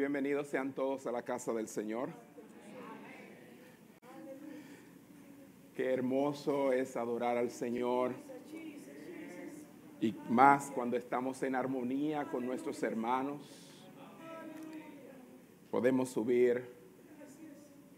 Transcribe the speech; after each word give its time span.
bienvenidos 0.00 0.46
sean 0.46 0.72
todos 0.72 1.06
a 1.06 1.12
la 1.12 1.20
casa 1.20 1.52
del 1.52 1.68
Señor. 1.68 2.08
Qué 5.76 5.92
hermoso 5.92 6.72
es 6.72 6.96
adorar 6.96 7.36
al 7.36 7.50
Señor 7.50 8.14
y 10.00 10.16
más 10.30 10.70
cuando 10.70 10.96
estamos 10.96 11.42
en 11.42 11.54
armonía 11.54 12.24
con 12.30 12.46
nuestros 12.46 12.82
hermanos. 12.82 13.42
Podemos 15.70 16.08
subir 16.08 16.64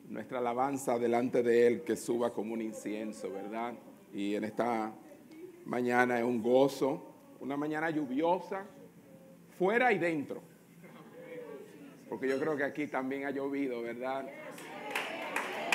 nuestra 0.09 0.41
alabanza 0.41 0.99
delante 0.99 1.45
de 1.45 1.69
Él 1.69 1.83
que 1.83 1.95
suba 1.95 2.33
como 2.33 2.55
un 2.55 2.63
incienso, 2.63 3.31
¿verdad? 3.31 3.75
Y 4.13 4.35
en 4.35 4.43
esta 4.43 4.93
mañana 5.67 6.19
es 6.19 6.25
un 6.25 6.43
gozo, 6.43 7.15
una 7.39 7.57
mañana 7.57 7.91
lluviosa, 7.91 8.67
fuera 9.57 9.93
y 9.93 10.01
dentro 10.01 10.52
porque 12.13 12.29
yo 12.29 12.39
creo 12.39 12.55
que 12.59 12.65
aquí 12.65 12.87
también 12.89 13.25
ha 13.25 13.31
llovido, 13.31 13.81
¿verdad? 13.81 14.27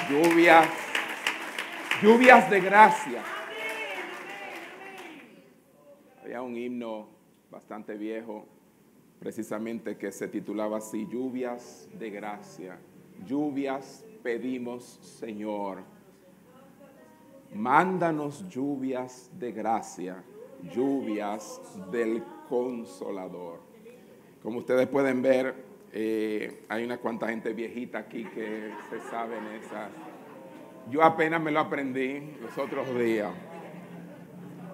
Lluvias, 0.07 0.67
lluvias 1.99 2.47
de 2.51 2.61
gracia. 2.61 3.23
Había 6.21 6.43
un 6.43 6.55
himno 6.55 7.07
bastante 7.49 7.97
viejo, 7.97 8.45
precisamente 9.17 9.97
que 9.97 10.11
se 10.11 10.27
titulaba 10.27 10.77
así, 10.77 11.07
lluvias 11.07 11.89
de 11.97 12.11
gracia. 12.11 12.77
Lluvias 13.25 14.05
pedimos, 14.21 14.83
Señor. 15.01 15.79
Mándanos 17.51 18.47
lluvias 18.47 19.31
de 19.39 19.53
gracia, 19.53 20.23
lluvias 20.71 21.59
del 21.91 22.23
consolador. 22.47 23.59
Como 24.43 24.59
ustedes 24.59 24.87
pueden 24.87 25.23
ver, 25.23 25.66
eh, 25.99 26.61
hay 26.69 26.83
una 26.83 26.99
cuanta 26.99 27.27
gente 27.27 27.53
viejita 27.53 27.97
aquí 27.97 28.23
que 28.25 28.71
se 28.87 28.99
saben 29.09 29.43
esas. 29.47 29.89
Yo 30.91 31.01
apenas 31.01 31.41
me 31.41 31.49
lo 31.49 31.59
aprendí 31.59 32.37
los 32.39 32.55
otros 32.55 32.87
días. 32.99 33.33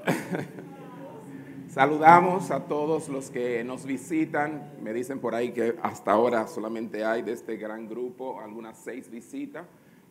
Saludamos 1.69 2.51
a 2.51 2.65
todos 2.65 3.07
los 3.07 3.29
que 3.29 3.63
nos 3.63 3.85
visitan. 3.85 4.73
Me 4.81 4.91
dicen 4.91 5.19
por 5.19 5.33
ahí 5.33 5.53
que 5.53 5.77
hasta 5.81 6.11
ahora 6.11 6.45
solamente 6.45 7.05
hay 7.05 7.21
de 7.21 7.31
este 7.31 7.55
gran 7.55 7.87
grupo 7.87 8.41
algunas 8.41 8.77
seis 8.77 9.09
visitas 9.09 9.65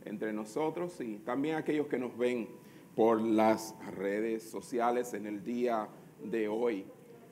entre 0.07 0.33
nosotros 0.33 0.99
y 1.03 1.19
también 1.19 1.57
aquellos 1.57 1.89
que 1.89 1.99
nos 1.99 2.17
ven 2.17 2.49
por 2.97 3.21
las 3.21 3.75
redes 3.99 4.45
sociales 4.45 5.13
en 5.13 5.27
el 5.27 5.45
día 5.45 5.89
de 6.25 6.49
hoy. 6.49 6.87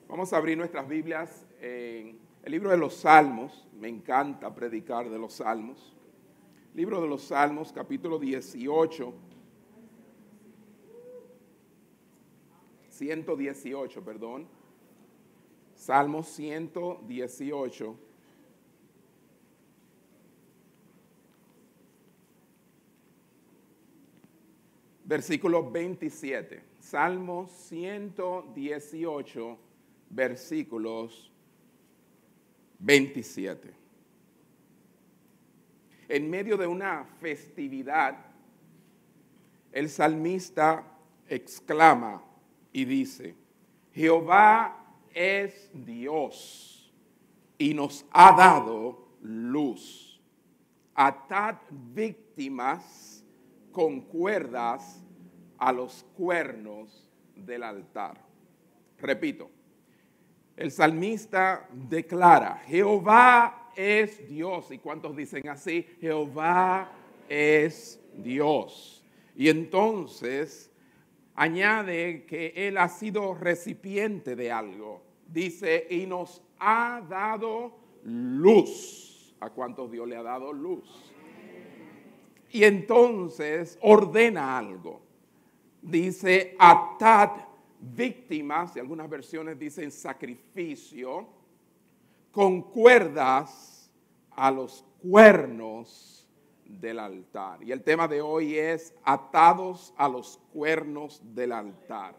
Vamos 0.07 0.33
a 0.33 0.37
abrir 0.37 0.55
nuestras 0.55 0.87
Biblias 0.87 1.47
en 1.59 2.20
el 2.43 2.51
libro 2.51 2.71
de 2.71 2.77
los 2.77 2.95
Salmos, 2.95 3.67
me 3.79 3.87
encanta 3.87 4.51
predicar 4.53 5.09
de 5.09 5.19
los 5.19 5.33
Salmos. 5.33 5.95
Libro 6.73 7.01
de 7.01 7.07
los 7.07 7.23
Salmos, 7.23 7.71
capítulo 7.71 8.17
18. 8.17 9.13
118, 12.89 14.03
perdón. 14.03 14.47
Salmos 15.75 16.27
118. 16.29 17.95
Versículo 25.03 25.69
27. 25.69 26.63
Salmos 26.79 27.51
118, 27.51 29.57
versículos 30.09 31.31
27. 32.81 33.73
En 36.09 36.29
medio 36.29 36.57
de 36.57 36.67
una 36.67 37.05
festividad, 37.21 38.17
el 39.71 39.89
salmista 39.89 40.85
exclama 41.27 42.21
y 42.73 42.85
dice, 42.85 43.35
Jehová 43.93 44.95
es 45.13 45.69
Dios 45.73 46.93
y 47.57 47.73
nos 47.73 48.05
ha 48.11 48.35
dado 48.35 49.07
luz. 49.21 50.21
Atad 50.93 51.55
víctimas 51.93 53.23
con 53.71 54.01
cuerdas 54.01 55.01
a 55.57 55.71
los 55.71 56.03
cuernos 56.17 57.07
del 57.35 57.63
altar. 57.63 58.21
Repito, 58.97 59.49
el 60.57 60.71
salmista 60.71 61.67
declara, 61.71 62.61
Jehová 62.65 63.71
es 63.75 64.27
Dios. 64.27 64.71
¿Y 64.71 64.77
cuántos 64.77 65.15
dicen 65.15 65.47
así? 65.49 65.85
Jehová 65.99 66.91
es 67.27 67.99
Dios. 68.13 69.03
Y 69.35 69.49
entonces 69.49 70.71
añade 71.35 72.25
que 72.25 72.53
Él 72.55 72.77
ha 72.77 72.89
sido 72.89 73.33
recipiente 73.33 74.35
de 74.35 74.51
algo. 74.51 75.01
Dice, 75.27 75.87
y 75.89 76.05
nos 76.05 76.41
ha 76.59 77.01
dado 77.09 77.77
luz. 78.03 79.35
¿A 79.39 79.49
cuántos 79.49 79.89
Dios 79.89 80.07
le 80.07 80.15
ha 80.15 80.23
dado 80.23 80.53
luz? 80.53 81.13
Y 82.51 82.63
entonces 82.65 83.79
ordena 83.81 84.57
algo. 84.57 85.01
Dice, 85.81 86.55
atad 86.59 87.31
víctimas, 87.81 88.75
y 88.75 88.79
algunas 88.79 89.09
versiones 89.09 89.57
dicen 89.57 89.91
sacrificio, 89.91 91.27
con 92.31 92.61
cuerdas 92.61 93.91
a 94.31 94.51
los 94.51 94.85
cuernos 95.01 96.29
del 96.65 96.99
altar. 96.99 97.61
Y 97.63 97.71
el 97.71 97.83
tema 97.83 98.07
de 98.07 98.21
hoy 98.21 98.57
es 98.57 98.93
atados 99.03 99.93
a 99.97 100.07
los 100.07 100.39
cuernos 100.53 101.21
del 101.33 101.51
altar. 101.51 102.15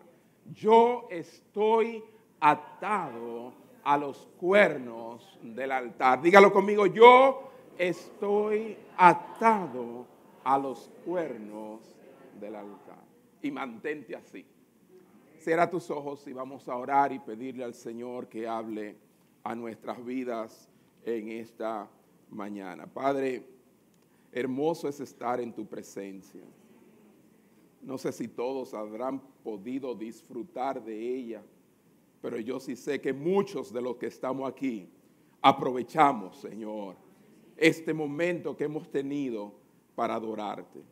Yo 0.53 1.09
estoy 1.11 2.05
atado 2.41 3.55
a 3.85 3.97
los 3.97 4.29
cuernos 4.39 5.39
del 5.43 5.73
altar. 5.73 6.21
Dígalo 6.21 6.53
conmigo, 6.53 6.87
yo 6.87 7.51
estoy 7.79 8.77
atado 8.97 10.07
a 10.45 10.59
los 10.59 10.91
cuernos 11.05 11.81
del 12.39 12.57
altar. 12.57 13.03
Y 13.41 13.51
mantente 13.51 14.15
así. 14.15 14.45
Cierra 15.43 15.69
tus 15.69 15.91
ojos 15.91 16.25
y 16.29 16.33
vamos 16.33 16.69
a 16.69 16.77
orar 16.77 17.13
y 17.13 17.19
pedirle 17.19 17.65
al 17.65 17.75
Señor 17.75 18.29
que 18.29 18.47
hable 18.47 18.97
a 19.43 19.57
nuestras 19.57 20.05
vidas 20.05 20.69
en 21.05 21.31
esta 21.31 21.91
mañana. 22.31 22.87
Padre, 22.87 23.45
hermoso 24.31 24.89
es 24.89 25.01
estar 25.01 25.41
en 25.41 25.53
tu 25.53 25.67
presencia. 25.67 26.45
No 27.81 27.99
sé 27.99 28.13
si 28.13 28.29
todos 28.29 28.73
habrán 28.73 29.21
podido 29.43 29.97
disfrutar 29.97 30.81
de 30.81 30.97
ella, 30.97 31.43
pero 32.21 32.39
yo 32.39 32.61
sí 32.61 32.77
sé 32.77 33.01
que 33.01 33.13
muchos 33.13 33.73
de 33.73 33.83
los 33.83 33.97
que 33.97 34.07
estamos 34.07 34.49
aquí 34.49 34.89
aprovechamos, 35.41 36.37
Señor, 36.37 36.95
este 37.57 37.93
momento 37.93 38.57
que 38.57 38.63
hemos 38.63 38.89
tenido 38.89 39.53
para 39.97 40.15
adorarte. 40.15 40.85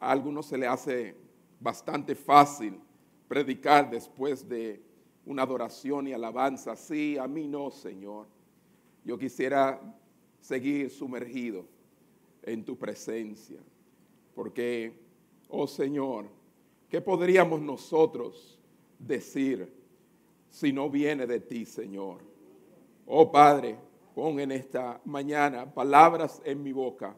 A 0.00 0.10
algunos 0.10 0.46
se 0.46 0.58
le 0.58 0.66
hace 0.66 1.14
bastante 1.60 2.16
fácil 2.16 2.80
predicar 3.32 3.88
después 3.88 4.46
de 4.46 4.82
una 5.24 5.44
adoración 5.44 6.06
y 6.06 6.12
alabanza. 6.12 6.76
Sí, 6.76 7.16
a 7.16 7.26
mí 7.26 7.48
no, 7.48 7.70
Señor. 7.70 8.26
Yo 9.06 9.16
quisiera 9.16 9.80
seguir 10.38 10.90
sumergido 10.90 11.64
en 12.42 12.62
tu 12.62 12.76
presencia. 12.76 13.58
Porque, 14.34 14.92
oh 15.48 15.66
Señor, 15.66 16.26
¿qué 16.90 17.00
podríamos 17.00 17.62
nosotros 17.62 18.60
decir 18.98 19.72
si 20.50 20.70
no 20.70 20.90
viene 20.90 21.26
de 21.26 21.40
ti, 21.40 21.64
Señor? 21.64 22.18
Oh 23.06 23.32
Padre, 23.32 23.78
pon 24.14 24.40
en 24.40 24.52
esta 24.52 25.00
mañana 25.06 25.72
palabras 25.72 26.42
en 26.44 26.62
mi 26.62 26.72
boca 26.72 27.16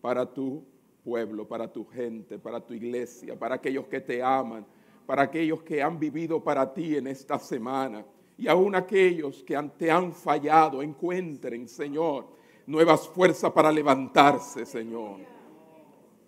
para 0.00 0.24
tu 0.24 0.64
pueblo, 1.04 1.46
para 1.46 1.70
tu 1.70 1.84
gente, 1.84 2.38
para 2.38 2.64
tu 2.64 2.72
iglesia, 2.72 3.38
para 3.38 3.56
aquellos 3.56 3.86
que 3.88 4.00
te 4.00 4.22
aman, 4.22 4.64
para 5.06 5.22
aquellos 5.22 5.62
que 5.62 5.82
han 5.82 5.98
vivido 5.98 6.42
para 6.42 6.72
ti 6.72 6.96
en 6.96 7.06
esta 7.06 7.38
semana. 7.38 8.04
Y 8.36 8.48
aún 8.48 8.74
aquellos 8.74 9.42
que 9.44 9.56
te 9.76 9.90
han 9.90 10.12
fallado, 10.12 10.82
encuentren, 10.82 11.68
Señor, 11.68 12.26
nuevas 12.66 13.08
fuerzas 13.08 13.52
para 13.52 13.70
levantarse, 13.70 14.66
Señor. 14.66 15.20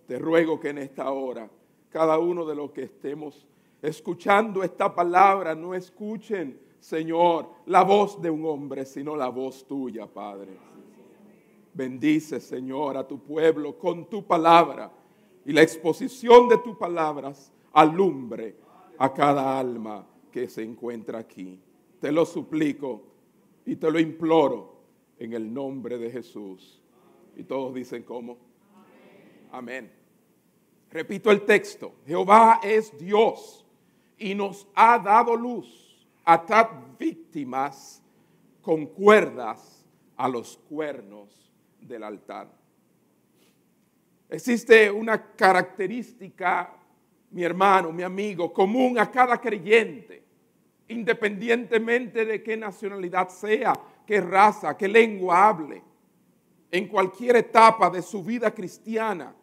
Te 0.06 0.18
ruego 0.18 0.60
que 0.60 0.68
en 0.68 0.78
esta 0.78 1.10
hora, 1.10 1.50
cada 1.90 2.18
uno 2.18 2.44
de 2.44 2.54
los 2.54 2.70
que 2.70 2.84
estemos 2.84 3.46
escuchando 3.82 4.62
esta 4.62 4.94
palabra, 4.94 5.54
no 5.54 5.74
escuchen, 5.74 6.60
Señor, 6.78 7.48
la 7.66 7.82
voz 7.82 8.20
de 8.22 8.30
un 8.30 8.44
hombre, 8.44 8.84
sino 8.84 9.16
la 9.16 9.28
voz 9.28 9.66
tuya, 9.66 10.06
Padre. 10.06 10.56
Bendice, 11.74 12.40
Señor, 12.40 12.96
a 12.96 13.06
tu 13.06 13.18
pueblo 13.18 13.76
con 13.78 14.08
tu 14.08 14.24
palabra 14.24 14.90
y 15.44 15.52
la 15.52 15.62
exposición 15.62 16.48
de 16.48 16.58
tus 16.58 16.76
palabras 16.76 17.52
alumbre 17.72 18.56
a 18.98 19.12
cada 19.12 19.58
alma 19.58 20.06
que 20.30 20.48
se 20.48 20.62
encuentra 20.62 21.18
aquí. 21.18 21.60
Te 22.00 22.12
lo 22.12 22.24
suplico 22.26 23.02
y 23.64 23.76
te 23.76 23.90
lo 23.90 23.98
imploro 23.98 24.76
en 25.18 25.32
el 25.32 25.52
nombre 25.52 25.98
de 25.98 26.10
Jesús. 26.10 26.82
Y 27.36 27.44
todos 27.44 27.74
dicen 27.74 28.02
cómo. 28.02 28.38
Amén. 29.50 29.92
Repito 30.90 31.30
el 31.30 31.44
texto. 31.44 31.94
Jehová 32.06 32.60
es 32.62 32.96
Dios 32.98 33.66
y 34.18 34.34
nos 34.34 34.66
ha 34.74 34.98
dado 34.98 35.36
luz. 35.36 36.06
Atad 36.24 36.68
víctimas 36.98 38.02
con 38.62 38.86
cuerdas 38.86 39.86
a 40.16 40.28
los 40.28 40.56
cuernos 40.68 41.52
del 41.80 42.02
altar. 42.02 42.50
Existe 44.28 44.90
una 44.90 45.34
característica, 45.34 46.74
mi 47.30 47.42
hermano, 47.42 47.92
mi 47.92 48.02
amigo, 48.02 48.52
común 48.52 48.98
a 48.98 49.10
cada 49.10 49.40
creyente, 49.40 50.22
independientemente 50.88 52.24
de 52.24 52.42
qué 52.42 52.56
nacionalidad 52.56 53.28
sea, 53.28 53.72
qué 54.06 54.20
raza, 54.20 54.76
qué 54.76 54.88
lengua 54.88 55.48
hable, 55.48 55.82
en 56.70 56.88
cualquier 56.88 57.36
etapa 57.36 57.90
de 57.90 58.02
su 58.02 58.22
vida 58.22 58.52
cristiana. 58.52 59.34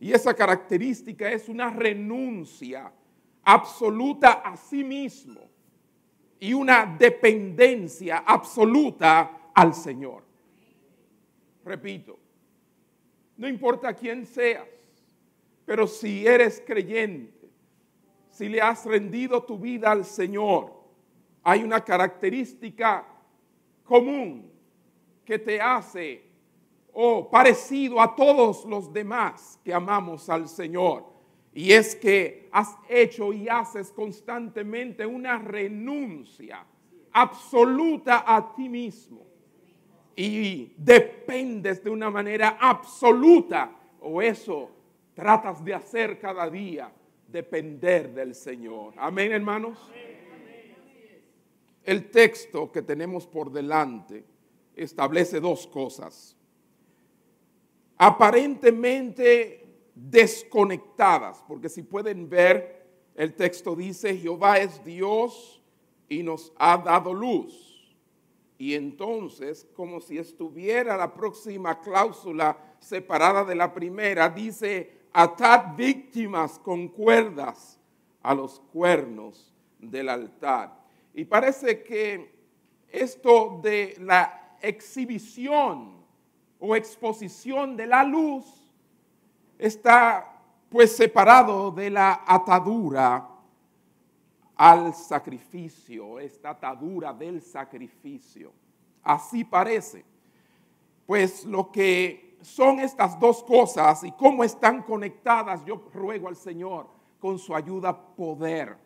Y 0.00 0.12
esa 0.12 0.34
característica 0.34 1.30
es 1.30 1.48
una 1.48 1.70
renuncia 1.70 2.92
absoluta 3.44 4.32
a 4.44 4.56
sí 4.56 4.82
mismo 4.82 5.40
y 6.40 6.54
una 6.54 6.96
dependencia 6.98 8.24
absoluta 8.26 9.50
al 9.54 9.74
Señor. 9.74 10.24
Repito, 11.64 12.18
no 13.36 13.48
importa 13.48 13.94
quién 13.94 14.26
seas, 14.26 14.66
pero 15.72 15.86
si 15.86 16.26
eres 16.26 16.62
creyente, 16.66 17.48
si 18.28 18.46
le 18.46 18.60
has 18.60 18.84
rendido 18.84 19.42
tu 19.42 19.58
vida 19.58 19.90
al 19.90 20.04
Señor, 20.04 20.70
hay 21.42 21.62
una 21.62 21.82
característica 21.82 23.08
común 23.82 24.52
que 25.24 25.38
te 25.38 25.58
hace 25.58 26.26
o 26.92 27.30
parecido 27.30 28.02
a 28.02 28.14
todos 28.14 28.66
los 28.66 28.92
demás 28.92 29.58
que 29.64 29.72
amamos 29.72 30.28
al 30.28 30.46
Señor. 30.46 31.06
Y 31.54 31.72
es 31.72 31.96
que 31.96 32.50
has 32.52 32.76
hecho 32.86 33.32
y 33.32 33.48
haces 33.48 33.90
constantemente 33.92 35.06
una 35.06 35.38
renuncia 35.38 36.66
absoluta 37.12 38.24
a 38.26 38.54
ti 38.54 38.68
mismo 38.68 39.22
y 40.14 40.74
dependes 40.76 41.82
de 41.82 41.88
una 41.88 42.10
manera 42.10 42.58
absoluta, 42.60 43.74
o 44.02 44.20
eso 44.20 44.81
tratas 45.14 45.64
de 45.64 45.74
hacer 45.74 46.18
cada 46.18 46.48
día, 46.48 46.92
depender 47.28 48.12
del 48.12 48.34
Señor. 48.34 48.94
Amén, 48.96 49.32
hermanos. 49.32 49.78
El 51.84 52.10
texto 52.10 52.70
que 52.70 52.82
tenemos 52.82 53.26
por 53.26 53.50
delante 53.50 54.24
establece 54.76 55.40
dos 55.40 55.66
cosas. 55.66 56.36
Aparentemente 57.98 59.66
desconectadas, 59.94 61.42
porque 61.46 61.68
si 61.68 61.82
pueden 61.82 62.28
ver, 62.28 62.86
el 63.14 63.34
texto 63.34 63.76
dice, 63.76 64.16
Jehová 64.16 64.58
es 64.58 64.82
Dios 64.84 65.62
y 66.08 66.22
nos 66.22 66.52
ha 66.56 66.78
dado 66.78 67.12
luz 67.12 67.72
y 68.62 68.76
entonces, 68.76 69.66
como 69.74 70.00
si 70.00 70.18
estuviera 70.18 70.96
la 70.96 71.12
próxima 71.12 71.80
cláusula 71.80 72.56
separada 72.78 73.44
de 73.44 73.56
la 73.56 73.74
primera, 73.74 74.28
dice, 74.28 75.01
atad 75.12 75.76
víctimas 75.76 76.58
con 76.58 76.88
cuerdas 76.88 77.78
a 78.22 78.34
los 78.34 78.60
cuernos 78.72 79.52
del 79.78 80.08
altar. 80.08 80.80
Y 81.14 81.24
parece 81.24 81.82
que 81.82 82.34
esto 82.88 83.60
de 83.62 83.96
la 84.00 84.56
exhibición 84.60 86.02
o 86.58 86.76
exposición 86.76 87.76
de 87.76 87.86
la 87.86 88.04
luz 88.04 88.44
está 89.58 90.28
pues 90.68 90.96
separado 90.96 91.70
de 91.70 91.90
la 91.90 92.22
atadura 92.26 93.28
al 94.56 94.94
sacrificio, 94.94 96.20
esta 96.20 96.50
atadura 96.50 97.12
del 97.12 97.42
sacrificio. 97.42 98.52
Así 99.02 99.44
parece. 99.44 100.04
Pues 101.04 101.44
lo 101.44 101.70
que 101.72 102.21
son 102.42 102.80
estas 102.80 103.18
dos 103.18 103.42
cosas 103.42 104.04
y 104.04 104.12
cómo 104.12 104.44
están 104.44 104.82
conectadas, 104.82 105.64
yo 105.64 105.88
ruego 105.92 106.28
al 106.28 106.36
Señor 106.36 106.88
con 107.18 107.38
su 107.38 107.54
ayuda 107.54 107.96
poder 108.14 108.76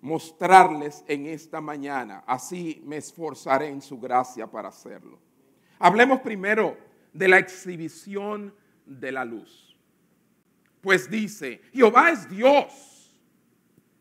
mostrarles 0.00 1.04
en 1.08 1.26
esta 1.26 1.60
mañana. 1.60 2.22
Así 2.26 2.82
me 2.84 2.98
esforzaré 2.98 3.68
en 3.68 3.80
su 3.80 3.98
gracia 3.98 4.46
para 4.46 4.68
hacerlo. 4.68 5.18
Hablemos 5.78 6.20
primero 6.20 6.76
de 7.12 7.28
la 7.28 7.38
exhibición 7.38 8.54
de 8.84 9.12
la 9.12 9.24
luz. 9.24 9.76
Pues 10.80 11.10
dice, 11.10 11.62
Jehová 11.72 12.10
es 12.10 12.28
Dios 12.28 13.18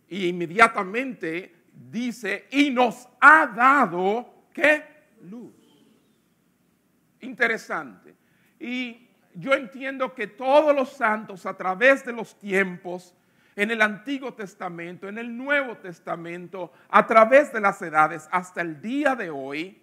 y 0.07 0.27
inmediatamente 0.27 1.55
dice, 1.73 2.47
y 2.51 2.69
nos 2.69 3.07
ha 3.19 3.47
dado, 3.47 4.45
¿qué? 4.53 4.83
Luz. 5.21 5.53
Interesante. 7.21 8.15
Y 8.59 9.07
yo 9.33 9.53
entiendo 9.53 10.13
que 10.13 10.27
todos 10.27 10.75
los 10.75 10.89
santos 10.89 11.45
a 11.45 11.55
través 11.55 12.05
de 12.05 12.13
los 12.13 12.37
tiempos, 12.39 13.13
en 13.55 13.71
el 13.71 13.81
Antiguo 13.81 14.33
Testamento, 14.33 15.07
en 15.07 15.17
el 15.17 15.35
Nuevo 15.35 15.77
Testamento, 15.77 16.71
a 16.89 17.05
través 17.05 17.53
de 17.53 17.61
las 17.61 17.81
edades, 17.81 18.27
hasta 18.31 18.61
el 18.61 18.81
día 18.81 19.15
de 19.15 19.29
hoy, 19.29 19.81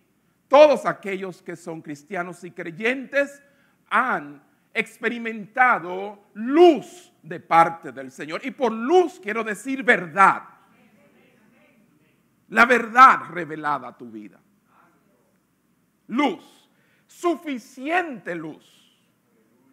todos 0.49 0.85
aquellos 0.85 1.43
que 1.43 1.57
son 1.57 1.81
cristianos 1.81 2.45
y 2.45 2.51
creyentes 2.51 3.43
han 3.89 4.43
experimentado 4.75 6.27
luz 6.35 7.13
de 7.23 7.41
parte 7.41 7.93
del 7.93 8.11
Señor. 8.11 8.45
Y 8.45 8.51
por 8.51 8.73
luz 8.73 9.21
quiero 9.23 9.45
decir 9.45 9.83
verdad. 9.83 10.43
La 12.49 12.67
verdad 12.67 13.21
revelada 13.31 13.89
a 13.89 13.97
tu 13.97 14.11
vida. 14.11 14.39
Luz. 16.09 16.62
Suficiente 17.21 18.35
luz. 18.35 18.65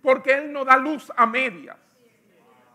Porque 0.01 0.33
Él 0.33 0.51
no 0.51 0.63
da 0.63 0.77
luz 0.77 1.11
a 1.15 1.25
medias. 1.25 1.77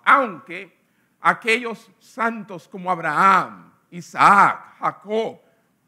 Aunque 0.04 0.76
aquellos 1.20 1.90
santos 1.98 2.68
como 2.68 2.90
Abraham, 2.90 3.72
Isaac, 3.90 4.76
Jacob, 4.78 5.40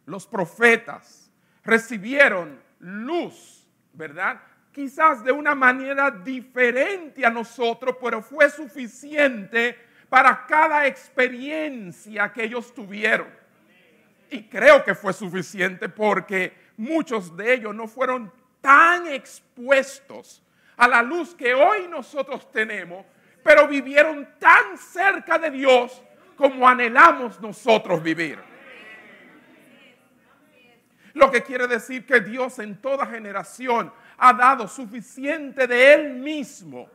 los 0.06 0.26
profetas, 0.26 1.30
recibieron 1.62 2.60
luz, 2.78 3.66
¿verdad? 3.92 4.40
quizás 4.76 5.24
de 5.24 5.32
una 5.32 5.54
manera 5.54 6.10
diferente 6.10 7.24
a 7.24 7.30
nosotros, 7.30 7.96
pero 7.98 8.20
fue 8.20 8.50
suficiente 8.50 9.74
para 10.10 10.44
cada 10.44 10.86
experiencia 10.86 12.30
que 12.30 12.44
ellos 12.44 12.74
tuvieron. 12.74 13.26
Y 14.30 14.42
creo 14.42 14.84
que 14.84 14.94
fue 14.94 15.14
suficiente 15.14 15.88
porque 15.88 16.52
muchos 16.76 17.34
de 17.34 17.54
ellos 17.54 17.74
no 17.74 17.88
fueron 17.88 18.30
tan 18.66 19.06
expuestos 19.06 20.42
a 20.76 20.88
la 20.88 21.00
luz 21.00 21.36
que 21.36 21.54
hoy 21.54 21.86
nosotros 21.88 22.50
tenemos, 22.50 23.06
pero 23.44 23.68
vivieron 23.68 24.28
tan 24.40 24.76
cerca 24.76 25.38
de 25.38 25.52
Dios 25.52 26.02
como 26.36 26.68
anhelamos 26.68 27.40
nosotros 27.40 28.02
vivir. 28.02 28.40
Lo 31.14 31.30
que 31.30 31.44
quiere 31.44 31.68
decir 31.68 32.04
que 32.04 32.18
Dios 32.18 32.58
en 32.58 32.80
toda 32.82 33.06
generación 33.06 33.92
ha 34.18 34.32
dado 34.32 34.66
suficiente 34.66 35.68
de 35.68 35.94
Él 35.94 36.14
mismo, 36.14 36.88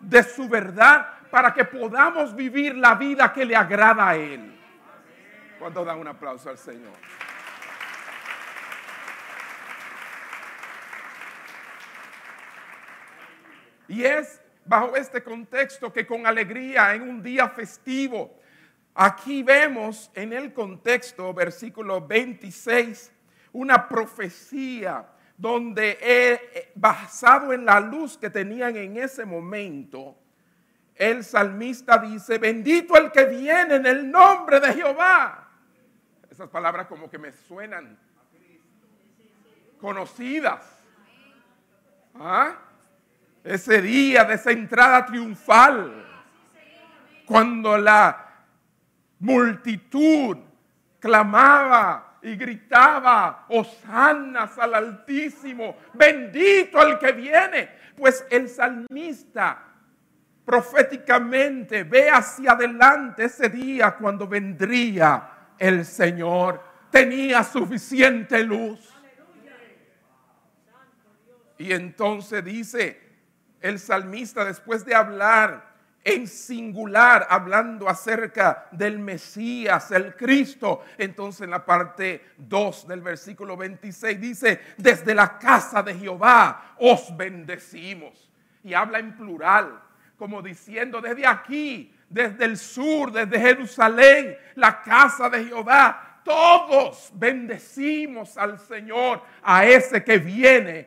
de 0.00 0.22
su 0.22 0.46
verdad, 0.46 1.08
para 1.30 1.54
que 1.54 1.64
podamos 1.64 2.36
vivir 2.36 2.76
la 2.76 2.96
vida 2.96 3.32
que 3.32 3.46
le 3.46 3.56
agrada 3.56 4.10
a 4.10 4.16
Él. 4.16 4.54
¿Cuánto 5.58 5.86
dan 5.86 6.00
un 6.00 6.08
aplauso 6.08 6.50
al 6.50 6.58
Señor? 6.58 6.92
Y 13.88 14.04
es 14.04 14.40
bajo 14.64 14.96
este 14.96 15.22
contexto 15.22 15.92
que 15.92 16.06
con 16.06 16.26
alegría 16.26 16.94
en 16.94 17.02
un 17.02 17.22
día 17.22 17.48
festivo, 17.48 18.38
aquí 18.94 19.42
vemos 19.42 20.10
en 20.14 20.32
el 20.32 20.52
contexto, 20.52 21.32
versículo 21.34 22.06
26, 22.06 23.12
una 23.52 23.88
profecía 23.88 25.06
donde 25.36 25.98
eh, 26.00 26.72
basado 26.74 27.52
en 27.52 27.64
la 27.64 27.80
luz 27.80 28.16
que 28.16 28.30
tenían 28.30 28.76
en 28.76 28.96
ese 28.96 29.24
momento, 29.24 30.16
el 30.94 31.24
salmista 31.24 31.98
dice, 31.98 32.38
bendito 32.38 32.96
el 32.96 33.10
que 33.10 33.24
viene 33.24 33.74
en 33.76 33.86
el 33.86 34.10
nombre 34.10 34.60
de 34.60 34.72
Jehová. 34.72 35.48
Esas 36.30 36.48
palabras 36.48 36.86
como 36.86 37.10
que 37.10 37.18
me 37.18 37.32
suenan 37.32 37.98
conocidas. 39.80 40.62
¿Ah? 42.14 42.56
Ese 43.44 43.82
día 43.82 44.24
de 44.24 44.34
esa 44.34 44.52
entrada 44.52 45.04
triunfal, 45.04 46.02
cuando 47.26 47.76
la 47.76 48.26
multitud 49.18 50.38
clamaba 50.98 52.18
y 52.22 52.36
gritaba, 52.36 53.44
hosanas 53.50 54.56
al 54.58 54.74
Altísimo, 54.74 55.76
bendito 55.92 56.80
el 56.80 56.98
que 56.98 57.12
viene. 57.12 57.68
Pues 57.94 58.24
el 58.30 58.48
salmista 58.48 59.62
proféticamente 60.42 61.84
ve 61.84 62.08
hacia 62.08 62.52
adelante 62.52 63.24
ese 63.24 63.50
día 63.50 63.94
cuando 63.94 64.26
vendría 64.26 65.50
el 65.58 65.84
Señor. 65.84 66.62
Tenía 66.90 67.44
suficiente 67.44 68.42
luz. 68.42 68.90
Y 71.58 71.72
entonces 71.72 72.42
dice 72.42 73.03
el 73.64 73.78
salmista, 73.78 74.44
después 74.44 74.84
de 74.84 74.94
hablar 74.94 75.72
en 76.04 76.28
singular, 76.28 77.26
hablando 77.30 77.88
acerca 77.88 78.66
del 78.70 78.98
Mesías, 78.98 79.90
el 79.90 80.14
Cristo, 80.14 80.82
entonces 80.98 81.40
en 81.40 81.50
la 81.50 81.64
parte 81.64 82.32
2 82.36 82.86
del 82.86 83.00
versículo 83.00 83.56
26 83.56 84.20
dice, 84.20 84.60
desde 84.76 85.14
la 85.14 85.38
casa 85.38 85.82
de 85.82 85.94
Jehová 85.94 86.74
os 86.78 87.16
bendecimos. 87.16 88.30
Y 88.62 88.74
habla 88.74 88.98
en 88.98 89.16
plural, 89.16 89.80
como 90.18 90.42
diciendo, 90.42 91.00
desde 91.00 91.26
aquí, 91.26 91.90
desde 92.10 92.44
el 92.44 92.58
sur, 92.58 93.12
desde 93.12 93.40
Jerusalén, 93.40 94.36
la 94.56 94.82
casa 94.82 95.30
de 95.30 95.42
Jehová, 95.42 96.20
todos 96.22 97.10
bendecimos 97.14 98.36
al 98.36 98.58
Señor, 98.58 99.22
a 99.42 99.64
ese 99.64 100.04
que 100.04 100.18
viene 100.18 100.86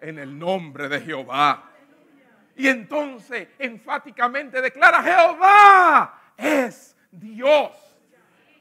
en 0.00 0.18
el 0.18 0.38
nombre 0.38 0.88
de 0.88 1.02
Jehová. 1.02 1.72
Y 2.56 2.68
entonces 2.68 3.48
enfáticamente 3.58 4.60
declara, 4.60 5.02
Jehová 5.02 6.20
es 6.36 6.96
Dios. 7.10 7.72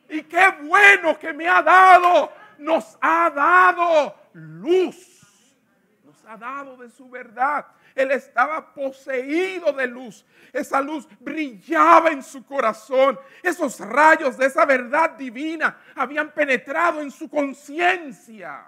Y 0.10 0.24
qué 0.24 0.54
bueno 0.62 1.18
que 1.18 1.34
me 1.34 1.48
ha 1.48 1.62
dado, 1.62 2.32
nos 2.58 2.98
ha 3.02 3.30
dado 3.30 4.16
luz, 4.34 5.56
nos 6.04 6.24
ha 6.26 6.38
dado 6.38 6.78
de 6.78 6.90
su 6.90 7.10
verdad. 7.10 7.66
Él 7.96 8.12
estaba 8.12 8.74
poseído 8.74 9.72
de 9.74 9.88
luz. 9.88 10.26
Esa 10.52 10.82
luz 10.82 11.08
brillaba 11.20 12.10
en 12.10 12.24
su 12.24 12.44
corazón. 12.46 13.20
Esos 13.42 13.80
rayos 13.80 14.38
de 14.38 14.48
esa 14.48 14.66
verdad 14.66 15.12
divina 15.12 15.78
habían 15.96 16.32
penetrado 16.32 17.02
en 17.02 17.12
su 17.12 17.30
conciencia. 17.30 18.66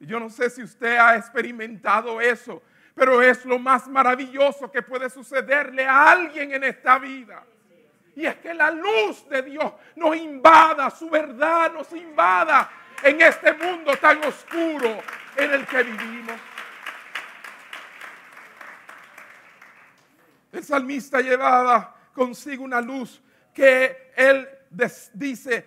Yo 0.00 0.20
no 0.20 0.28
sé 0.28 0.50
si 0.50 0.62
usted 0.62 0.96
ha 0.96 1.16
experimentado 1.16 2.20
eso, 2.20 2.62
pero 2.94 3.22
es 3.22 3.44
lo 3.44 3.58
más 3.58 3.88
maravilloso 3.88 4.70
que 4.70 4.82
puede 4.82 5.08
sucederle 5.10 5.86
a 5.86 6.10
alguien 6.10 6.52
en 6.52 6.64
esta 6.64 6.98
vida. 6.98 7.44
Y 8.14 8.24
es 8.26 8.36
que 8.36 8.54
la 8.54 8.70
luz 8.70 9.28
de 9.28 9.42
Dios 9.42 9.72
nos 9.94 10.16
invada, 10.16 10.90
su 10.90 11.10
verdad 11.10 11.72
nos 11.72 11.92
invada 11.92 12.70
en 13.02 13.20
este 13.20 13.52
mundo 13.52 13.94
tan 13.96 14.24
oscuro 14.24 15.02
en 15.36 15.52
el 15.52 15.66
que 15.66 15.82
vivimos. 15.82 16.40
El 20.52 20.64
salmista 20.64 21.20
llevaba 21.20 21.94
consigo 22.14 22.64
una 22.64 22.80
luz 22.80 23.20
que 23.52 24.12
él 24.16 24.48
dice 25.12 25.66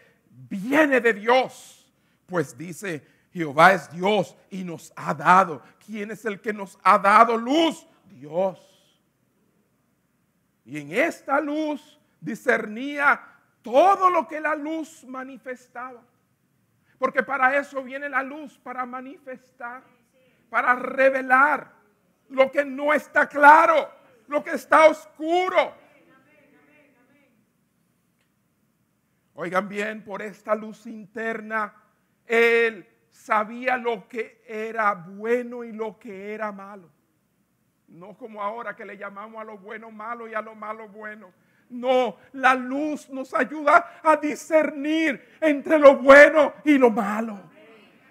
viene 0.50 1.00
de 1.00 1.14
Dios, 1.14 1.92
pues 2.26 2.58
dice 2.58 3.06
Jehová 3.32 3.74
es 3.74 3.92
Dios 3.92 4.36
y 4.50 4.64
nos 4.64 4.92
ha 4.96 5.14
dado. 5.14 5.62
¿Quién 5.86 6.12
es 6.12 6.26
el 6.26 6.42
que 6.42 6.54
nos 6.54 6.78
ha 6.84 6.98
dado 6.98 7.38
luz? 7.38 7.86
Dios. 8.06 8.60
Y 10.66 10.80
en 10.80 10.92
esta 10.92 11.40
luz 11.40 12.00
discernía 12.20 13.22
todo 13.62 14.10
lo 14.10 14.28
que 14.28 14.40
la 14.40 14.56
luz 14.56 15.04
manifestaba. 15.06 16.02
Porque 16.98 17.24
para 17.24 17.58
eso 17.58 17.82
viene 17.82 18.10
la 18.10 18.22
luz, 18.24 18.58
para 18.60 18.86
manifestar, 18.86 19.84
para 20.50 20.76
revelar 20.76 21.72
lo 22.30 22.52
que 22.52 22.66
no 22.66 22.94
está 22.94 23.28
claro, 23.28 23.90
lo 24.28 24.44
que 24.44 24.52
está 24.52 24.88
oscuro. 24.88 25.74
Oigan 29.34 29.70
bien, 29.70 30.04
por 30.04 30.22
esta 30.22 30.54
luz 30.54 30.86
interna, 30.86 31.74
Él 32.26 32.86
sabía 33.12 33.78
lo 33.78 34.08
que 34.08 34.42
era 34.48 34.94
bueno 34.94 35.64
y 35.64 35.72
lo 35.72 35.98
que 36.00 36.34
era 36.34 36.52
malo. 36.52 36.90
No 37.88 38.16
como 38.18 38.42
ahora 38.42 38.76
que 38.76 38.86
le 38.86 38.98
llamamos 38.98 39.42
a 39.42 39.44
lo 39.44 39.58
bueno 39.58 39.92
malo 39.92 40.28
y 40.28 40.34
a 40.34 40.42
lo 40.42 40.56
malo 40.56 40.88
bueno. 40.88 41.32
No, 41.70 42.18
la 42.34 42.56
luz 42.56 43.10
nos 43.10 43.34
ayuda 43.34 44.00
a 44.04 44.16
discernir 44.18 45.38
entre 45.40 45.78
lo 45.78 45.98
bueno 45.98 46.54
y 46.64 46.78
lo 46.78 46.90
malo. 46.90 47.40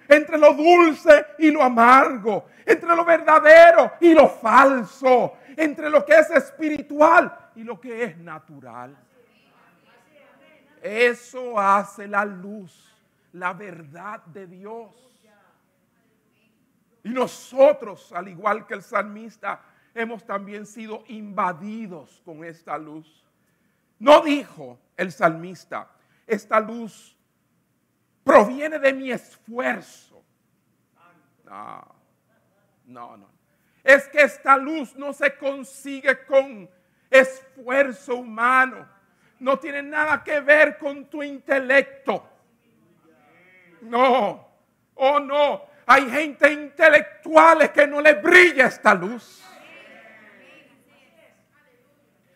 Entre 0.09 0.39
lo 0.39 0.55
dulce 0.55 1.27
y 1.39 1.51
lo 1.51 1.63
amargo. 1.63 2.47
Entre 2.65 2.95
lo 2.95 3.05
verdadero 3.05 3.93
y 4.01 4.15
lo 4.15 4.29
falso. 4.29 5.39
Entre 5.57 5.91
lo 5.91 6.05
que 6.05 6.15
es 6.15 6.31
espiritual 6.31 7.51
y 7.57 7.65
lo 7.65 7.81
que 7.81 8.05
es 8.05 8.17
natural. 8.17 8.97
Eso 10.81 11.59
hace 11.59 12.07
la 12.07 12.25
luz 12.25 12.89
la 13.33 13.53
verdad 13.53 14.25
de 14.27 14.47
Dios. 14.47 14.95
Y 17.05 17.11
nosotros, 17.11 18.13
al 18.13 18.29
igual 18.29 18.67
que 18.67 18.75
el 18.75 18.83
salmista, 18.83 19.63
hemos 19.95 20.25
también 20.25 20.67
sido 20.67 21.05
invadidos 21.09 22.21
con 22.25 22.45
esta 22.45 22.77
luz. 22.77 23.25
No 23.99 24.21
dijo 24.23 24.79
el 24.97 25.11
salmista, 25.11 25.91
esta 26.27 26.61
luz 26.61 27.17
proviene 28.23 28.79
de 28.79 28.93
mi 28.93 29.11
esfuerzo. 29.11 30.23
No, 31.45 31.95
no, 32.85 33.17
no. 33.17 33.29
Es 33.83 34.07
que 34.09 34.23
esta 34.23 34.57
luz 34.57 34.95
no 34.97 35.13
se 35.13 35.35
consigue 35.37 36.27
con 36.27 36.69
esfuerzo 37.11 38.17
humano. 38.17 38.87
No 39.41 39.59
tiene 39.59 39.83
nada 39.83 40.23
que 40.23 40.41
ver 40.41 40.79
con 40.79 41.07
tu 41.07 41.23
intelecto. 41.23 42.29
No, 43.83 44.49
oh 44.95 45.21
no. 45.21 45.63
Hay 45.87 46.11
gente 46.11 46.53
intelectuales 46.53 47.71
que 47.71 47.87
no 47.87 48.01
le 48.01 48.15
brilla 48.15 48.67
esta 48.67 48.95
luz. 48.95 49.43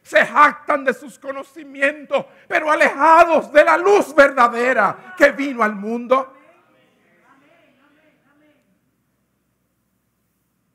Se 0.03 0.25
jactan 0.25 0.85
de 0.85 0.95
sus 0.95 1.19
conocimientos, 1.19 2.27
pero 2.49 2.71
alejados 2.71 3.53
de 3.53 3.65
la 3.65 3.77
luz 3.77 4.15
verdadera 4.15 5.15
que 5.17 5.31
vino 5.33 5.63
al 5.63 5.75
mundo. 5.75 6.35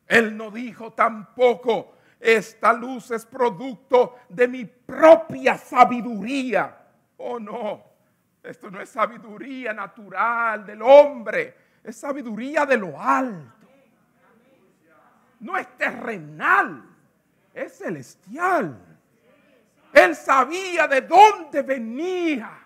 Él 0.08 0.38
no 0.38 0.50
dijo 0.52 0.94
tampoco, 0.94 1.96
esta 2.20 2.74
luz 2.74 3.12
es 3.12 3.26
producto 3.26 4.16
de 4.30 4.48
mi 4.48 4.66
propia 4.66 5.58
sabiduría. 5.58 6.78
Oh 7.18 7.40
no, 7.40 7.84
esto 8.48 8.72
no 8.72 8.82
es 8.82 8.90
sabiduría 8.90 9.74
natural 9.74 10.66
del 10.66 10.82
hombre, 10.82 11.56
es 11.84 11.98
sabiduría 11.98 12.66
de 12.66 12.78
lo 12.78 13.00
alto. 13.00 13.68
No 15.40 15.58
es 15.58 15.78
terrenal, 15.78 16.84
es 17.54 17.78
celestial. 17.78 18.78
Él 19.94 20.16
sabía 20.16 20.88
de 20.88 21.02
dónde 21.02 21.62
venía 21.62 22.58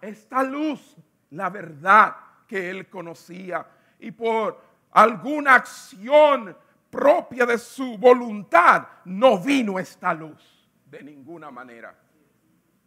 esta 0.00 0.42
luz, 0.42 0.96
la 1.30 1.50
verdad 1.50 2.16
que 2.46 2.70
él 2.70 2.88
conocía. 2.88 3.66
Y 3.98 4.10
por 4.10 4.60
alguna 4.92 5.56
acción 5.56 6.56
propia 6.90 7.44
de 7.44 7.58
su 7.58 7.98
voluntad, 7.98 8.86
no 9.04 9.38
vino 9.38 9.78
esta 9.78 10.14
luz 10.14 10.66
de 10.86 11.02
ninguna 11.02 11.50
manera. 11.50 11.94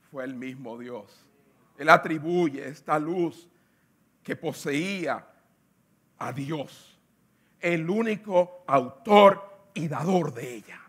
Fue 0.10 0.24
el 0.24 0.34
mismo 0.34 0.78
Dios 0.78 1.28
él 1.82 1.90
atribuye 1.90 2.68
esta 2.68 3.00
luz 3.00 3.50
que 4.22 4.36
poseía 4.36 5.26
a 6.20 6.32
Dios, 6.32 7.00
el 7.60 7.90
único 7.90 8.64
autor 8.68 9.70
y 9.74 9.88
dador 9.88 10.32
de 10.32 10.58
ella. 10.58 10.80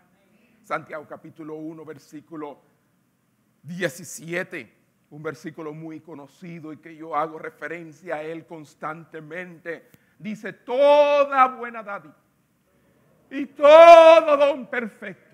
Santiago 0.63 1.07
capítulo 1.07 1.55
1, 1.55 1.83
versículo 1.83 2.61
17, 3.63 4.71
un 5.09 5.23
versículo 5.23 5.73
muy 5.73 5.99
conocido 5.99 6.71
y 6.71 6.77
que 6.77 6.95
yo 6.95 7.15
hago 7.15 7.39
referencia 7.39 8.17
a 8.17 8.21
él 8.21 8.45
constantemente. 8.45 9.89
Dice, 10.19 10.53
toda 10.53 11.47
buena 11.47 11.81
dádiva 11.81 12.15
y 13.31 13.47
todo 13.47 14.37
don 14.37 14.67
perfecto 14.67 15.33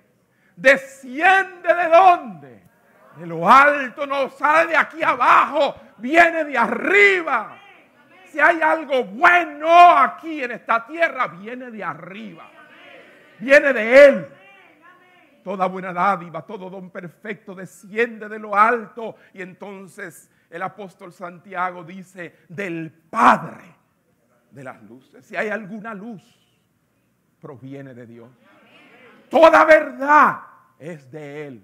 desciende 0.56 1.74
de 1.74 1.90
dónde? 1.90 2.69
De 3.20 3.28
lo 3.28 3.50
alto, 3.50 4.06
no 4.06 4.30
sale 4.30 4.72
de 4.72 4.78
aquí 4.78 5.04
abajo, 5.04 5.76
viene 5.98 6.46
de 6.46 6.58
arriba. 6.58 7.58
Si 8.26 8.40
hay 8.40 8.62
algo 8.62 9.04
bueno 9.04 9.98
aquí 9.98 10.44
en 10.44 10.52
esta 10.52 10.86
tierra, 10.86 11.28
viene 11.28 11.70
de 11.70 11.84
arriba. 11.84 12.50
Viene 13.40 13.74
de 13.74 14.06
Él. 14.06 14.28
Toda 15.44 15.68
buena 15.68 15.92
dádiva, 15.92 16.44
todo 16.44 16.70
don 16.70 16.90
perfecto 16.92 17.56
desciende 17.56 18.30
de 18.30 18.40
lo 18.40 18.56
alto. 18.56 19.16
Y 19.34 19.42
entonces 19.42 20.30
el 20.50 20.62
apóstol 20.62 21.12
Santiago 21.12 21.84
dice, 21.84 22.38
del 22.48 22.92
Padre 22.92 23.76
de 24.52 24.64
las 24.64 24.82
luces. 24.84 25.26
Si 25.26 25.36
hay 25.36 25.50
alguna 25.50 25.94
luz, 25.94 26.24
proviene 27.42 27.94
de 27.94 28.06
Dios. 28.06 28.30
Toda 29.30 29.66
verdad 29.66 30.42
es 30.78 31.12
de 31.12 31.48
Él. 31.48 31.64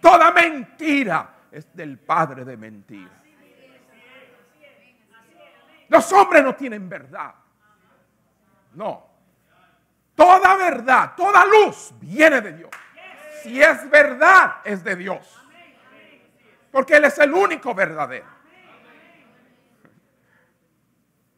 Toda 0.00 0.32
mentira 0.32 1.34
es 1.50 1.74
del 1.74 1.98
Padre 1.98 2.44
de 2.44 2.56
mentira. 2.56 3.22
Los 5.88 6.12
hombres 6.12 6.42
no 6.42 6.54
tienen 6.54 6.88
verdad. 6.88 7.34
No. 8.74 9.08
Toda 10.14 10.56
verdad, 10.56 11.14
toda 11.16 11.44
luz 11.46 11.92
viene 12.00 12.40
de 12.40 12.52
Dios. 12.52 12.70
Si 13.42 13.62
es 13.62 13.88
verdad, 13.88 14.56
es 14.64 14.82
de 14.84 14.96
Dios. 14.96 15.40
Porque 16.70 16.96
Él 16.96 17.04
es 17.04 17.18
el 17.18 17.32
único 17.32 17.74
verdadero. 17.74 18.26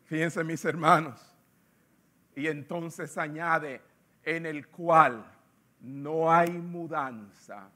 Fíjense 0.06 0.42
mis 0.42 0.64
hermanos. 0.64 1.24
Y 2.34 2.48
entonces 2.48 3.16
añade, 3.16 3.80
en 4.24 4.46
el 4.46 4.66
cual 4.68 5.24
no 5.80 6.32
hay 6.32 6.50
mudanza 6.50 7.70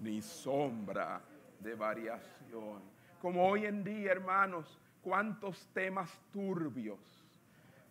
ni 0.00 0.20
sombra 0.22 1.20
de 1.60 1.74
variación. 1.74 2.82
Como 3.20 3.46
hoy 3.48 3.66
en 3.66 3.82
día, 3.82 4.12
hermanos, 4.12 4.78
cuántos 5.02 5.66
temas 5.72 6.10
turbios, 6.32 6.98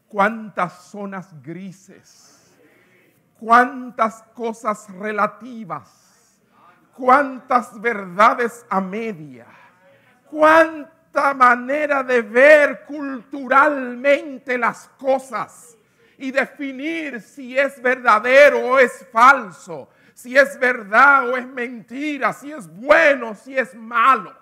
cuántas 0.07 0.85
zonas 0.85 1.33
grises, 1.41 2.55
cuántas 3.39 4.23
cosas 4.33 4.89
relativas, 4.89 6.41
cuántas 6.95 7.79
verdades 7.81 8.65
a 8.69 8.79
media, 8.79 9.47
cuánta 10.29 11.33
manera 11.33 12.03
de 12.03 12.21
ver 12.21 12.85
culturalmente 12.85 14.57
las 14.57 14.87
cosas 14.97 15.77
y 16.17 16.31
definir 16.31 17.21
si 17.21 17.57
es 17.57 17.81
verdadero 17.81 18.59
o 18.59 18.79
es 18.79 19.05
falso, 19.11 19.89
si 20.13 20.37
es 20.37 20.59
verdad 20.59 21.29
o 21.29 21.37
es 21.37 21.45
mentira, 21.45 22.33
si 22.33 22.51
es 22.51 22.67
bueno, 22.67 23.35
si 23.35 23.57
es 23.57 23.73
malo. 23.75 24.35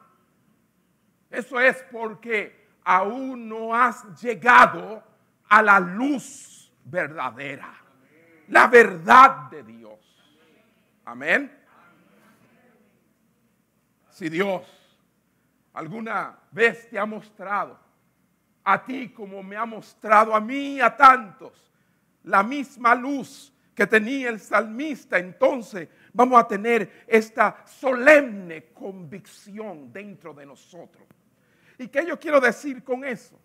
Eso 1.30 1.60
es 1.60 1.84
porque 1.92 2.70
aún 2.84 3.48
no 3.48 3.74
has 3.74 4.22
llegado 4.22 5.04
a 5.48 5.62
la 5.62 5.80
luz 5.80 6.72
verdadera, 6.86 7.74
la 8.48 8.68
verdad 8.68 9.50
de 9.50 9.63
Dios. 9.63 10.00
Amén. 11.06 11.58
Si 14.10 14.30
Dios 14.30 14.62
alguna 15.74 16.38
vez 16.51 16.90
te 16.90 17.00
ha 17.00 17.06
mostrado 17.06 17.80
a 18.63 18.84
ti 18.84 19.10
como 19.10 19.42
me 19.42 19.56
ha 19.56 19.66
mostrado 19.66 20.36
a 20.36 20.40
mí 20.40 20.75
y 20.75 20.82
a 20.82 20.96
tantos 20.96 21.72
la 22.24 22.44
misma 22.44 22.94
luz 22.94 23.50
que 23.75 23.88
tenía 23.88 24.30
el 24.30 24.40
salmista, 24.40 25.18
entonces 25.18 25.88
vamos 26.13 26.40
a 26.40 26.48
tener 26.48 27.06
esta 27.08 27.63
solemne 27.66 28.66
convicción 28.74 29.92
dentro 29.92 30.34
de 30.34 30.46
nosotros. 30.46 31.08
¿Y 31.78 31.88
qué 31.88 32.06
yo 32.06 32.20
quiero 32.20 32.40
decir 32.40 32.84
con 32.84 33.04
eso? 33.06 33.40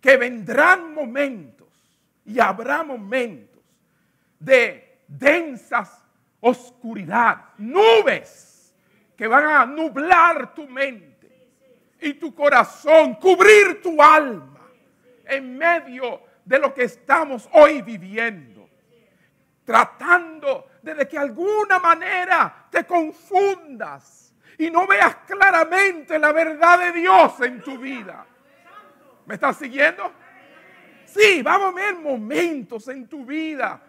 Que 0.00 0.16
vendrán 0.16 0.92
momentos 0.92 1.68
y 2.24 2.38
habrá 2.40 2.82
momentos 2.82 3.62
de 4.38 5.02
densas 5.06 6.02
oscuridad, 6.40 7.50
nubes 7.58 8.74
que 9.16 9.26
van 9.28 9.44
a 9.44 9.64
nublar 9.64 10.52
tu 10.52 10.66
mente 10.66 11.12
y 12.00 12.14
tu 12.14 12.34
corazón, 12.34 13.14
cubrir 13.14 13.80
tu 13.80 14.02
alma 14.02 14.68
en 15.24 15.56
medio 15.56 16.20
de 16.44 16.58
lo 16.58 16.74
que 16.74 16.82
estamos 16.84 17.48
hoy 17.52 17.80
viviendo. 17.82 18.51
Tratando 19.72 20.66
de, 20.82 20.92
de 20.92 21.08
que 21.08 21.16
alguna 21.16 21.78
manera 21.78 22.66
te 22.68 22.84
confundas 22.84 24.34
y 24.58 24.70
no 24.70 24.86
veas 24.86 25.16
claramente 25.26 26.18
la 26.18 26.30
verdad 26.30 26.78
de 26.78 26.92
Dios 26.92 27.40
en 27.40 27.62
tu 27.62 27.78
vida. 27.78 28.26
¿Me 29.24 29.36
estás 29.36 29.56
siguiendo? 29.56 30.12
Sí, 31.06 31.40
vamos 31.42 31.72
a 31.72 31.74
ver 31.74 31.94
momentos 31.94 32.86
en 32.88 33.08
tu 33.08 33.24
vida. 33.24 33.80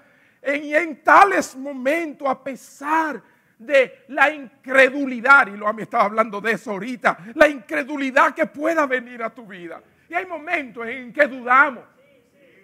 En, 0.41 0.73
en 0.73 1.03
tales 1.03 1.53
momentos, 1.53 2.29
a 2.29 2.41
pesar 2.41 3.21
de 3.57 4.05
la 4.07 4.31
incredulidad, 4.31 5.47
y 5.47 5.57
lo 5.57 5.73
me 5.73 5.83
estaba 5.83 6.05
hablando 6.05 6.39
de 6.39 6.53
eso 6.53 6.71
ahorita, 6.71 7.17
la 7.33 7.49
incredulidad 7.49 8.33
que 8.33 8.45
pueda 8.45 8.85
venir 8.85 9.21
a 9.21 9.31
tu 9.31 9.45
vida. 9.45 9.83
Y 10.07 10.13
hay 10.13 10.25
momentos 10.25 10.87
en 10.87 11.11
que 11.11 11.27
dudamos, 11.27 11.83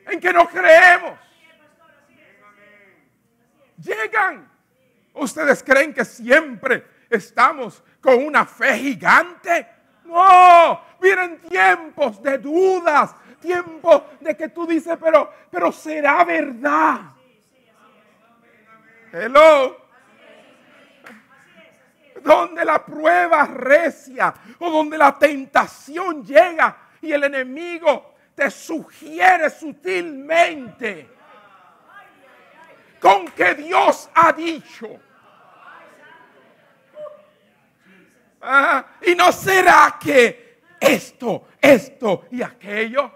en 0.07 0.21
que 0.21 0.31
no 0.31 0.47
creemos. 0.47 1.28
Llegan. 3.81 4.49
Ustedes 5.13 5.63
creen 5.63 5.93
que 5.93 6.05
siempre 6.05 6.85
estamos 7.09 7.83
con 8.01 8.25
una 8.25 8.45
fe 8.45 8.77
gigante. 8.77 9.67
No, 10.05 10.81
vienen 10.99 11.39
tiempos 11.41 12.21
de 12.21 12.37
dudas, 12.37 13.15
tiempos 13.39 14.03
de 14.19 14.35
que 14.35 14.49
tú 14.49 14.65
dices, 14.65 14.97
pero, 14.99 15.31
pero 15.51 15.71
será 15.71 16.23
verdad. 16.23 17.01
Hello. 19.11 19.77
Donde 22.23 22.65
la 22.65 22.85
prueba 22.85 23.45
recia 23.45 24.33
o 24.59 24.69
donde 24.69 24.97
la 24.97 25.17
tentación 25.17 26.25
llega 26.25 26.77
y 27.01 27.11
el 27.11 27.23
enemigo 27.23 28.15
te 28.35 28.51
sugiere 28.51 29.49
sutilmente 29.49 31.18
con 32.99 33.27
que 33.29 33.55
Dios 33.55 34.09
ha 34.13 34.33
dicho 34.33 34.99
¿Y 39.05 39.15
no 39.15 39.31
será 39.31 39.97
que 40.01 40.61
esto, 40.79 41.47
esto 41.59 42.25
y 42.31 42.41
aquello? 42.41 43.11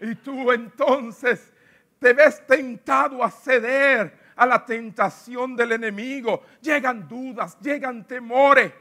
Y 0.00 0.14
tú 0.16 0.52
entonces 0.52 1.52
te 1.98 2.12
ves 2.12 2.46
tentado 2.46 3.22
a 3.22 3.30
ceder 3.30 4.26
a 4.36 4.44
la 4.44 4.64
tentación 4.64 5.56
del 5.56 5.72
enemigo. 5.72 6.42
Llegan 6.60 7.08
dudas, 7.08 7.58
llegan 7.60 8.06
temores, 8.06 8.72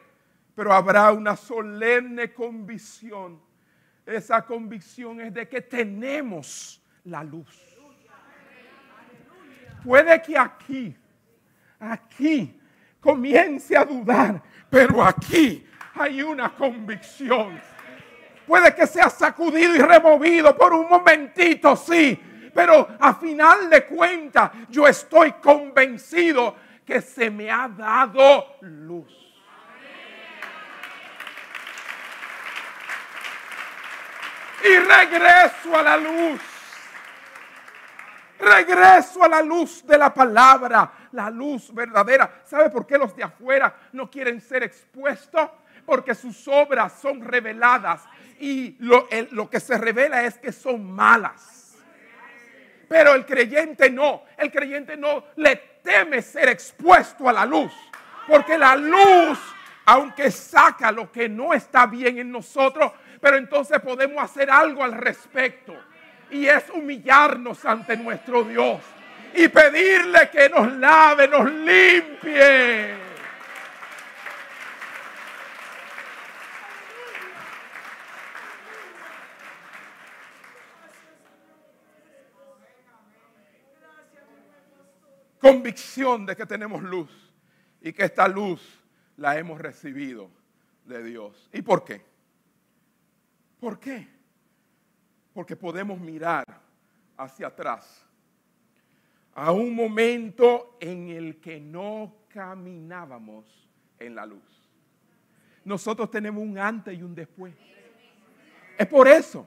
pero 0.56 0.74
habrá 0.74 1.12
una 1.12 1.36
solemne 1.36 2.34
convicción. 2.34 3.40
Esa 4.06 4.46
convicción 4.46 5.22
es 5.22 5.34
de 5.34 5.48
que 5.48 5.62
tenemos 5.62 6.82
la 7.06 7.24
luz. 7.24 7.75
Puede 9.86 10.20
que 10.20 10.36
aquí, 10.36 10.96
aquí 11.80 12.60
comience 13.00 13.78
a 13.78 13.86
dudar, 13.86 14.42
pero 14.68 15.04
aquí 15.04 15.64
hay 15.94 16.24
una 16.24 16.56
convicción. 16.56 17.62
Puede 18.48 18.74
que 18.74 18.88
sea 18.88 19.12
sacudido 19.12 19.76
y 19.76 19.78
removido 19.78 20.58
por 20.58 20.74
un 20.74 20.90
momentito, 20.90 21.76
sí, 21.76 22.20
pero 22.52 22.98
a 23.00 23.14
final 23.14 23.70
de 23.70 23.86
cuentas 23.86 24.52
yo 24.70 24.88
estoy 24.88 25.34
convencido 25.34 26.56
que 26.84 27.00
se 27.00 27.30
me 27.30 27.52
ha 27.52 27.68
dado 27.68 28.58
luz. 28.62 29.08
Y 34.64 34.78
regreso 34.78 35.78
a 35.78 35.84
la 35.84 35.98
luz. 35.98 36.55
Regreso 38.40 39.24
a 39.24 39.30
la 39.30 39.42
luz 39.42 39.86
de 39.86 39.98
la 39.98 40.14
palabra 40.14 40.92
la 41.12 41.30
luz 41.30 41.74
verdadera. 41.74 42.42
¿Sabe 42.44 42.70
por 42.70 42.86
qué 42.86 42.98
los 42.98 43.16
de 43.16 43.24
afuera 43.24 43.76
no 43.94 44.10
quieren 44.12 44.42
ser 44.42 44.64
expuestos? 44.64 45.50
Porque 45.86 46.14
sus 46.14 46.48
obras 46.48 47.00
son 47.02 47.22
reveladas 47.22 48.04
y 48.40 48.76
lo, 48.80 49.08
lo 49.32 49.50
que 49.50 49.60
se 49.60 49.78
revela 49.78 50.24
es 50.24 50.38
que 50.38 50.52
son 50.52 50.92
malas. 50.92 51.78
Pero 52.88 53.16
el 53.16 53.26
creyente 53.26 53.90
no, 53.90 54.24
el 54.38 54.52
creyente 54.52 54.98
no 54.98 55.24
le 55.38 55.56
teme 55.82 56.22
ser 56.22 56.50
expuesto 56.50 57.28
a 57.28 57.34
la 57.34 57.46
luz. 57.46 57.74
Porque 58.28 58.58
la 58.58 58.76
luz, 58.76 59.40
aunque 59.86 60.30
saca 60.32 60.92
lo 60.92 61.12
que 61.12 61.30
no 61.30 61.54
está 61.54 61.86
bien 61.86 62.20
en 62.20 62.32
nosotros, 62.32 62.92
pero 63.22 63.38
entonces 63.38 63.80
podemos 63.80 64.24
hacer 64.24 64.52
algo 64.52 64.84
al 64.84 64.94
respecto. 64.94 65.76
Y 66.32 66.48
es 66.48 66.70
humillarnos 66.70 67.64
ante 67.66 67.96
nuestro 67.98 68.44
Dios 68.44 68.82
y 69.34 69.48
pedirle 69.48 70.30
que 70.32 70.50
nos 70.50 70.72
lave, 70.74 71.28
nos 71.28 71.52
limpie. 71.52 73.06
convicción 85.46 86.26
de 86.26 86.36
que 86.36 86.48
tenemos 86.48 86.82
luz 86.82 87.12
y 87.80 87.94
que 87.94 88.06
esta 88.06 88.28
luz 88.28 88.62
la 89.18 89.38
hemos 89.38 89.62
recibido 89.62 90.32
de 90.86 91.04
Dios. 91.04 91.50
¿Y 91.54 91.62
por 91.62 91.84
qué? 91.86 92.04
¿Por 93.60 93.80
qué? 93.80 94.15
Porque 95.36 95.58
podemos 95.58 96.00
mirar 96.00 96.46
hacia 97.18 97.48
atrás 97.48 98.08
a 99.34 99.52
un 99.52 99.76
momento 99.76 100.78
en 100.80 101.10
el 101.10 101.42
que 101.42 101.60
no 101.60 102.20
caminábamos 102.30 103.46
en 104.00 104.16
la 104.16 104.26
luz. 104.26 104.72
Nosotros 105.66 106.10
tenemos 106.10 106.42
un 106.42 106.58
antes 106.58 106.98
y 106.98 107.04
un 107.04 107.14
después. 107.14 107.54
Es 108.78 108.88
por 108.88 109.10
eso. 109.10 109.46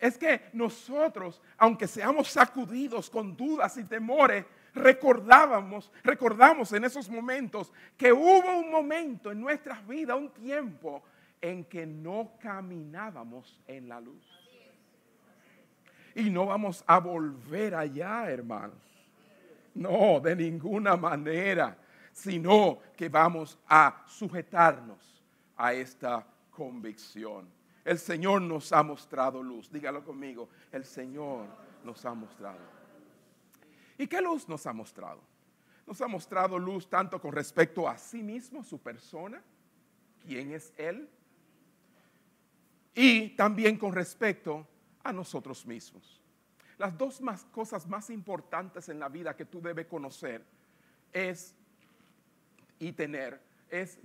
Es 0.00 0.16
que 0.16 0.48
nosotros, 0.54 1.42
aunque 1.58 1.86
seamos 1.86 2.28
sacudidos 2.28 3.10
con 3.10 3.36
dudas 3.36 3.76
y 3.76 3.84
temores, 3.84 4.46
recordábamos, 4.72 5.92
recordamos 6.02 6.72
en 6.72 6.84
esos 6.84 7.10
momentos 7.10 7.70
que 7.98 8.14
hubo 8.14 8.58
un 8.58 8.70
momento 8.70 9.30
en 9.30 9.42
nuestras 9.42 9.86
vidas, 9.86 10.16
un 10.16 10.30
tiempo 10.30 11.02
en 11.42 11.64
que 11.66 11.84
no 11.84 12.32
caminábamos 12.40 13.60
en 13.66 13.90
la 13.90 14.00
luz. 14.00 14.35
Y 16.16 16.30
no 16.30 16.46
vamos 16.46 16.82
a 16.86 16.98
volver 16.98 17.74
allá, 17.74 18.30
hermanos. 18.30 18.78
No, 19.74 20.18
de 20.18 20.34
ninguna 20.34 20.96
manera, 20.96 21.76
sino 22.10 22.78
que 22.96 23.10
vamos 23.10 23.58
a 23.68 24.02
sujetarnos 24.08 25.22
a 25.58 25.74
esta 25.74 26.26
convicción. 26.50 27.46
El 27.84 27.98
Señor 27.98 28.40
nos 28.40 28.72
ha 28.72 28.82
mostrado 28.82 29.42
luz. 29.42 29.70
Dígalo 29.70 30.02
conmigo, 30.02 30.48
el 30.72 30.86
Señor 30.86 31.48
nos 31.84 32.02
ha 32.06 32.14
mostrado. 32.14 32.64
¿Y 33.98 34.06
qué 34.06 34.22
luz 34.22 34.48
nos 34.48 34.66
ha 34.66 34.72
mostrado? 34.72 35.20
Nos 35.86 36.00
ha 36.00 36.08
mostrado 36.08 36.58
luz 36.58 36.88
tanto 36.88 37.20
con 37.20 37.32
respecto 37.32 37.86
a 37.86 37.98
sí 37.98 38.22
mismo, 38.22 38.64
su 38.64 38.78
persona, 38.78 39.42
quién 40.26 40.52
es 40.52 40.72
Él, 40.78 41.10
y 42.94 43.36
también 43.36 43.76
con 43.76 43.92
respecto 43.92 44.66
a 45.08 45.12
nosotros 45.12 45.66
mismos. 45.66 46.20
Las 46.78 46.96
dos 46.96 47.20
más 47.20 47.44
cosas 47.46 47.86
más 47.86 48.10
importantes 48.10 48.88
en 48.88 48.98
la 48.98 49.08
vida 49.08 49.34
que 49.34 49.46
tú 49.46 49.60
debes 49.60 49.86
conocer 49.86 50.44
es 51.12 51.54
y 52.78 52.92
tener 52.92 53.40
es 53.70 53.98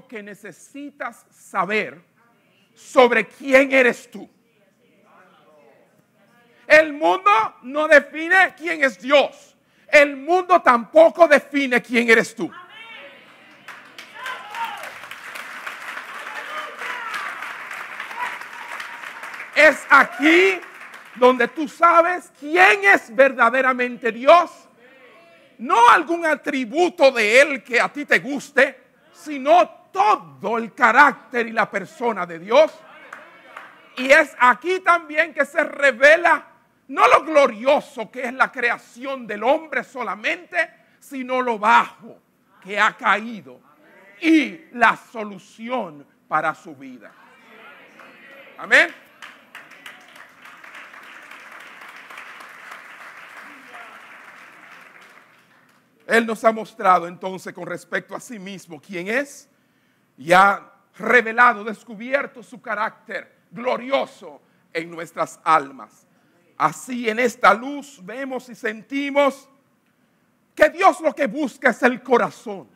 que 0.00 0.22
necesitas 0.22 1.26
saber 1.30 2.00
sobre 2.74 3.26
quién 3.26 3.72
eres 3.72 4.10
tú. 4.10 4.28
El 6.66 6.94
mundo 6.94 7.30
no 7.62 7.86
define 7.86 8.54
quién 8.56 8.82
es 8.82 8.98
Dios. 8.98 9.56
El 9.88 10.16
mundo 10.16 10.62
tampoco 10.62 11.28
define 11.28 11.82
quién 11.82 12.08
eres 12.08 12.34
tú. 12.34 12.50
Es 19.54 19.84
aquí 19.90 20.58
donde 21.16 21.46
tú 21.48 21.68
sabes 21.68 22.32
quién 22.40 22.84
es 22.84 23.14
verdaderamente 23.14 24.10
Dios. 24.10 24.50
No 25.58 25.90
algún 25.90 26.24
atributo 26.24 27.12
de 27.12 27.40
Él 27.40 27.62
que 27.62 27.78
a 27.78 27.92
ti 27.92 28.06
te 28.06 28.18
guste, 28.18 28.80
sino 29.12 29.81
todo 29.92 30.58
el 30.58 30.74
carácter 30.74 31.46
y 31.46 31.52
la 31.52 31.70
persona 31.70 32.26
de 32.26 32.38
Dios. 32.38 32.72
Y 33.96 34.10
es 34.10 34.34
aquí 34.38 34.80
también 34.80 35.34
que 35.34 35.44
se 35.44 35.62
revela 35.62 36.46
no 36.88 37.06
lo 37.08 37.24
glorioso 37.24 38.10
que 38.10 38.24
es 38.24 38.34
la 38.34 38.50
creación 38.50 39.26
del 39.26 39.42
hombre 39.44 39.84
solamente, 39.84 40.70
sino 40.98 41.40
lo 41.40 41.58
bajo 41.58 42.18
que 42.62 42.78
ha 42.78 42.96
caído 42.96 43.60
y 44.20 44.66
la 44.72 44.96
solución 44.96 46.06
para 46.28 46.54
su 46.54 46.74
vida. 46.76 47.12
Amén. 48.58 48.94
Él 56.06 56.26
nos 56.26 56.44
ha 56.44 56.52
mostrado 56.52 57.06
entonces 57.06 57.52
con 57.52 57.66
respecto 57.66 58.14
a 58.14 58.20
sí 58.20 58.38
mismo 58.38 58.80
quién 58.80 59.08
es 59.08 59.48
y 60.16 60.32
ha 60.32 60.72
revelado, 60.98 61.64
descubierto 61.64 62.42
su 62.42 62.60
carácter 62.60 63.42
glorioso 63.50 64.40
en 64.72 64.90
nuestras 64.90 65.40
almas. 65.44 66.06
Así 66.56 67.08
en 67.08 67.18
esta 67.18 67.54
luz 67.54 68.00
vemos 68.04 68.48
y 68.48 68.54
sentimos 68.54 69.48
que 70.54 70.68
Dios 70.70 71.00
lo 71.00 71.14
que 71.14 71.26
busca 71.26 71.70
es 71.70 71.82
el 71.82 72.02
corazón. 72.02 72.68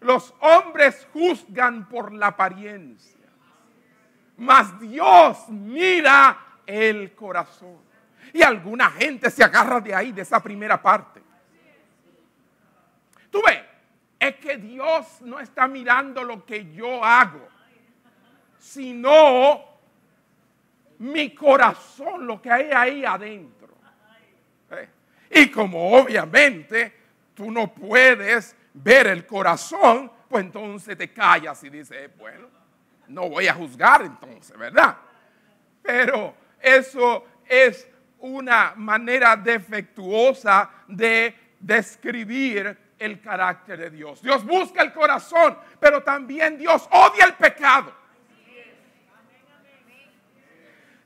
Los 0.00 0.34
hombres 0.40 1.06
juzgan 1.12 1.88
por 1.88 2.12
la 2.12 2.28
apariencia, 2.28 3.28
mas 4.38 4.80
Dios 4.80 5.48
mira 5.48 6.38
el 6.66 7.14
corazón. 7.14 7.78
Y 8.32 8.42
alguna 8.42 8.90
gente 8.90 9.30
se 9.30 9.44
agarra 9.44 9.80
de 9.80 9.94
ahí, 9.94 10.12
de 10.12 10.22
esa 10.22 10.42
primera 10.42 10.80
parte. 10.80 11.22
Tú 13.30 13.42
ves, 13.46 13.60
es 14.20 14.36
que 14.36 14.58
Dios 14.58 15.22
no 15.22 15.40
está 15.40 15.66
mirando 15.66 16.22
lo 16.22 16.44
que 16.44 16.70
yo 16.70 17.02
hago, 17.02 17.48
sino 18.58 19.64
mi 20.98 21.34
corazón, 21.34 22.26
lo 22.26 22.42
que 22.42 22.50
hay 22.50 22.70
ahí 22.70 23.04
adentro. 23.06 23.74
Eh, 24.72 24.88
y 25.30 25.50
como 25.50 25.98
obviamente 25.98 26.94
tú 27.34 27.50
no 27.50 27.72
puedes 27.72 28.54
ver 28.74 29.06
el 29.06 29.24
corazón, 29.24 30.12
pues 30.28 30.44
entonces 30.44 30.98
te 30.98 31.10
callas 31.10 31.64
y 31.64 31.70
dices, 31.70 32.10
bueno, 32.18 32.48
no 33.08 33.30
voy 33.30 33.48
a 33.48 33.54
juzgar 33.54 34.02
entonces, 34.02 34.56
¿verdad? 34.58 34.98
Pero 35.82 36.34
eso 36.60 37.24
es 37.48 37.88
una 38.18 38.74
manera 38.76 39.34
defectuosa 39.34 40.70
de 40.86 41.34
describir 41.58 42.89
el 43.00 43.20
carácter 43.20 43.78
de 43.78 43.90
Dios. 43.90 44.22
Dios 44.22 44.44
busca 44.44 44.82
el 44.82 44.92
corazón, 44.92 45.56
pero 45.80 46.02
también 46.02 46.58
Dios 46.58 46.86
odia 46.92 47.24
el 47.24 47.34
pecado. 47.34 47.92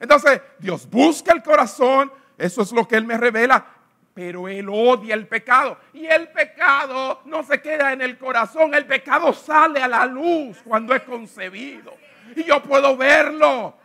Entonces, 0.00 0.42
Dios 0.58 0.90
busca 0.90 1.32
el 1.32 1.42
corazón, 1.42 2.12
eso 2.36 2.62
es 2.62 2.72
lo 2.72 2.86
que 2.86 2.96
Él 2.96 3.06
me 3.06 3.16
revela, 3.16 3.64
pero 4.12 4.48
Él 4.48 4.68
odia 4.68 5.14
el 5.14 5.28
pecado. 5.28 5.78
Y 5.92 6.04
el 6.06 6.28
pecado 6.28 7.22
no 7.26 7.44
se 7.44 7.62
queda 7.62 7.92
en 7.92 8.02
el 8.02 8.18
corazón, 8.18 8.74
el 8.74 8.86
pecado 8.86 9.32
sale 9.32 9.80
a 9.80 9.88
la 9.88 10.04
luz 10.04 10.58
cuando 10.64 10.94
es 10.94 11.02
concebido. 11.02 11.96
Y 12.34 12.42
yo 12.42 12.60
puedo 12.62 12.96
verlo. 12.96 13.78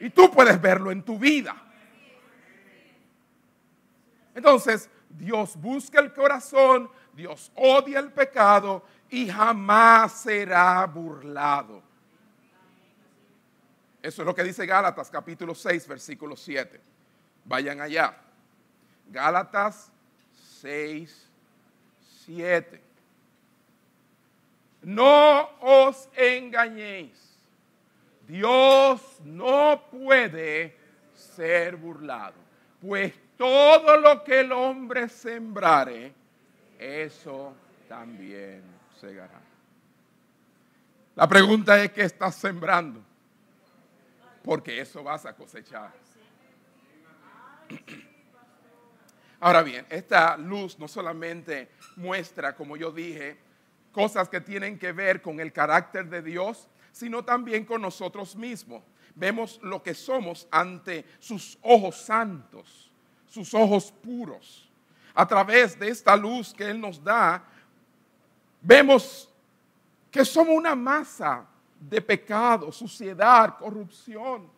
Y 0.00 0.10
tú 0.10 0.30
puedes 0.30 0.60
verlo 0.60 0.90
en 0.90 1.02
tu 1.02 1.18
vida. 1.18 1.54
Entonces, 4.34 4.90
Dios 5.08 5.56
busca 5.56 6.00
el 6.00 6.12
corazón, 6.12 6.90
Dios 7.14 7.50
odia 7.54 8.00
el 8.00 8.12
pecado 8.12 8.84
y 9.10 9.28
jamás 9.28 10.20
será 10.20 10.84
burlado. 10.86 11.82
Eso 14.02 14.22
es 14.22 14.26
lo 14.26 14.34
que 14.34 14.44
dice 14.44 14.66
Gálatas 14.66 15.10
capítulo 15.10 15.54
6, 15.54 15.88
versículo 15.88 16.36
7. 16.36 16.80
Vayan 17.44 17.80
allá. 17.80 18.16
Gálatas 19.10 19.90
6, 20.60 21.30
7. 22.24 22.82
No 24.82 25.50
os 25.60 26.08
engañéis. 26.16 27.34
Dios 28.26 29.00
no 29.24 29.82
puede 29.90 30.76
ser 31.14 31.76
burlado. 31.76 32.34
Pues 32.80 33.14
todo 33.36 33.96
lo 33.98 34.22
que 34.24 34.40
el 34.40 34.52
hombre 34.52 35.08
sembrare, 35.08 36.12
eso 36.84 37.54
también 37.88 38.62
segará. 39.00 39.40
La 41.14 41.28
pregunta 41.28 41.82
es, 41.82 41.92
¿qué 41.92 42.02
estás 42.02 42.34
sembrando? 42.34 43.00
Porque 44.42 44.80
eso 44.80 45.02
vas 45.02 45.24
a 45.24 45.34
cosechar. 45.34 45.92
Ahora 49.40 49.62
bien, 49.62 49.86
esta 49.88 50.36
luz 50.36 50.78
no 50.78 50.88
solamente 50.88 51.70
muestra, 51.96 52.54
como 52.54 52.76
yo 52.76 52.90
dije, 52.90 53.38
cosas 53.92 54.28
que 54.28 54.40
tienen 54.40 54.78
que 54.78 54.92
ver 54.92 55.22
con 55.22 55.40
el 55.40 55.52
carácter 55.52 56.08
de 56.08 56.20
Dios, 56.20 56.68
sino 56.92 57.24
también 57.24 57.64
con 57.64 57.80
nosotros 57.80 58.36
mismos. 58.36 58.82
Vemos 59.14 59.60
lo 59.62 59.82
que 59.82 59.94
somos 59.94 60.48
ante 60.50 61.04
sus 61.18 61.58
ojos 61.62 61.96
santos, 61.96 62.90
sus 63.26 63.54
ojos 63.54 63.92
puros. 63.92 64.68
A 65.14 65.26
través 65.26 65.78
de 65.78 65.88
esta 65.88 66.16
luz 66.16 66.52
que 66.52 66.68
Él 66.68 66.80
nos 66.80 67.02
da, 67.02 67.42
vemos 68.60 69.30
que 70.10 70.24
somos 70.24 70.56
una 70.56 70.74
masa 70.74 71.46
de 71.78 72.00
pecado, 72.00 72.72
suciedad, 72.72 73.56
corrupción, 73.58 74.48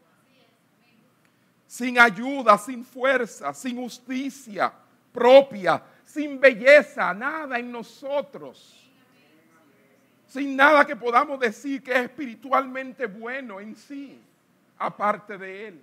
sin 1.66 1.98
ayuda, 1.98 2.56
sin 2.56 2.84
fuerza, 2.84 3.52
sin 3.52 3.76
justicia 3.76 4.72
propia, 5.12 5.82
sin 6.04 6.38
belleza, 6.38 7.12
nada 7.12 7.58
en 7.58 7.72
nosotros 7.72 8.86
sin 10.26 10.56
nada 10.56 10.84
que 10.84 10.96
podamos 10.96 11.38
decir 11.40 11.82
que 11.82 11.92
es 11.92 12.00
espiritualmente 12.00 13.06
bueno 13.06 13.60
en 13.60 13.74
sí, 13.74 14.20
aparte 14.76 15.38
de 15.38 15.68
Él. 15.68 15.82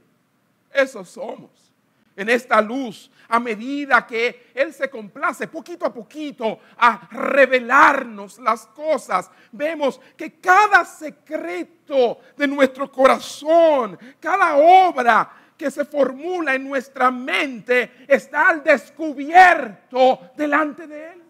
Eso 0.72 1.04
somos. 1.04 1.73
En 2.16 2.30
esta 2.30 2.62
luz, 2.62 3.10
a 3.28 3.40
medida 3.40 4.06
que 4.06 4.52
Él 4.54 4.72
se 4.72 4.90
complace 4.90 5.48
poquito 5.48 5.86
a 5.86 5.94
poquito 5.94 6.60
a 6.78 7.08
revelarnos 7.12 8.38
las 8.38 8.68
cosas, 8.68 9.32
vemos 9.52 10.00
que 10.16 10.40
cada 10.40 10.86
secreto 10.86 12.20
de 12.38 12.48
nuestro 12.48 12.92
corazón, 12.92 13.98
cada 14.20 14.58
obra 14.58 15.32
que 15.58 15.72
se 15.72 15.86
formula 15.86 16.54
en 16.54 16.68
nuestra 16.68 17.10
mente 17.10 18.06
está 18.08 18.50
al 18.50 18.64
descubierto 18.64 20.32
delante 20.36 20.86
de 20.86 21.14
Él. 21.14 21.24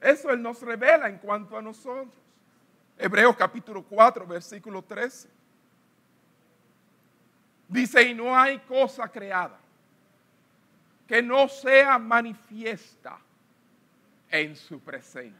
Eso 0.00 0.30
Él 0.30 0.40
nos 0.40 0.62
revela 0.62 1.08
en 1.08 1.18
cuanto 1.18 1.58
a 1.58 1.62
nosotros. 1.62 2.14
Hebreos 2.96 3.36
capítulo 3.36 3.82
4, 3.82 4.26
versículo 4.26 4.82
13. 4.82 5.37
Dice, 7.68 8.02
y 8.02 8.14
no 8.14 8.36
hay 8.36 8.58
cosa 8.60 9.08
creada 9.08 9.58
que 11.06 11.22
no 11.22 11.48
sea 11.48 11.98
manifiesta 11.98 13.18
en 14.30 14.56
su 14.56 14.80
presencia. 14.80 15.38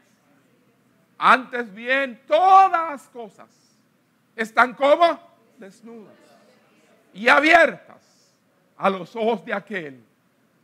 Antes 1.19 1.73
bien, 1.75 2.23
todas 2.27 2.71
las 2.71 3.09
cosas 3.09 3.49
están 4.37 4.73
como 4.75 5.21
desnudas 5.59 6.15
y 7.13 7.29
abiertas 7.29 8.01
a 8.77 8.89
los 8.89 9.15
ojos 9.17 9.45
de 9.45 9.53
aquel 9.53 10.03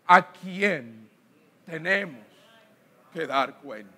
a 0.06 0.30
quien 0.32 1.08
tenemos 1.66 2.24
que 3.12 3.26
dar 3.26 3.58
cuenta. 3.58 3.92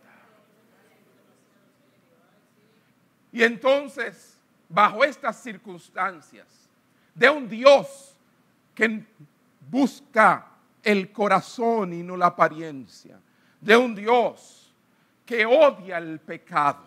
Y 3.30 3.42
entonces, 3.42 4.40
bajo 4.68 5.04
estas 5.04 5.42
circunstancias, 5.42 6.65
de 7.16 7.30
un 7.30 7.48
Dios 7.48 8.14
que 8.74 9.02
busca 9.68 10.46
el 10.82 11.10
corazón 11.10 11.92
y 11.92 12.02
no 12.02 12.16
la 12.16 12.26
apariencia, 12.26 13.18
de 13.60 13.76
un 13.76 13.94
Dios 13.94 14.72
que 15.24 15.44
odia 15.44 15.98
el 15.98 16.20
pecado, 16.20 16.84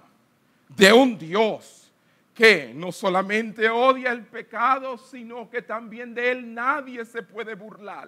de 0.69 0.93
un 0.93 1.17
Dios 1.17 1.91
que 2.33 2.71
no 2.73 2.91
solamente 2.93 3.69
odia 3.69 4.11
el 4.11 4.23
pecado, 4.23 4.97
sino 4.97 5.49
que 5.49 5.61
también 5.61 6.13
de 6.13 6.31
él 6.31 6.53
nadie 6.53 7.03
se 7.03 7.21
puede 7.21 7.55
burlar. 7.55 8.07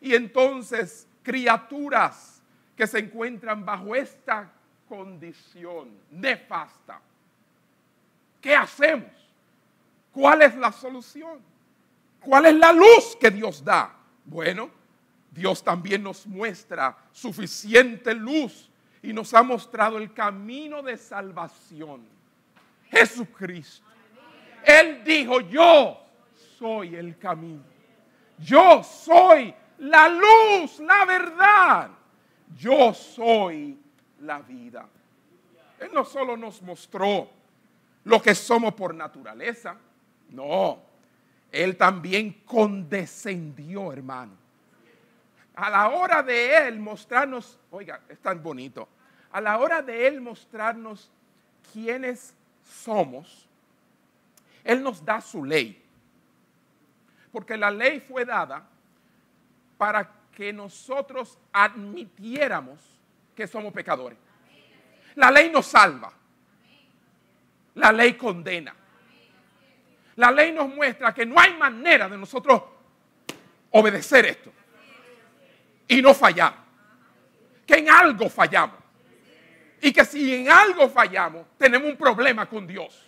Y 0.00 0.14
entonces, 0.14 1.08
criaturas 1.24 2.40
que 2.76 2.86
se 2.86 3.00
encuentran 3.00 3.64
bajo 3.64 3.96
esta 3.96 4.52
condición 4.88 5.90
nefasta. 6.10 7.00
¿Qué 8.40 8.54
hacemos? 8.54 9.10
¿Cuál 10.12 10.42
es 10.42 10.54
la 10.54 10.70
solución? 10.70 11.53
¿Cuál 12.24 12.46
es 12.46 12.54
la 12.54 12.72
luz 12.72 13.16
que 13.20 13.30
Dios 13.30 13.64
da? 13.64 13.94
Bueno, 14.24 14.70
Dios 15.30 15.62
también 15.62 16.02
nos 16.02 16.26
muestra 16.26 16.96
suficiente 17.12 18.14
luz 18.14 18.70
y 19.02 19.12
nos 19.12 19.34
ha 19.34 19.42
mostrado 19.42 19.98
el 19.98 20.12
camino 20.12 20.82
de 20.82 20.96
salvación. 20.96 22.06
Jesucristo. 22.90 23.84
Él 24.64 25.02
dijo, 25.04 25.40
yo 25.40 26.00
soy 26.58 26.94
el 26.94 27.18
camino. 27.18 27.62
Yo 28.38 28.82
soy 28.82 29.54
la 29.78 30.08
luz, 30.08 30.80
la 30.80 31.04
verdad 31.04 31.90
yo 32.56 32.94
soy 32.94 33.78
la 34.20 34.40
vida. 34.40 34.88
Él 35.78 35.90
no 35.92 36.04
solo 36.04 36.36
nos 36.36 36.62
mostró 36.62 37.28
lo 38.04 38.22
que 38.22 38.34
somos 38.34 38.74
por 38.74 38.94
naturaleza, 38.94 39.76
no, 40.30 40.82
Él 41.54 41.76
también 41.76 42.32
condescendió, 42.44 43.92
hermano. 43.92 44.32
A 45.54 45.70
la 45.70 45.88
hora 45.90 46.20
de 46.20 46.66
Él 46.66 46.80
mostrarnos, 46.80 47.60
oiga, 47.70 48.00
es 48.08 48.18
tan 48.18 48.42
bonito, 48.42 48.88
a 49.30 49.40
la 49.40 49.58
hora 49.58 49.80
de 49.80 50.08
Él 50.08 50.20
mostrarnos 50.20 51.12
quiénes 51.72 52.34
somos, 52.64 53.48
Él 54.64 54.82
nos 54.82 55.04
da 55.04 55.20
su 55.20 55.44
ley. 55.44 55.80
Porque 57.30 57.56
la 57.56 57.70
ley 57.70 58.00
fue 58.00 58.24
dada 58.24 58.66
para 59.78 60.10
que 60.32 60.52
nosotros 60.52 61.38
admitiéramos 61.52 62.80
que 63.36 63.46
somos 63.46 63.72
pecadores. 63.72 64.18
La 65.14 65.30
ley 65.30 65.50
nos 65.50 65.66
salva. 65.66 66.12
La 67.74 67.92
ley 67.92 68.14
condena. 68.14 68.74
La 70.16 70.30
ley 70.30 70.52
nos 70.52 70.68
muestra 70.68 71.12
que 71.12 71.26
no 71.26 71.38
hay 71.38 71.54
manera 71.56 72.08
de 72.08 72.16
nosotros 72.16 72.62
obedecer 73.70 74.26
esto 74.26 74.52
y 75.88 76.00
no 76.00 76.14
fallar. 76.14 76.54
Que 77.66 77.78
en 77.78 77.90
algo 77.90 78.28
fallamos. 78.28 78.78
Y 79.80 79.92
que 79.92 80.04
si 80.04 80.34
en 80.34 80.50
algo 80.50 80.88
fallamos, 80.88 81.46
tenemos 81.58 81.88
un 81.88 81.96
problema 81.96 82.48
con 82.48 82.66
Dios. 82.66 83.06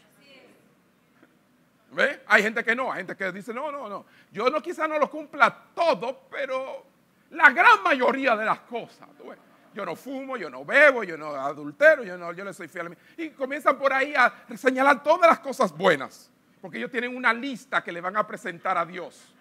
Hay 2.26 2.42
gente 2.42 2.62
que 2.62 2.74
no, 2.76 2.92
hay 2.92 2.98
gente 2.98 3.16
que 3.16 3.32
dice, 3.32 3.54
no, 3.54 3.72
no, 3.72 3.88
no. 3.88 4.04
Yo 4.30 4.50
no 4.50 4.60
quizá 4.60 4.86
no 4.86 4.98
lo 4.98 5.10
cumpla 5.10 5.56
todo, 5.74 6.26
pero 6.30 6.84
la 7.30 7.50
gran 7.50 7.82
mayoría 7.82 8.36
de 8.36 8.44
las 8.44 8.60
cosas. 8.60 9.08
Yo 9.72 9.84
no 9.84 9.94
fumo, 9.94 10.36
yo 10.36 10.50
no 10.50 10.64
bebo, 10.64 11.04
yo 11.04 11.16
no 11.16 11.34
adultero, 11.34 12.02
yo, 12.02 12.16
no, 12.16 12.32
yo 12.32 12.44
le 12.44 12.52
soy 12.52 12.68
fiel 12.68 12.86
a 12.86 12.88
mí. 12.90 12.96
Y 13.16 13.30
comienzan 13.30 13.78
por 13.78 13.92
ahí 13.92 14.14
a 14.14 14.32
señalar 14.56 15.02
todas 15.02 15.30
las 15.30 15.38
cosas 15.40 15.70
buenas. 15.72 16.30
Porque 16.60 16.78
ellos 16.78 16.90
tienen 16.90 17.16
una 17.16 17.32
lista 17.32 17.82
que 17.82 17.92
le 17.92 18.00
van 18.00 18.16
a 18.16 18.26
presentar 18.26 18.76
a 18.78 18.84
Dios. 18.84 19.34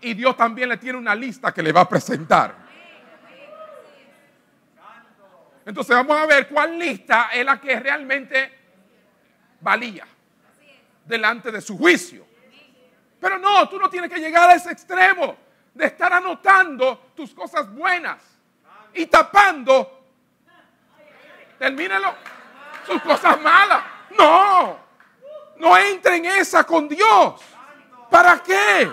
Y 0.00 0.14
Dios 0.14 0.36
también 0.36 0.68
le 0.68 0.76
tiene 0.76 0.98
una 0.98 1.14
lista 1.14 1.52
que 1.52 1.62
le 1.62 1.72
va 1.72 1.82
a 1.82 1.88
presentar. 1.88 2.68
Entonces 5.64 5.94
vamos 5.94 6.16
a 6.16 6.26
ver 6.26 6.48
cuál 6.48 6.78
lista 6.78 7.28
es 7.32 7.44
la 7.44 7.60
que 7.60 7.78
realmente 7.78 8.58
valía 9.60 10.06
delante 11.04 11.50
de 11.50 11.60
su 11.60 11.76
juicio. 11.76 12.26
Pero 13.20 13.38
no, 13.38 13.68
tú 13.68 13.78
no 13.78 13.90
tienes 13.90 14.10
que 14.10 14.18
llegar 14.18 14.48
a 14.48 14.54
ese 14.54 14.70
extremo 14.70 15.36
de 15.74 15.86
estar 15.86 16.12
anotando 16.12 17.10
tus 17.14 17.34
cosas 17.34 17.70
buenas 17.72 18.22
y 18.94 19.06
tapando, 19.06 20.06
termínelo, 21.58 22.14
sus 22.86 23.02
cosas 23.02 23.40
malas. 23.40 23.82
No, 24.16 24.87
no 25.60 25.76
entre 25.76 26.16
en 26.16 26.26
esa 26.26 26.64
con 26.64 26.88
Dios. 26.88 27.40
¿Para 28.10 28.42
qué? 28.42 28.90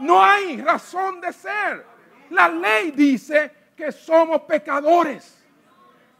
No 0.00 0.22
hay 0.22 0.60
razón 0.60 1.20
de 1.20 1.32
ser. 1.32 1.86
La 2.30 2.48
ley 2.48 2.90
dice 2.90 3.52
que 3.76 3.90
somos 3.92 4.42
pecadores, 4.42 5.44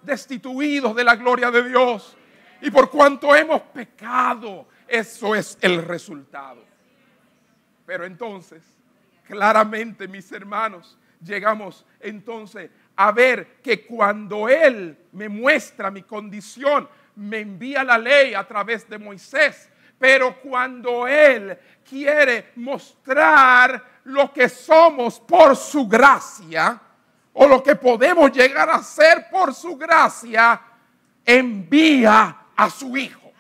destituidos 0.03 0.95
de 0.95 1.05
la 1.05 1.17
gloria 1.17 1.51
de 1.51 1.69
Dios. 1.69 2.17
Y 2.61 2.71
por 2.71 2.91
cuanto 2.91 3.35
hemos 3.35 3.63
pecado, 3.63 4.67
eso 4.87 5.35
es 5.35 5.59
el 5.61 5.85
resultado. 5.85 6.65
Pero 7.87 8.05
entonces, 8.05 8.63
Claramente, 9.29 10.09
mis 10.09 10.33
hermanos, 10.33 10.97
llegamos 11.23 11.85
entonces 12.01 12.71
a 12.97 13.13
ver 13.13 13.61
que 13.63 13.85
cuando 13.85 14.49
Él 14.49 14.97
me 15.13 15.29
muestra 15.29 15.91
mi 15.91 16.03
condición, 16.03 16.89
me 17.15 17.41
envía 17.41 17.85
la 17.85 17.99
ley 17.99 18.33
a 18.33 18.49
través 18.49 18.89
de 18.89 18.97
Moisés, 18.97 19.69
pero 19.99 20.41
cuando 20.41 21.07
Él 21.07 21.59
quiere 21.89 22.53
mostrar 22.57 24.01
lo 24.05 24.33
que 24.33 24.49
somos 24.49 25.19
por 25.21 25.57
su 25.57 25.89
gracia, 25.89 26.81
o 27.41 27.47
lo 27.47 27.63
que 27.63 27.77
podemos 27.77 28.33
llegar 28.33 28.69
a 28.69 28.83
ser 28.83 29.29
por 29.31 29.55
su 29.55 29.77
gracia, 29.77 30.61
envía 31.25 32.37
a 32.57 32.71
su 32.71 32.97
Hijo. 32.97 33.33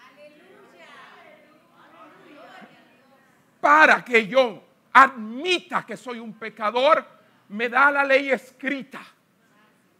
Para 3.60 4.04
que 4.04 4.26
yo 4.26 4.62
admita 4.92 5.84
que 5.84 5.96
soy 5.96 6.20
un 6.20 6.32
pecador, 6.34 7.04
me 7.48 7.68
da 7.68 7.90
la 7.90 8.04
ley 8.04 8.30
escrita. 8.30 9.00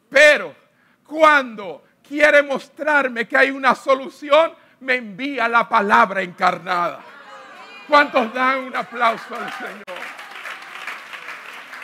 Pero 0.08 0.54
cuando 1.04 1.84
quiere 2.06 2.42
mostrarme 2.42 3.26
que 3.26 3.36
hay 3.36 3.50
una 3.50 3.74
solución, 3.74 4.52
me 4.80 4.96
envía 4.96 5.48
la 5.48 5.68
palabra 5.68 6.22
encarnada. 6.22 7.00
¿Cuántos 7.88 8.32
dan 8.32 8.64
un 8.64 8.76
aplauso 8.76 9.34
al 9.34 9.52
Señor? 9.54 9.84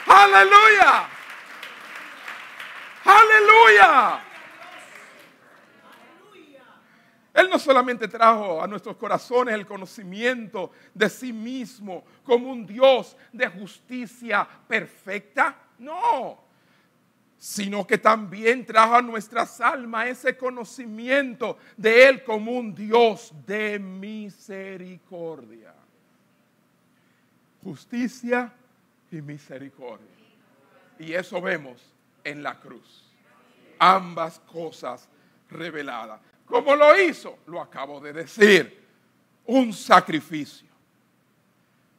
Aleluya. 0.07 1.09
Aleluya. 3.05 4.21
Él 7.35 7.51
no 7.51 7.59
solamente 7.59 8.07
trajo 8.07 8.63
a 8.63 8.67
nuestros 8.69 8.97
corazones 8.97 9.55
el 9.55 9.67
conocimiento 9.67 10.71
de 10.95 11.11
sí 11.11 11.33
mismo 11.33 12.05
como 12.23 12.51
un 12.51 12.65
Dios 12.65 13.17
de 13.33 13.49
justicia 13.49 14.47
perfecta, 14.69 15.57
no, 15.79 16.45
sino 17.45 17.87
que 17.87 17.99
también 17.99 18.65
trajo 18.65 18.95
a 18.95 19.03
nuestras 19.03 19.61
almas 19.61 20.07
ese 20.09 20.35
conocimiento 20.35 21.59
de 21.77 22.09
Él 22.09 22.25
como 22.25 22.53
un 22.53 22.75
Dios 22.75 23.35
de 23.45 23.79
misericordia. 23.79 25.75
Justicia 27.63 28.51
y 29.11 29.21
misericordia. 29.21 30.07
Y 30.99 31.13
eso 31.13 31.39
vemos 31.43 31.83
en 32.25 32.43
la 32.43 32.59
cruz. 32.59 33.13
Ambas 33.79 34.39
cosas 34.51 35.07
reveladas. 35.51 36.23
¿Cómo 36.47 36.75
lo 36.75 36.99
hizo? 36.99 37.41
Lo 37.47 37.61
acabo 37.61 38.01
de 38.01 38.15
decir. 38.15 38.87
Un 39.45 39.71
sacrificio 39.75 40.71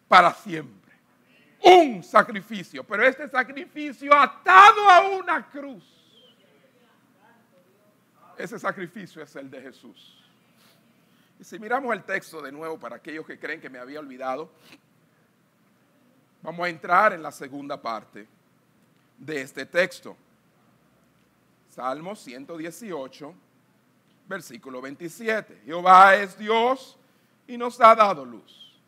para 0.08 0.34
siempre. 0.34 0.84
Un 1.65 2.04
sacrificio. 2.04 2.84
Pero 2.84 3.04
este 3.04 3.28
sacrificio 3.28 4.13
atado 4.13 4.89
a 4.89 5.01
una 5.17 5.49
cruz. 5.49 5.84
Ese 8.38 8.60
sacrificio 8.60 9.23
es 9.23 9.36
el 9.36 9.49
de 9.49 9.62
Jesús. 9.62 10.23
Y 11.39 11.43
si 11.43 11.58
miramos 11.60 11.93
el 11.93 12.04
texto 12.04 12.41
de 12.41 12.51
nuevo 12.51 12.80
para 12.80 12.97
aquellos 12.97 13.25
que 13.25 13.39
creen 13.39 13.60
que 13.60 13.69
me 13.69 13.80
había 13.80 13.99
olvidado, 13.99 14.49
vamos 16.41 16.65
a 16.65 16.69
entrar 16.69 17.13
en 17.13 17.23
la 17.23 17.32
segunda 17.32 17.82
parte 17.82 18.28
de 19.17 19.41
este 19.41 19.65
texto. 19.65 20.15
Salmo 21.69 22.15
118 22.15 23.36
versículo 24.28 24.82
27. 24.82 25.62
Jehová 25.65 26.15
es 26.15 26.38
Dios 26.38 26.97
y 27.47 27.58
nos 27.58 27.80
ha 27.82 27.95
dado 27.95 28.25
luz. 28.25 28.80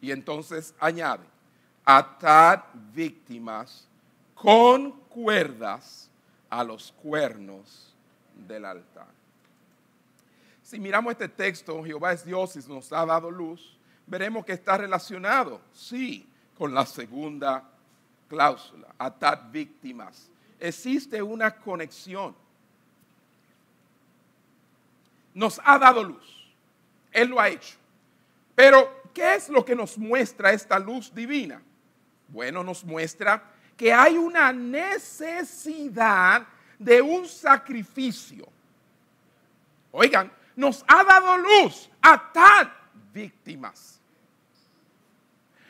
Y 0.00 0.10
entonces 0.10 0.74
añade, 0.78 1.24
atad 1.86 2.64
víctimas 2.92 3.88
con 4.34 4.90
cuerdas 5.08 6.10
a 6.50 6.62
los 6.62 6.92
cuernos 6.92 7.94
del 8.46 8.66
altar. 8.66 9.08
Si 10.62 10.78
miramos 10.78 11.12
este 11.12 11.28
texto, 11.28 11.82
Jehová 11.82 12.12
es 12.12 12.24
Dios 12.24 12.56
y 12.56 12.68
nos 12.68 12.92
ha 12.92 13.06
dado 13.06 13.30
luz, 13.30 13.78
veremos 14.06 14.44
que 14.44 14.52
está 14.52 14.76
relacionado, 14.76 15.62
sí, 15.72 16.28
con 16.58 16.74
la 16.74 16.84
segunda 16.84 17.62
cláusula, 18.28 18.88
atad 18.98 19.50
víctimas. 19.50 20.28
Existe 20.60 21.22
una 21.22 21.54
conexión 21.54 22.34
nos 25.36 25.60
ha 25.62 25.78
dado 25.78 26.02
luz. 26.02 26.50
Él 27.12 27.28
lo 27.28 27.38
ha 27.38 27.50
hecho. 27.50 27.76
Pero, 28.54 29.02
¿qué 29.12 29.34
es 29.34 29.50
lo 29.50 29.66
que 29.66 29.76
nos 29.76 29.98
muestra 29.98 30.50
esta 30.50 30.78
luz 30.78 31.14
divina? 31.14 31.60
Bueno, 32.28 32.62
nos 32.62 32.84
muestra 32.84 33.42
que 33.76 33.92
hay 33.92 34.16
una 34.16 34.52
necesidad 34.52 36.46
de 36.78 37.00
un 37.00 37.26
sacrificio. 37.26 38.48
Oigan, 39.92 40.30
nos 40.54 40.84
ha 40.88 41.04
dado 41.04 41.36
luz 41.38 41.90
a 42.02 42.32
tal 42.32 42.72
víctimas. 43.12 44.00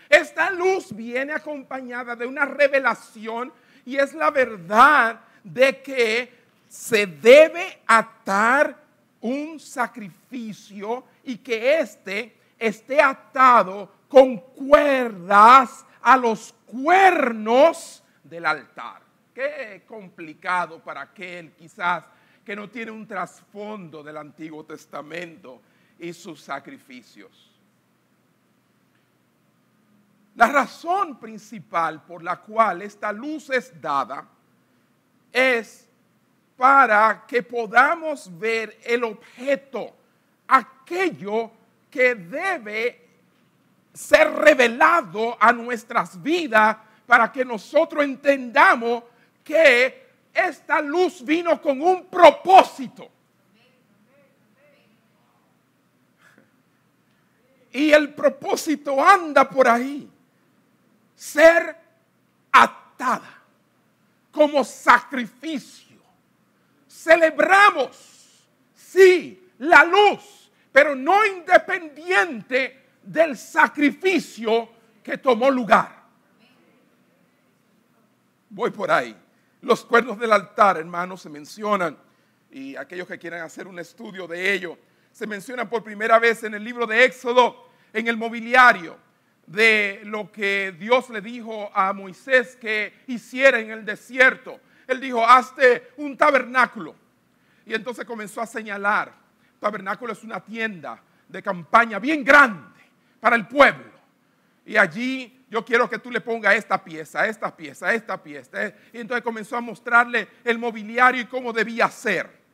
Esta 0.08 0.50
luz 0.50 0.94
viene 0.94 1.32
acompañada 1.32 2.14
de 2.14 2.26
una 2.26 2.44
revelación 2.44 3.52
y 3.84 3.96
es 3.96 4.14
la 4.14 4.30
verdad 4.30 5.20
de 5.42 5.82
que 5.82 6.32
se 6.68 7.06
debe 7.06 7.82
atar 7.86 8.76
un 9.20 9.58
sacrificio 9.58 11.04
y 11.24 11.38
que 11.38 11.80
éste 11.80 12.36
esté 12.58 13.00
atado 13.00 13.90
con 14.08 14.38
cuerdas 14.38 15.84
a 16.06 16.16
los 16.16 16.54
cuernos 16.66 18.00
del 18.22 18.46
altar. 18.46 19.02
Qué 19.34 19.82
complicado 19.88 20.78
para 20.78 21.00
aquel 21.00 21.50
quizás 21.54 22.04
que 22.44 22.54
no 22.54 22.70
tiene 22.70 22.92
un 22.92 23.08
trasfondo 23.08 24.04
del 24.04 24.16
Antiguo 24.16 24.64
Testamento 24.64 25.60
y 25.98 26.12
sus 26.12 26.40
sacrificios. 26.40 27.52
La 30.36 30.46
razón 30.46 31.18
principal 31.18 32.00
por 32.04 32.22
la 32.22 32.36
cual 32.36 32.82
esta 32.82 33.10
luz 33.10 33.50
es 33.50 33.72
dada 33.80 34.28
es 35.32 35.88
para 36.56 37.24
que 37.26 37.42
podamos 37.42 38.30
ver 38.38 38.78
el 38.84 39.02
objeto, 39.02 39.92
aquello 40.46 41.50
que 41.90 42.14
debe 42.14 43.05
ser 43.96 44.30
revelado 44.30 45.36
a 45.40 45.52
nuestras 45.52 46.20
vidas 46.22 46.76
para 47.06 47.32
que 47.32 47.44
nosotros 47.44 48.04
entendamos 48.04 49.04
que 49.42 50.06
esta 50.34 50.80
luz 50.80 51.24
vino 51.24 51.60
con 51.62 51.80
un 51.80 52.06
propósito. 52.06 53.08
Y 57.72 57.92
el 57.92 58.14
propósito 58.14 59.02
anda 59.02 59.48
por 59.48 59.68
ahí. 59.68 60.10
Ser 61.14 61.76
atada 62.52 63.42
como 64.30 64.62
sacrificio 64.64 65.86
celebramos, 67.06 68.44
sí, 68.74 69.50
la 69.58 69.84
luz, 69.84 70.50
pero 70.72 70.94
no 70.96 71.24
independiente 71.24 72.85
del 73.06 73.36
sacrificio 73.36 74.68
que 75.02 75.18
tomó 75.18 75.50
lugar. 75.50 76.04
Voy 78.50 78.70
por 78.70 78.90
ahí. 78.90 79.16
Los 79.62 79.84
cuernos 79.84 80.18
del 80.18 80.32
altar, 80.32 80.76
hermanos, 80.76 81.22
se 81.22 81.30
mencionan, 81.30 81.96
y 82.50 82.76
aquellos 82.76 83.08
que 83.08 83.18
quieran 83.18 83.42
hacer 83.42 83.66
un 83.66 83.78
estudio 83.78 84.26
de 84.26 84.52
ello, 84.52 84.78
se 85.12 85.26
mencionan 85.26 85.68
por 85.68 85.82
primera 85.82 86.18
vez 86.18 86.42
en 86.44 86.54
el 86.54 86.62
libro 86.62 86.86
de 86.86 87.04
Éxodo, 87.04 87.70
en 87.92 88.06
el 88.08 88.16
mobiliario 88.16 88.96
de 89.46 90.00
lo 90.04 90.30
que 90.30 90.74
Dios 90.78 91.08
le 91.10 91.20
dijo 91.20 91.70
a 91.74 91.92
Moisés 91.92 92.56
que 92.56 92.92
hiciera 93.06 93.60
en 93.60 93.70
el 93.70 93.84
desierto 93.84 94.60
él 94.86 95.00
dijo, 95.00 95.24
hazte 95.24 95.92
un 95.96 96.16
tabernáculo. 96.16 96.94
Y 97.64 97.74
entonces 97.74 98.04
comenzó 98.04 98.40
a 98.40 98.46
señalar, 98.46 99.12
tabernáculo 99.58 100.12
es 100.12 100.22
una 100.22 100.40
tienda 100.40 101.00
de 101.28 101.42
campaña 101.42 101.98
bien 101.98 102.22
grande 102.22 102.75
para 103.20 103.36
el 103.36 103.46
pueblo. 103.46 103.90
Y 104.64 104.76
allí 104.76 105.44
yo 105.48 105.64
quiero 105.64 105.88
que 105.88 105.98
tú 105.98 106.10
le 106.10 106.20
pongas 106.20 106.54
esta 106.56 106.82
pieza, 106.82 107.26
esta 107.26 107.56
pieza, 107.56 107.94
esta 107.94 108.22
pieza. 108.22 108.72
Y 108.92 108.98
entonces 108.98 109.22
comenzó 109.22 109.56
a 109.56 109.60
mostrarle 109.60 110.28
el 110.44 110.58
mobiliario 110.58 111.22
y 111.22 111.26
cómo 111.26 111.52
debía 111.52 111.88
ser. 111.88 112.44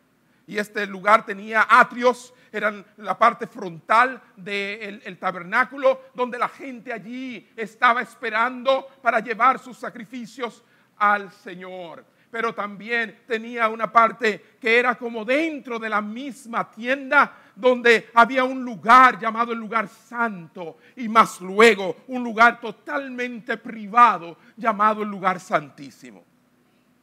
Y 0.47 0.59
este 0.59 0.87
lugar 0.87 1.25
tenía 1.25 1.67
atrios, 1.69 2.35
eran 2.51 2.85
la 2.99 3.17
parte 3.17 3.47
frontal 3.47 4.21
del 4.37 5.19
tabernáculo, 5.19 6.03
donde 6.15 6.39
la 6.39 6.49
gente 6.49 6.93
allí 6.93 7.49
estaba 7.57 8.03
esperando 8.03 8.89
para 9.01 9.21
llevar 9.21 9.59
sus 9.59 9.79
sacrificios 9.79 10.63
al 10.99 11.33
Señor 11.33 12.05
pero 12.33 12.55
también 12.55 13.25
tenía 13.27 13.69
una 13.69 13.93
parte 13.93 14.57
que 14.59 14.79
era 14.79 14.95
como 14.95 15.23
dentro 15.23 15.79
de 15.79 15.91
la 15.91 16.01
misma 16.01 16.71
tienda 16.71 17.31
donde 17.55 18.09
había 18.15 18.43
un 18.43 18.65
lugar 18.65 19.19
llamado 19.19 19.53
el 19.53 19.59
lugar 19.59 19.87
santo 19.87 20.79
y 20.97 21.11
más 21.11 21.43
luego 21.43 22.05
un 22.09 22.25
lugar 22.25 22.59
totalmente 22.59 23.59
privado 23.59 24.39
llamado 24.57 25.03
el 25.03 25.11
lugar 25.11 25.41
santísimo. 25.41 26.25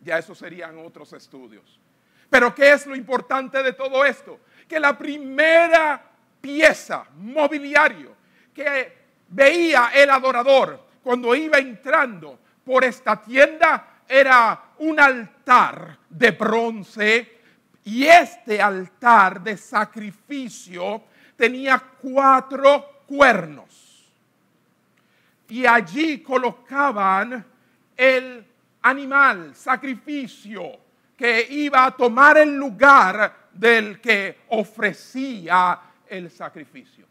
Ya 0.02 0.18
esos 0.18 0.36
serían 0.36 0.80
otros 0.80 1.14
estudios. 1.14 1.80
Pero 2.28 2.56
¿qué 2.56 2.74
es 2.74 2.88
lo 2.88 2.96
importante 2.96 3.62
de 3.62 3.74
todo 3.74 4.04
esto? 4.04 4.40
Que 4.68 4.80
la 4.80 4.98
primera 4.98 6.02
pieza, 6.42 7.06
mobiliario, 7.18 8.16
que 8.52 8.98
veía 9.28 9.92
el 9.94 10.10
adorador 10.10 10.88
cuando 11.04 11.36
iba 11.36 11.60
entrando 11.60 12.40
por 12.66 12.84
esta 12.84 13.22
tienda 13.22 13.89
era 14.10 14.72
un 14.80 15.00
altar 15.00 16.00
de 16.10 16.32
bronce 16.32 17.40
y 17.84 18.06
este 18.06 18.60
altar 18.60 19.42
de 19.42 19.56
sacrificio 19.56 21.04
tenía 21.36 21.80
cuatro 22.02 23.04
cuernos. 23.06 23.86
y 25.52 25.66
allí 25.66 26.20
colocaban 26.20 27.44
el 27.98 28.46
animal, 28.84 29.56
sacrificio, 29.56 30.80
que 31.18 31.48
iba 31.50 31.86
a 31.86 31.92
tomar 31.92 32.38
el 32.38 32.56
lugar 32.56 33.48
del 33.52 34.00
que 34.00 34.42
ofrecía 34.50 35.80
el 36.08 36.30
sacrificio, 36.30 37.08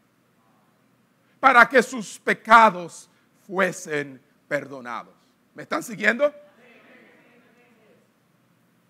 para 1.37 1.67
que 1.67 1.83
sus 1.83 2.17
pecados 2.17 3.09
fuesen 3.45 4.21
perdonados. 4.47 5.13
¿Me 5.53 5.63
están 5.63 5.83
siguiendo? 5.83 6.33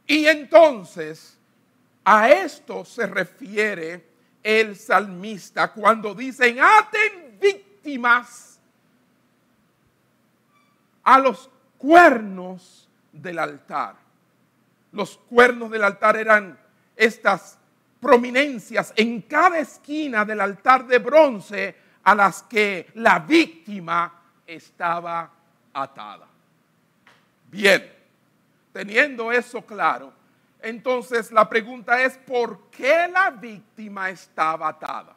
Y 0.09 0.25
entonces 0.25 1.37
a 2.03 2.29
esto 2.29 2.83
se 2.83 3.05
refiere 3.05 4.03
el 4.41 4.75
salmista 4.75 5.71
cuando 5.71 6.15
dicen, 6.15 6.57
aten 6.59 7.37
víctimas 7.39 8.59
a 11.03 11.19
los 11.19 11.47
cuernos 11.77 12.89
del 13.11 13.37
altar. 13.37 13.97
Los 14.93 15.15
cuernos 15.29 15.69
del 15.69 15.83
altar 15.83 16.17
eran 16.17 16.57
estas 16.95 17.59
prominencias 18.01 18.91
en 18.95 19.21
cada 19.21 19.59
esquina 19.59 20.25
del 20.25 20.41
altar 20.41 20.87
de 20.87 20.97
bronce 20.97 21.75
a 22.01 22.15
las 22.15 22.41
que 22.41 22.89
la 22.95 23.19
víctima 23.19 24.11
estaba 24.47 25.31
atada. 25.71 26.25
Bien, 27.51 27.98
teniendo 28.71 29.31
eso 29.31 29.65
claro, 29.65 30.13
entonces 30.61 31.31
la 31.31 31.47
pregunta 31.47 32.01
es, 32.01 32.17
¿por 32.17 32.69
qué 32.69 33.07
la 33.07 33.31
víctima 33.31 34.09
estaba 34.09 34.67
atada? 34.69 35.15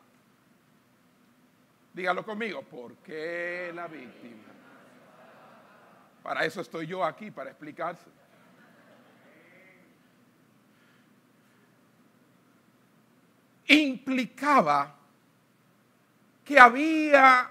Dígalo 1.92 2.24
conmigo, 2.24 2.62
¿por 2.62 2.94
qué 2.96 3.72
la 3.74 3.86
víctima? 3.86 4.44
Para 6.22 6.44
eso 6.44 6.61
estoy 6.61 6.86
yo 6.86 7.05
aquí, 7.05 7.30
para 7.30 7.50
explicarse. 7.50 8.07
Implicaba 13.66 14.94
que 16.44 16.59
había 16.59 17.50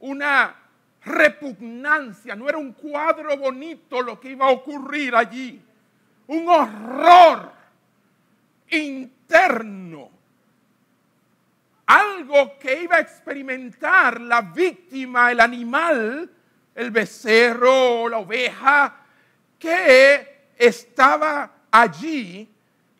una 0.00 0.61
repugnancia, 1.04 2.36
no 2.36 2.48
era 2.48 2.58
un 2.58 2.72
cuadro 2.72 3.36
bonito 3.36 4.00
lo 4.00 4.20
que 4.20 4.30
iba 4.30 4.46
a 4.46 4.50
ocurrir 4.50 5.14
allí. 5.14 5.60
Un 6.28 6.48
horror 6.48 7.52
interno, 8.70 10.10
algo 11.86 12.58
que 12.58 12.82
iba 12.82 12.96
a 12.96 13.00
experimentar 13.00 14.20
la 14.20 14.40
víctima, 14.40 15.32
el 15.32 15.40
animal, 15.40 16.30
el 16.74 16.90
becerro, 16.90 18.08
la 18.08 18.18
oveja, 18.18 18.96
que 19.58 20.50
estaba 20.56 21.50
allí 21.70 22.48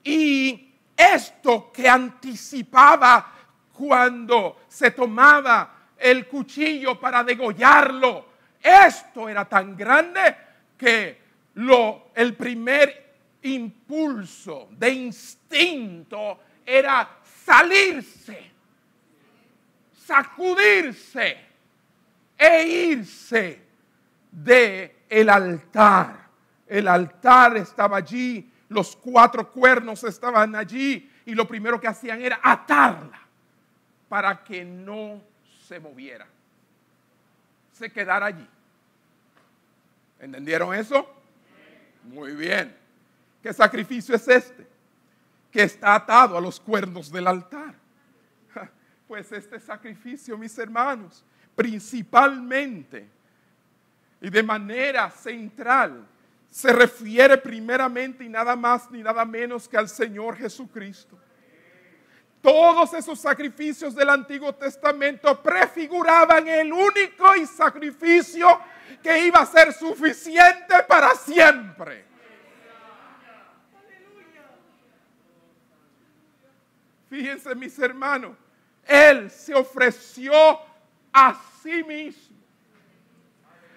y 0.04 0.74
esto 0.96 1.70
que 1.72 1.88
anticipaba 1.88 3.32
cuando 3.72 4.62
se 4.68 4.90
tomaba 4.90 5.81
el 6.02 6.26
cuchillo 6.26 6.98
para 6.98 7.22
degollarlo, 7.22 8.26
esto 8.60 9.28
era 9.28 9.44
tan 9.44 9.76
grande 9.76 10.36
que 10.76 11.22
lo, 11.54 12.10
el 12.14 12.34
primer 12.34 13.14
impulso, 13.42 14.68
de 14.72 14.90
instinto, 14.90 16.40
era 16.66 17.08
salirse, 17.44 18.50
sacudirse 20.04 21.36
e 22.36 22.62
irse 22.66 23.62
de 24.30 25.04
el 25.08 25.28
altar. 25.28 26.22
El 26.66 26.88
altar 26.88 27.58
estaba 27.58 27.98
allí, 27.98 28.50
los 28.68 28.96
cuatro 28.96 29.50
cuernos 29.50 30.02
estaban 30.04 30.56
allí 30.56 31.10
y 31.26 31.34
lo 31.34 31.46
primero 31.46 31.80
que 31.80 31.86
hacían 31.86 32.20
era 32.22 32.40
atarla 32.42 33.20
para 34.08 34.42
que 34.42 34.64
no 34.64 35.31
se 35.72 35.80
moviera, 35.80 36.26
se 37.72 37.90
quedara 37.90 38.26
allí. 38.26 38.46
¿Entendieron 40.20 40.74
eso? 40.74 41.08
Muy 42.04 42.34
bien. 42.34 42.76
¿Qué 43.42 43.54
sacrificio 43.54 44.14
es 44.14 44.28
este? 44.28 44.66
Que 45.50 45.62
está 45.62 45.94
atado 45.94 46.36
a 46.36 46.42
los 46.42 46.60
cuernos 46.60 47.10
del 47.10 47.26
altar. 47.26 47.74
Pues 49.08 49.32
este 49.32 49.58
sacrificio, 49.60 50.36
mis 50.36 50.56
hermanos, 50.58 51.24
principalmente 51.54 53.08
y 54.20 54.28
de 54.28 54.42
manera 54.42 55.10
central, 55.10 56.06
se 56.50 56.70
refiere 56.72 57.38
primeramente 57.38 58.24
y 58.24 58.28
nada 58.28 58.56
más 58.56 58.90
ni 58.90 59.02
nada 59.02 59.24
menos 59.24 59.66
que 59.68 59.78
al 59.78 59.88
Señor 59.88 60.36
Jesucristo. 60.36 61.18
Todos 62.42 62.92
esos 62.94 63.20
sacrificios 63.20 63.94
del 63.94 64.10
Antiguo 64.10 64.52
Testamento 64.52 65.40
prefiguraban 65.40 66.48
el 66.48 66.72
único 66.72 67.36
y 67.36 67.46
sacrificio 67.46 68.60
que 69.00 69.26
iba 69.26 69.38
a 69.38 69.46
ser 69.46 69.72
suficiente 69.72 70.82
para 70.88 71.14
siempre. 71.14 72.04
Fíjense 77.08 77.54
mis 77.54 77.78
hermanos, 77.78 78.36
Él 78.86 79.30
se 79.30 79.54
ofreció 79.54 80.32
a 81.12 81.40
sí 81.62 81.84
mismo. 81.84 82.38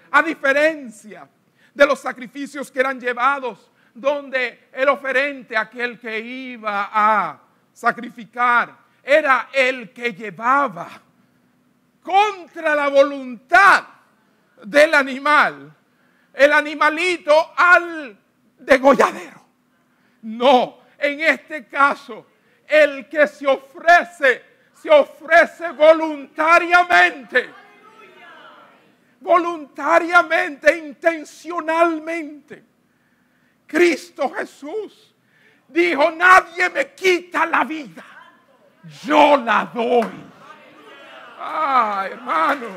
A 0.10 0.24
diferencia 0.24 1.30
de 1.72 1.86
los 1.86 2.00
sacrificios 2.00 2.72
que 2.72 2.80
eran 2.80 3.00
llevados, 3.00 3.70
donde 3.94 4.70
el 4.72 4.90
oferente, 4.90 5.56
aquel 5.56 6.00
que 6.00 6.20
iba 6.20 6.90
a 6.92 7.45
sacrificar, 7.76 8.74
era 9.04 9.50
el 9.52 9.92
que 9.92 10.14
llevaba 10.14 10.90
contra 12.02 12.74
la 12.74 12.88
voluntad 12.88 13.84
del 14.64 14.94
animal, 14.94 15.76
el 16.34 16.54
animalito 16.54 17.52
al 17.56 18.18
degolladero. 18.58 19.46
No, 20.22 20.80
en 20.98 21.20
este 21.20 21.68
caso 21.68 22.26
el 22.66 23.10
que 23.10 23.28
se 23.28 23.46
ofrece, 23.46 24.44
se 24.74 24.90
ofrece 24.90 25.70
voluntariamente. 25.72 27.50
Voluntariamente, 29.20 30.78
intencionalmente. 30.78 32.64
Cristo 33.68 34.32
Jesús 34.34 35.15
dijo, 35.76 36.10
nadie 36.12 36.70
me 36.70 36.94
quita 36.94 37.46
la 37.46 37.66
vida, 37.66 38.04
yo 39.04 39.38
la 39.38 39.70
doy. 39.74 40.10
Ah, 41.38 42.08
hermano. 42.10 42.68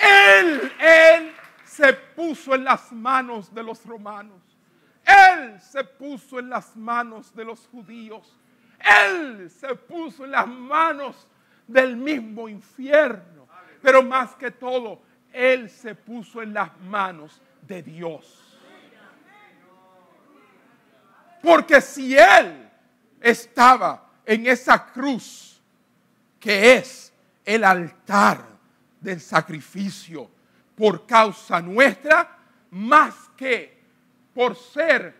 Él, 0.00 0.72
él 0.78 1.34
se 1.64 1.92
puso 1.92 2.54
en 2.54 2.64
las 2.64 2.90
manos 2.92 3.54
de 3.54 3.62
los 3.62 3.84
romanos. 3.84 4.40
Él 5.04 5.60
se 5.60 5.84
puso 5.84 6.38
en 6.38 6.48
las 6.48 6.74
manos 6.74 7.34
de 7.34 7.44
los 7.44 7.66
judíos. 7.68 8.38
Él 8.78 9.50
se 9.50 9.74
puso 9.74 10.24
en 10.24 10.30
las 10.30 10.48
manos 10.48 11.28
del 11.66 11.96
mismo 11.96 12.48
infierno. 12.48 13.46
Pero 13.82 14.02
más 14.02 14.34
que 14.34 14.50
todo, 14.50 15.02
Él 15.34 15.68
se 15.68 15.96
puso 15.96 16.40
en 16.40 16.54
las 16.54 16.70
manos 16.82 17.42
de 17.62 17.82
Dios. 17.82 18.40
Porque 21.42 21.80
si 21.80 22.16
Él 22.16 22.70
estaba 23.20 24.10
en 24.24 24.46
esa 24.46 24.86
cruz, 24.86 25.60
que 26.38 26.76
es 26.76 27.12
el 27.44 27.64
altar 27.64 28.46
del 29.00 29.20
sacrificio, 29.20 30.30
por 30.76 31.04
causa 31.04 31.60
nuestra, 31.60 32.38
más 32.70 33.14
que 33.36 33.82
por 34.32 34.56
ser 34.56 35.14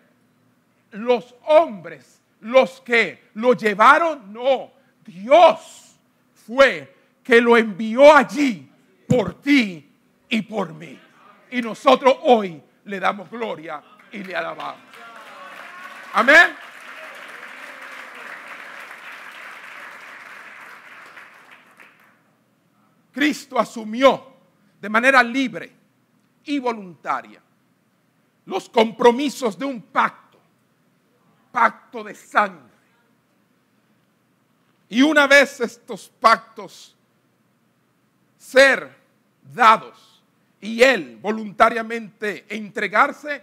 los 0.92 1.34
hombres 1.46 2.20
los 2.40 2.80
que 2.82 3.30
lo 3.34 3.54
llevaron, 3.54 4.32
no, 4.32 4.70
Dios 5.04 5.96
fue 6.46 6.94
que 7.22 7.40
lo 7.40 7.56
envió 7.56 8.14
allí 8.14 8.70
por 9.08 9.40
ti 9.40 9.93
y 10.35 10.43
por 10.43 10.74
mí. 10.74 11.01
Y 11.53 11.62
nosotros 11.62 12.16
hoy 12.22 12.61
le 12.87 12.99
damos 12.99 13.30
gloria 13.30 13.80
y 14.11 14.24
le 14.24 14.35
alabamos. 14.35 14.82
Amén. 16.12 16.57
Cristo 23.12 23.61
asumió 23.61 24.35
de 24.80 24.89
manera 24.89 25.22
libre 25.22 25.72
y 26.43 26.59
voluntaria 26.59 27.41
los 28.47 28.68
compromisos 28.68 29.57
de 29.57 29.64
un 29.64 29.80
pacto, 29.82 30.41
pacto 31.53 32.03
de 32.03 32.14
sangre. 32.16 32.74
Y 34.89 35.01
una 35.01 35.28
vez 35.28 35.61
estos 35.61 36.09
pactos 36.09 36.97
ser 38.37 38.99
dados 39.41 40.13
y 40.64 40.82
él 40.82 41.18
voluntariamente 41.20 42.46
entregarse, 42.48 43.42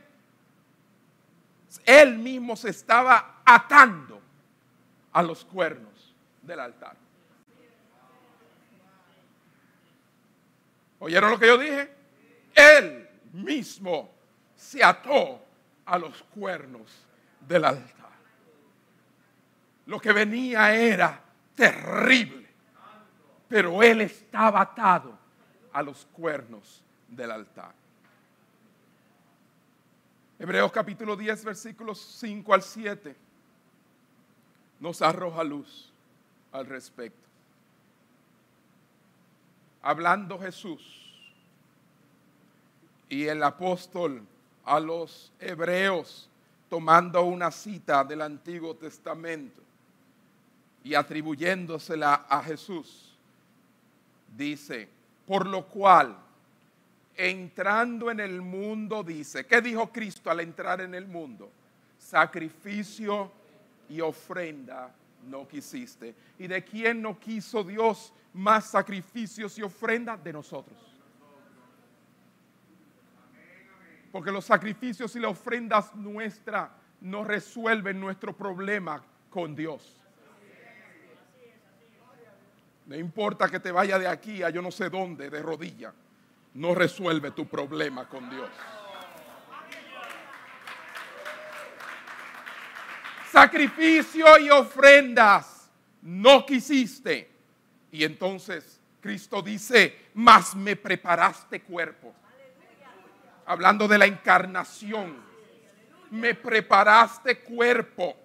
él 1.86 2.18
mismo 2.18 2.56
se 2.56 2.70
estaba 2.72 3.44
atando 3.46 4.20
a 5.14 5.22
los 5.22 5.46
cuernos 5.46 6.16
del 6.42 6.60
altar. 6.60 6.98
¿Oyeron 10.98 11.30
lo 11.30 11.38
que 11.38 11.46
yo 11.46 11.60
dije? 11.60 11.94
Él 12.56 13.08
mismo 13.34 14.10
se 14.56 14.84
ató 14.84 15.46
a 15.86 16.00
los 16.00 16.24
cuernos 16.24 17.06
del 17.48 17.66
altar. 17.66 18.10
Lo 19.86 20.00
que 20.00 20.12
venía 20.12 20.74
era 20.74 21.22
terrible, 21.54 22.48
pero 23.48 23.84
él 23.84 24.02
estaba 24.02 24.62
atado 24.62 25.16
a 25.72 25.84
los 25.84 26.08
cuernos 26.14 26.82
del 27.12 27.30
altar. 27.30 27.74
Hebreos 30.40 30.72
capítulo 30.72 31.16
10, 31.16 31.46
versículos 31.46 32.00
5 32.20 32.54
al 32.54 32.64
7 32.64 33.16
nos 34.80 35.02
arroja 35.04 35.44
luz 35.44 35.92
al 36.52 36.66
respecto. 36.66 37.30
Hablando 39.84 40.40
Jesús 40.40 40.82
y 43.08 43.28
el 43.28 43.44
apóstol 43.44 44.24
a 44.66 44.80
los 44.80 45.32
hebreos 45.40 46.28
tomando 46.70 47.24
una 47.24 47.52
cita 47.52 48.04
del 48.04 48.22
Antiguo 48.22 48.76
Testamento 48.76 49.62
y 50.84 50.96
atribuyéndosela 50.96 52.26
a 52.28 52.42
Jesús, 52.42 53.16
dice, 54.36 54.90
por 55.28 55.46
lo 55.46 55.68
cual, 55.68 56.18
entrando 57.30 58.10
en 58.10 58.20
el 58.20 58.42
mundo, 58.42 59.04
dice, 59.04 59.46
¿qué 59.46 59.62
dijo 59.62 59.92
Cristo 59.92 60.32
al 60.32 60.40
entrar 60.40 60.82
en 60.82 60.96
el 60.96 61.08
mundo? 61.08 61.52
Sacrificio 61.98 63.32
y 63.90 64.02
ofrenda 64.02 64.92
no 65.30 65.48
quisiste. 65.48 66.16
¿Y 66.40 66.48
de 66.48 66.64
quién 66.64 67.02
no 67.02 67.20
quiso 67.20 67.64
Dios 67.64 68.14
más 68.34 68.66
sacrificios 68.66 69.58
y 69.58 69.62
ofrendas? 69.62 70.24
De 70.24 70.34
nosotros. 70.34 70.78
Porque 74.12 74.32
los 74.32 74.46
sacrificios 74.46 75.16
y 75.16 75.20
las 75.20 75.32
ofrendas 75.32 75.96
nuestras 75.96 76.70
no 77.02 77.24
resuelven 77.24 78.00
nuestro 78.00 78.36
problema 78.36 79.04
con 79.30 79.56
Dios. 79.56 79.98
No 82.86 82.98
importa 82.98 83.48
que 83.48 83.60
te 83.60 83.72
vaya 83.72 83.98
de 83.98 84.08
aquí 84.08 84.44
a 84.44 84.50
yo 84.50 84.62
no 84.62 84.72
sé 84.72 84.90
dónde, 84.90 85.30
de 85.30 85.42
rodilla, 85.42 85.94
no 86.54 86.76
resuelve 86.76 87.32
tu 87.32 87.48
problema 87.48 88.08
con 88.08 88.30
Dios. 88.30 88.50
Sacrificio 93.32 94.38
y 94.40 94.50
ofrendas 94.50 95.70
no 96.02 96.46
quisiste. 96.46 97.32
Y 97.92 98.04
entonces 98.04 98.80
Cristo 99.00 99.42
dice, 99.42 100.10
mas 100.14 100.56
me 100.56 100.76
preparaste 100.76 101.62
cuerpo 101.62 102.14
hablando 103.52 103.86
de 103.86 103.98
la 103.98 104.06
encarnación. 104.06 105.18
Me 106.10 106.34
preparaste 106.34 107.40
cuerpo. 107.40 108.16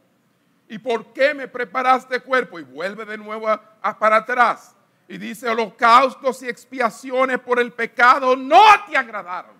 ¿Y 0.68 0.78
por 0.78 1.12
qué 1.12 1.34
me 1.34 1.48
preparaste 1.48 2.20
cuerpo? 2.20 2.60
Y 2.60 2.62
vuelve 2.62 3.04
de 3.04 3.18
nuevo 3.18 3.48
para 3.98 4.16
atrás. 4.18 4.75
Y 5.08 5.18
dice, 5.18 5.48
holocaustos 5.48 6.42
y 6.42 6.48
expiaciones 6.48 7.38
por 7.38 7.60
el 7.60 7.72
pecado 7.72 8.34
no 8.34 8.62
te 8.88 8.96
agradaron. 8.96 9.54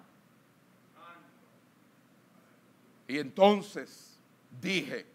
Y 3.08 3.18
entonces 3.18 4.18
dije, 4.60 5.06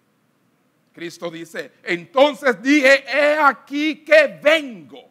Cristo 0.94 1.30
dice, 1.30 1.74
entonces 1.84 2.62
dije, 2.62 3.04
he 3.08 3.38
aquí 3.38 4.04
que 4.04 4.40
vengo, 4.42 5.04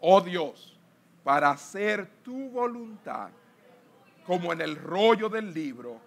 oh 0.00 0.20
Dios, 0.20 0.76
para 1.22 1.50
hacer 1.50 2.06
tu 2.22 2.50
voluntad 2.50 3.30
como 4.26 4.52
en 4.52 4.60
el 4.60 4.76
rollo 4.76 5.28
del 5.28 5.52
libro 5.52 6.00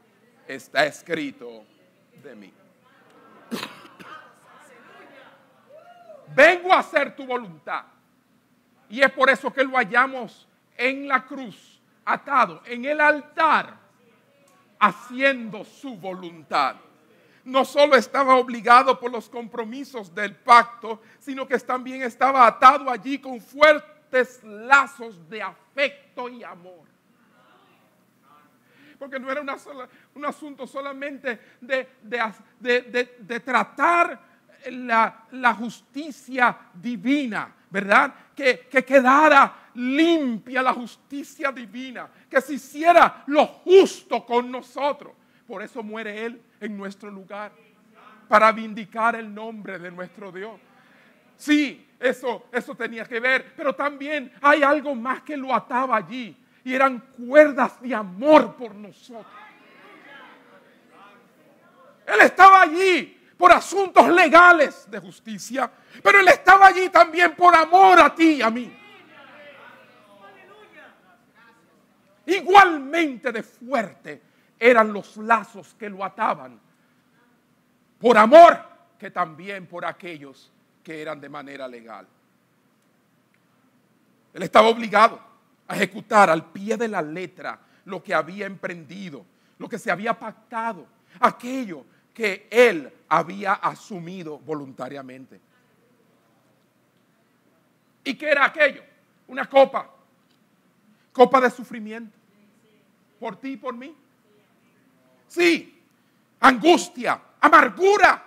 está 0.47 0.85
escrito 0.85 1.65
de 2.23 2.35
mí. 2.35 2.53
Vengo 6.33 6.73
a 6.73 6.79
hacer 6.79 7.15
tu 7.15 7.25
voluntad. 7.25 7.85
Y 8.89 9.01
es 9.01 9.11
por 9.11 9.29
eso 9.29 9.51
que 9.51 9.63
lo 9.63 9.77
hallamos 9.77 10.47
en 10.77 11.07
la 11.07 11.25
cruz, 11.25 11.81
atado 12.03 12.61
en 12.65 12.85
el 12.85 13.01
altar, 13.01 13.77
haciendo 14.79 15.63
su 15.63 15.95
voluntad. 15.95 16.75
No 17.43 17.63
solo 17.63 17.95
estaba 17.95 18.35
obligado 18.35 18.99
por 18.99 19.11
los 19.11 19.29
compromisos 19.29 20.13
del 20.13 20.35
pacto, 20.35 21.01
sino 21.19 21.47
que 21.47 21.57
también 21.59 22.01
estaba 22.01 22.47
atado 22.47 22.89
allí 22.89 23.19
con 23.19 23.39
fuertes 23.39 24.43
lazos 24.43 25.29
de 25.29 25.41
afecto 25.41 26.27
y 26.27 26.43
amor 26.43 26.95
porque 28.97 29.19
no 29.19 29.31
era 29.31 29.41
un 29.41 30.25
asunto 30.25 30.65
solamente 30.65 31.39
de, 31.61 33.39
tratar 33.43 34.19
la, 34.71 35.53
justicia 35.53 36.57
divina, 36.73 37.53
¿verdad? 37.75 38.13
Que, 38.33 38.69
que 38.71 38.85
quedara 38.85 39.53
limpia 39.73 40.61
la 40.61 40.71
justicia 40.71 41.51
divina, 41.51 42.07
que 42.29 42.39
se 42.39 42.53
hiciera 42.53 43.25
lo 43.27 43.45
justo 43.45 44.25
con 44.25 44.49
nosotros. 44.49 45.11
Por 45.45 45.61
eso 45.61 45.83
muere 45.83 46.25
Él 46.25 46.41
en 46.61 46.77
nuestro 46.77 47.11
lugar, 47.11 47.51
para 48.29 48.53
vindicar 48.53 49.17
el 49.17 49.33
nombre 49.33 49.77
de 49.77 49.91
nuestro 49.91 50.31
Dios. 50.31 50.57
Sí, 51.35 51.85
eso, 51.99 52.45
eso 52.49 52.75
tenía 52.75 53.03
que 53.03 53.19
ver, 53.19 53.51
pero 53.57 53.75
también 53.75 54.31
hay 54.41 54.63
algo 54.63 54.95
más 54.95 55.23
que 55.23 55.35
lo 55.35 55.53
ataba 55.53 55.97
allí 55.97 56.33
y 56.63 56.73
eran 56.73 56.97
cuerdas 57.27 57.81
de 57.81 57.93
amor 57.93 58.55
por 58.55 58.73
nosotros. 58.73 59.25
Él 62.07 62.21
estaba 62.21 62.61
allí 62.61 63.14
por 63.37 63.51
asuntos 63.51 64.07
legales 64.09 64.89
de 64.89 64.99
justicia, 64.99 65.69
pero 66.01 66.19
Él 66.19 66.27
estaba 66.27 66.67
allí 66.67 66.89
también 66.89 67.35
por 67.35 67.55
amor 67.55 67.99
a 67.99 68.13
ti 68.13 68.35
y 68.35 68.41
a 68.41 68.49
mí. 68.49 68.79
Igualmente 72.27 73.31
de 73.31 73.43
fuerte 73.43 74.21
eran 74.57 74.91
los 74.91 75.17
lazos 75.17 75.75
que 75.77 75.89
lo 75.89 76.03
ataban, 76.03 76.59
por 77.99 78.17
amor 78.17 78.57
que 78.97 79.11
también 79.11 79.67
por 79.67 79.85
aquellos 79.85 80.51
que 80.83 81.01
eran 81.01 81.19
de 81.19 81.29
manera 81.29 81.67
legal. 81.67 82.07
Él 84.33 84.43
estaba 84.43 84.67
obligado 84.67 85.19
a 85.67 85.75
ejecutar 85.75 86.29
al 86.29 86.51
pie 86.51 86.77
de 86.77 86.87
la 86.87 87.01
letra 87.01 87.59
lo 87.85 88.01
que 88.01 88.13
había 88.13 88.45
emprendido, 88.45 89.25
lo 89.57 89.69
que 89.69 89.79
se 89.79 89.91
había 89.91 90.17
pactado, 90.17 90.85
aquello 91.19 91.85
que 92.15 92.47
él 92.49 92.91
había 93.09 93.53
asumido 93.53 94.39
voluntariamente. 94.39 95.39
¿Y 98.05 98.15
qué 98.15 98.29
era 98.29 98.45
aquello? 98.45 98.83
Una 99.27 99.47
copa, 99.47 99.89
copa 101.11 101.41
de 101.41 101.51
sufrimiento, 101.51 102.15
por 103.19 103.35
ti 103.35 103.51
y 103.51 103.57
por 103.57 103.75
mí. 103.75 103.93
Sí, 105.27 105.83
angustia, 106.39 107.21
amargura, 107.41 108.23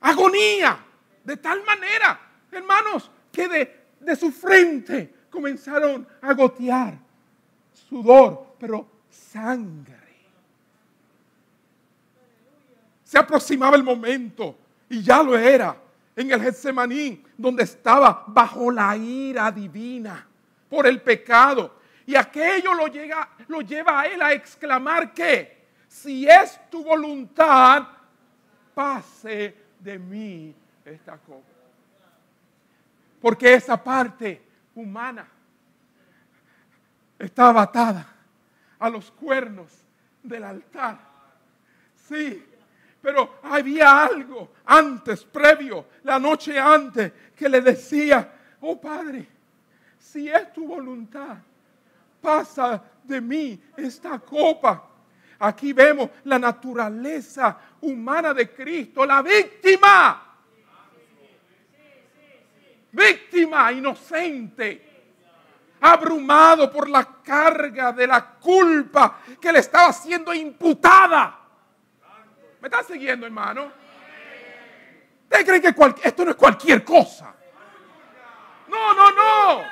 agonía, 0.00 0.78
de 1.24 1.36
tal 1.38 1.64
manera, 1.64 2.20
hermanos, 2.52 3.10
que 3.32 3.48
de, 3.48 3.86
de 4.00 4.16
su 4.16 4.30
frente 4.30 5.14
comenzaron 5.30 6.06
a 6.20 6.34
gotear 6.34 6.98
sudor, 7.72 8.54
pero 8.58 8.86
sangre. 9.08 9.97
Se 13.08 13.16
aproximaba 13.16 13.74
el 13.74 13.82
momento, 13.82 14.54
y 14.90 15.02
ya 15.02 15.22
lo 15.22 15.34
era, 15.34 15.74
en 16.14 16.30
el 16.30 16.42
Getsemaní, 16.42 17.24
donde 17.38 17.62
estaba 17.62 18.24
bajo 18.26 18.70
la 18.70 18.94
ira 18.98 19.50
divina 19.50 20.26
por 20.68 20.86
el 20.86 21.00
pecado. 21.00 21.80
Y 22.04 22.14
aquello 22.14 22.74
lo, 22.74 22.86
llega, 22.88 23.30
lo 23.46 23.62
lleva 23.62 24.00
a 24.00 24.06
él 24.08 24.20
a 24.20 24.34
exclamar 24.34 25.14
que, 25.14 25.68
si 25.88 26.28
es 26.28 26.60
tu 26.68 26.84
voluntad, 26.84 27.88
pase 28.74 29.56
de 29.78 29.98
mí 29.98 30.54
esta 30.84 31.16
copa. 31.16 31.48
Porque 33.22 33.54
esa 33.54 33.82
parte 33.82 34.42
humana 34.74 35.26
estaba 37.18 37.62
atada 37.62 38.06
a 38.78 38.90
los 38.90 39.10
cuernos 39.12 39.72
del 40.22 40.44
altar. 40.44 40.98
Sí, 42.06 42.44
Pero 43.08 43.36
había 43.44 44.04
algo 44.04 44.50
antes, 44.66 45.24
previo, 45.24 45.86
la 46.02 46.18
noche 46.18 46.58
antes, 46.58 47.10
que 47.34 47.48
le 47.48 47.62
decía, 47.62 48.30
oh 48.60 48.78
Padre, 48.78 49.26
si 49.98 50.28
es 50.28 50.52
tu 50.52 50.66
voluntad, 50.68 51.38
pasa 52.20 52.82
de 53.02 53.18
mí 53.18 53.58
esta 53.78 54.18
copa. 54.18 54.90
Aquí 55.38 55.72
vemos 55.72 56.10
la 56.24 56.38
naturaleza 56.38 57.58
humana 57.80 58.34
de 58.34 58.52
Cristo, 58.52 59.06
la 59.06 59.22
víctima. 59.22 60.36
Víctima 62.92 63.72
inocente 63.72 64.86
abrumado 65.80 66.70
por 66.70 66.90
la 66.90 67.22
carga 67.22 67.90
de 67.90 68.06
la 68.06 68.34
culpa 68.34 69.20
que 69.40 69.50
le 69.50 69.60
estaba 69.60 69.94
siendo 69.94 70.34
imputada. 70.34 71.47
¿Me 72.68 72.76
están 72.76 72.94
siguiendo, 72.94 73.24
hermano? 73.24 73.72
¿Usted 75.22 75.46
cree 75.46 75.62
que 75.62 75.74
esto 76.04 76.22
no 76.26 76.32
es 76.32 76.36
cualquier 76.36 76.84
cosa? 76.84 77.34
No, 78.68 78.92
no, 78.92 79.10
no. 79.10 79.62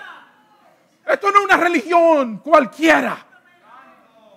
Esto 1.05 1.30
no 1.30 1.40
es 1.40 1.44
una 1.44 1.59
religión 1.59 2.38
cualquiera. 2.38 3.18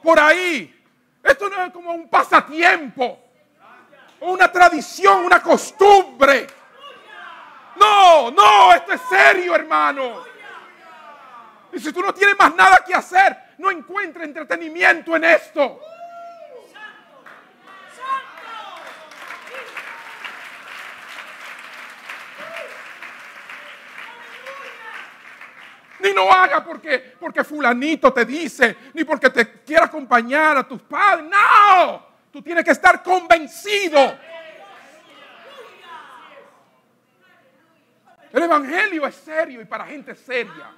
Por 0.03 0.19
ahí. 0.19 0.77
Esto 1.23 1.49
no 1.49 1.63
es 1.63 1.71
como 1.71 1.93
un 1.93 2.09
pasatiempo. 2.09 3.31
O 4.19 4.33
una 4.33 4.51
tradición, 4.51 5.23
una 5.23 5.41
costumbre. 5.41 6.45
No, 7.77 8.29
no, 8.29 8.73
esto 8.73 8.91
es 8.91 9.01
serio, 9.09 9.55
hermano. 9.55 10.21
Y 11.71 11.79
si 11.79 11.93
tú 11.93 12.01
no 12.01 12.13
tienes 12.13 12.37
más 12.37 12.53
nada 12.55 12.83
que 12.85 12.93
hacer, 12.93 13.37
no 13.57 13.71
encuentres 13.71 14.27
entretenimiento 14.27 15.15
en 15.15 15.23
esto. 15.23 15.79
Ni 26.09 26.15
no 26.15 26.31
haga 26.31 26.63
porque, 26.63 27.15
porque 27.19 27.43
fulanito 27.43 28.11
te 28.11 28.25
dice, 28.25 28.75
ni 28.93 29.03
porque 29.03 29.29
te 29.29 29.61
quiera 29.61 29.85
acompañar 29.85 30.57
a 30.57 30.67
tus 30.67 30.81
padres. 30.81 31.29
No, 31.29 32.07
tú 32.31 32.41
tienes 32.41 32.63
que 32.63 32.71
estar 32.71 33.03
convencido. 33.03 34.17
El 38.31 38.43
Evangelio 38.43 39.05
es 39.05 39.15
serio 39.15 39.61
y 39.61 39.65
para 39.65 39.85
gente 39.85 40.15
seria. 40.15 40.71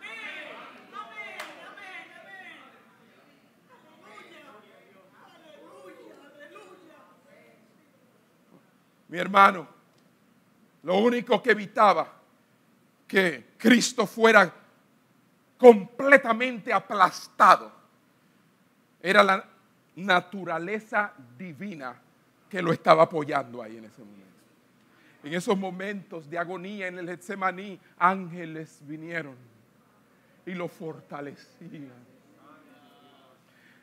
Mi 9.08 9.18
hermano, 9.18 9.68
lo 10.84 10.98
único 10.98 11.42
que 11.42 11.52
evitaba 11.52 12.08
que 13.08 13.52
Cristo 13.58 14.08
fuera 14.08 14.61
completamente 15.62 16.74
aplastado 16.74 17.72
era 19.00 19.22
la 19.22 19.46
naturaleza 19.96 21.14
divina 21.38 21.96
que 22.50 22.64
lo 22.64 22.74
estaba 22.74 23.04
apoyando 23.04 23.62
ahí 23.62 23.78
en 23.78 23.86
ese 23.86 24.00
momento. 24.02 24.22
En 25.24 25.34
esos 25.36 25.56
momentos 25.56 26.28
de 26.28 26.40
agonía 26.40 26.88
en 26.88 26.98
el 26.98 27.08
Getsemaní, 27.08 27.80
ángeles 28.00 28.80
vinieron 28.82 29.36
y 30.48 30.56
lo 30.56 30.68
fortalecían. 30.68 31.92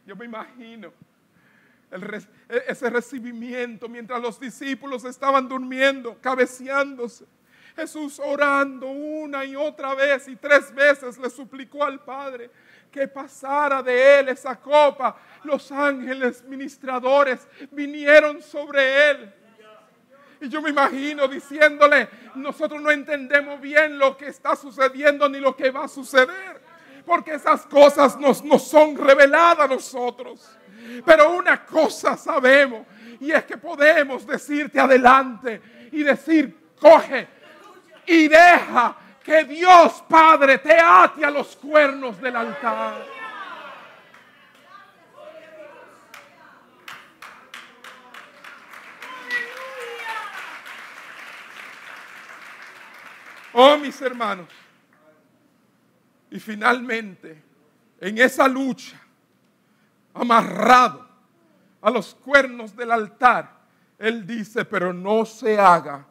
Yo 0.05 0.17
me 0.17 0.25
imagino 0.25 0.93
e, 1.93 2.65
ese 2.67 2.91
recibimiento 2.91 3.89
mientras 3.89 4.21
los 4.21 4.41
discípulos 4.41 5.05
estaban 5.05 5.49
durmiendo, 5.49 6.19
cabeceándose. 6.21 7.25
Jesús 7.79 8.19
orando 8.19 8.89
una 8.89 9.45
y 9.45 9.55
otra 9.55 9.95
vez 9.95 10.27
y 10.27 10.35
tres 10.35 10.75
veces 10.75 11.17
le 11.17 11.31
suplicó 11.31 11.85
al 11.85 12.01
Padre 12.01 12.51
que 12.91 13.07
pasara 13.07 13.85
de 13.85 14.19
él 14.19 14.31
esa 14.31 14.57
copa. 14.57 15.17
Los 15.45 15.71
ángeles 15.71 16.43
ministradores 16.43 17.47
vinieron 17.71 18.43
sobre 18.43 19.11
él. 19.11 19.35
Y 20.41 20.49
yo 20.49 20.61
me 20.61 20.71
imagino 20.71 21.29
diciéndole, 21.29 22.09
nosotros 22.35 22.83
no 22.83 22.91
entendemos 22.91 23.61
bien 23.61 23.97
lo 23.97 24.17
que 24.17 24.27
está 24.27 24.57
sucediendo 24.57 25.29
ni 25.29 25.39
lo 25.39 25.55
que 25.55 25.71
va 25.71 25.85
a 25.85 25.89
suceder. 25.89 26.61
Porque 27.07 27.35
esas 27.35 27.65
cosas 27.67 28.19
nos, 28.19 28.43
nos 28.43 28.67
son 28.67 28.97
reveladas 28.97 29.71
a 29.71 29.73
nosotros. 29.73 30.51
Pero 31.07 31.31
una 31.31 31.65
cosa 31.65 32.17
sabemos 32.17 32.85
y 33.21 33.31
es 33.31 33.45
que 33.45 33.57
podemos 33.57 34.27
decirte 34.27 34.81
adelante 34.81 35.89
y 35.93 36.03
decir, 36.03 36.75
coge 36.81 37.38
y 38.09 38.27
deja 38.27 38.97
que 39.23 39.45
Dios 39.45 40.03
Padre 40.09 40.59
te 40.59 40.73
ate 40.73 41.25
a 41.25 41.31
los 41.31 41.55
cuernos 41.57 42.19
del 42.21 42.35
altar. 42.35 43.07
Oh, 53.53 53.77
mis 53.77 54.01
hermanos. 54.01 54.49
Y 56.31 56.41
finalmente, 56.41 57.43
en 58.01 58.19
esa 58.19 58.49
lucha, 58.49 58.99
amarrado 60.15 61.07
a 61.83 61.91
los 61.91 62.15
cuernos 62.15 62.75
del 62.75 62.91
altar, 62.91 63.51
Él 63.99 64.27
dice, 64.27 64.65
pero 64.65 64.93
no 64.93 65.27
se 65.27 65.59
haga 65.59 66.07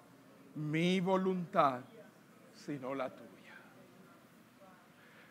mi 0.58 1.00
voluntad, 1.00 1.82
sino 2.54 2.96
la 2.96 3.10
tuya. 3.10 3.28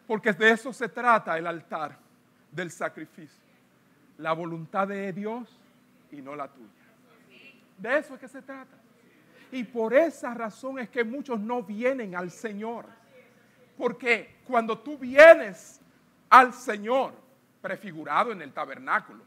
Porque 0.06 0.32
de 0.32 0.50
eso 0.50 0.72
se 0.72 0.88
trata 0.88 1.36
el 1.36 1.46
altar 1.46 1.98
del 2.50 2.70
sacrificio. 2.70 3.44
La 4.18 4.32
voluntad 4.32 4.86
de 4.86 5.12
Dios 5.12 5.48
y 6.12 6.22
no 6.22 6.36
la 6.36 6.48
tuya. 6.48 6.68
De 7.76 7.98
eso 7.98 8.14
es 8.14 8.20
que 8.20 8.28
se 8.28 8.40
trata. 8.40 8.76
Y 9.50 9.64
por 9.64 9.94
esa 9.94 10.32
razón 10.32 10.78
es 10.78 10.88
que 10.88 11.04
muchos 11.04 11.38
no 11.40 11.62
vienen 11.62 12.14
al 12.14 12.30
Señor. 12.30 12.86
Porque 13.76 14.36
cuando 14.46 14.78
tú 14.78 14.96
vienes 14.96 15.80
al 16.30 16.54
Señor, 16.54 17.12
prefigurado 17.60 18.32
en 18.32 18.42
el 18.42 18.52
tabernáculo, 18.52 19.24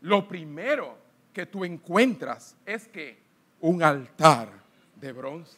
lo 0.00 0.26
primero 0.26 0.96
que 1.32 1.46
tú 1.46 1.64
encuentras 1.64 2.56
es 2.64 2.88
que 2.88 3.18
un 3.60 3.82
altar 3.82 4.67
de 5.00 5.12
bronce, 5.12 5.56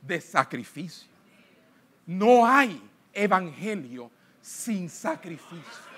de 0.00 0.20
sacrificio. 0.20 1.08
No 2.06 2.46
hay 2.46 2.80
evangelio 3.12 4.10
sin 4.40 4.88
sacrificio. 4.88 5.92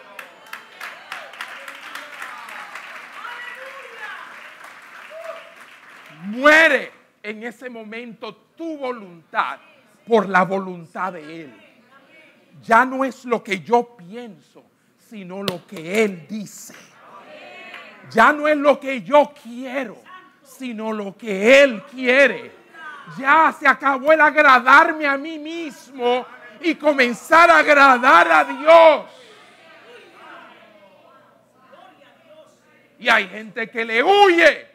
Muere 6.27 6.93
en 7.23 7.43
ese 7.43 7.69
momento 7.69 8.35
tu 8.57 8.79
voluntad 8.79 9.59
por 10.07 10.29
la 10.29 10.45
voluntad 10.45 11.13
de 11.13 11.43
Él. 11.43 11.55
Ya 12.63 12.85
no 12.85 13.05
es 13.05 13.25
lo 13.25 13.43
que 13.43 13.61
yo 13.61 13.97
pienso, 13.97 14.65
sino 14.99 15.43
lo 15.43 15.67
que 15.67 16.05
Él 16.05 16.27
dice. 16.29 16.75
Ya 18.11 18.33
no 18.33 18.47
es 18.47 18.57
lo 18.57 18.79
que 18.79 19.03
yo 19.03 19.33
quiero, 19.43 19.97
sino 20.45 20.93
lo 20.93 21.17
que 21.17 21.63
Él 21.63 21.83
quiere. 21.85 22.53
Ya 23.19 23.55
se 23.59 23.67
acabó 23.67 24.13
el 24.13 24.21
agradarme 24.21 25.07
a 25.07 25.17
mí 25.17 25.39
mismo 25.39 26.27
y 26.61 26.75
comenzar 26.77 27.51
a 27.51 27.59
agradar 27.59 28.31
a 28.31 28.45
Dios. 28.45 29.11
Y 32.99 33.09
hay 33.09 33.29
gente 33.29 33.69
que 33.69 33.85
le 33.85 34.03
huye 34.03 34.67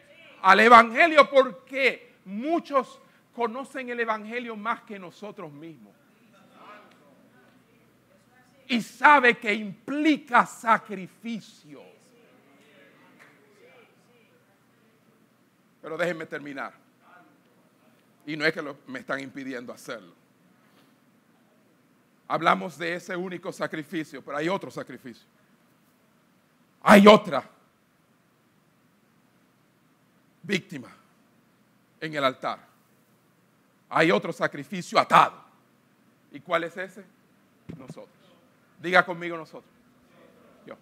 al 0.42 0.60
Evangelio 0.60 1.28
porque 1.28 2.16
muchos 2.26 3.00
conocen 3.34 3.88
el 3.88 4.00
Evangelio 4.00 4.56
más 4.56 4.82
que 4.82 4.98
nosotros 4.98 5.50
mismos 5.50 5.94
y 8.70 8.80
sabe 8.80 9.36
que 9.36 9.52
implica 9.52 10.46
sacrificio. 10.46 11.82
Pero 15.82 15.96
déjenme 15.96 16.26
terminar. 16.26 16.72
Y 18.26 18.36
no 18.36 18.44
es 18.44 18.52
que 18.52 18.62
me 18.86 18.98
están 18.98 19.20
impidiendo 19.20 19.72
hacerlo. 19.72 20.14
Hablamos 22.28 22.78
de 22.78 22.94
ese 22.94 23.16
único 23.16 23.52
sacrificio, 23.52 24.22
pero 24.22 24.36
hay 24.36 24.48
otro 24.48 24.70
sacrificio. 24.70 25.26
Hay 26.82 27.06
otra 27.06 27.42
víctima 30.42 30.88
en 32.00 32.14
el 32.14 32.24
altar. 32.24 32.60
Hay 33.88 34.10
otro 34.10 34.32
sacrificio 34.32 34.98
atado. 34.98 35.42
¿Y 36.30 36.40
cuál 36.40 36.64
es 36.64 36.76
ese? 36.76 37.04
Nosotros. 37.76 38.08
Diga 38.80 39.04
conmigo 39.04 39.36
nosotros. 39.36 39.72
Yo. 40.64 40.76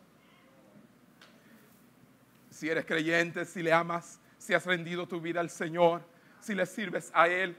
Si 2.51 2.69
eres 2.69 2.85
creyente, 2.85 3.45
si 3.47 3.63
le 3.63 3.73
amas, 3.73 4.21
si 4.49 4.55
has 4.55 4.65
rendido 4.65 5.07
tu 5.07 5.21
vida 5.21 5.41
al 5.41 5.51
Señor, 5.51 6.01
si 6.41 6.55
le 6.55 6.65
sirves 6.65 7.11
a 7.13 7.29
Él, 7.29 7.55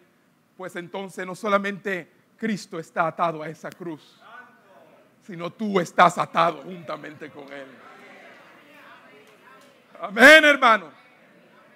pues 0.58 0.76
entonces 0.76 1.24
no 1.24 1.36
solamente 1.36 2.12
Cristo 2.36 2.80
está 2.80 3.06
atado 3.06 3.44
a 3.44 3.48
esa 3.48 3.70
cruz, 3.70 4.20
sino 5.22 5.52
tú 5.52 5.80
estás 5.80 6.18
atado 6.18 6.64
juntamente 6.64 7.30
con 7.30 7.44
Él. 7.54 7.68
Amén, 10.02 10.44
hermano. 10.44 10.90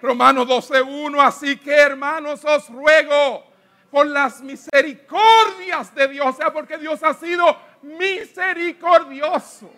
Romanos 0.02 0.48
12.1, 0.48 1.24
así 1.24 1.58
que 1.58 1.76
hermanos 1.76 2.44
os 2.44 2.68
ruego 2.70 3.46
por 3.92 4.08
las 4.08 4.42
misericordias 4.42 5.94
de 5.94 6.08
Dios, 6.08 6.26
o 6.26 6.34
sea, 6.34 6.52
porque 6.52 6.80
Dios 6.80 7.04
ha 7.04 7.14
sido 7.14 7.56
misericordioso, 7.84 9.72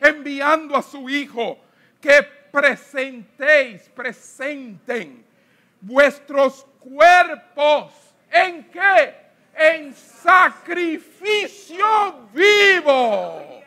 enviando 0.00 0.74
a 0.74 0.82
su 0.82 1.08
Hijo, 1.08 1.60
que 2.00 2.39
presentéis, 2.50 3.88
presenten 3.88 5.24
vuestros 5.80 6.66
cuerpos, 6.78 7.92
¿en 8.30 8.64
qué? 8.70 9.14
En 9.54 9.94
sacrificio 9.94 11.84
vivo, 12.32 13.62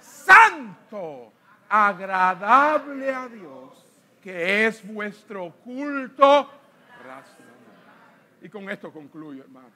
santo, 0.00 1.32
agradable 1.68 3.14
a 3.14 3.28
Dios 3.28 3.60
que 4.22 4.66
es 4.66 4.86
vuestro 4.86 5.50
culto 5.64 6.50
racional. 7.04 7.54
Y 8.42 8.48
con 8.48 8.68
esto 8.70 8.92
concluyo, 8.92 9.42
hermano. 9.42 9.70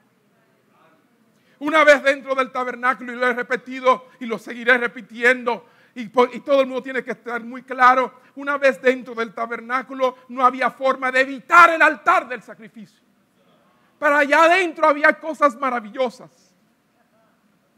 Una 1.60 1.84
vez 1.84 2.02
dentro 2.02 2.34
del 2.34 2.50
tabernáculo, 2.50 3.12
y 3.12 3.16
lo 3.16 3.26
he 3.26 3.32
repetido 3.32 4.08
y 4.20 4.26
lo 4.26 4.38
seguiré 4.38 4.76
repitiendo, 4.76 5.66
y, 5.94 6.02
y, 6.02 6.40
todo 6.40 6.60
el 6.60 6.66
mundo 6.66 6.82
tiene 6.82 7.04
que 7.04 7.12
estar 7.12 7.42
muy 7.42 7.62
claro, 7.62 8.20
una 8.36 8.58
vez 8.58 8.80
dentro 8.82 9.14
del 9.14 9.32
tabernáculo 9.32 10.16
no 10.28 10.44
había 10.44 10.70
forma 10.70 11.12
de 11.12 11.20
evitar 11.20 11.70
el 11.70 11.82
altar 11.82 12.28
del 12.28 12.42
sacrificio. 12.42 13.00
Para 13.98 14.18
allá 14.18 14.44
adentro 14.44 14.88
había 14.88 15.12
cosas 15.18 15.56
maravillosas. 15.56 16.52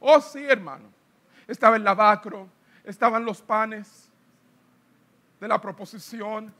Oh 0.00 0.20
sí, 0.20 0.44
hermano. 0.44 0.88
Estaba 1.46 1.76
el 1.76 1.84
lavacro, 1.84 2.48
estaban 2.84 3.24
los 3.24 3.42
panes, 3.42 4.10
de 5.40 5.48
la 5.48 5.60
proposición, 5.60 6.52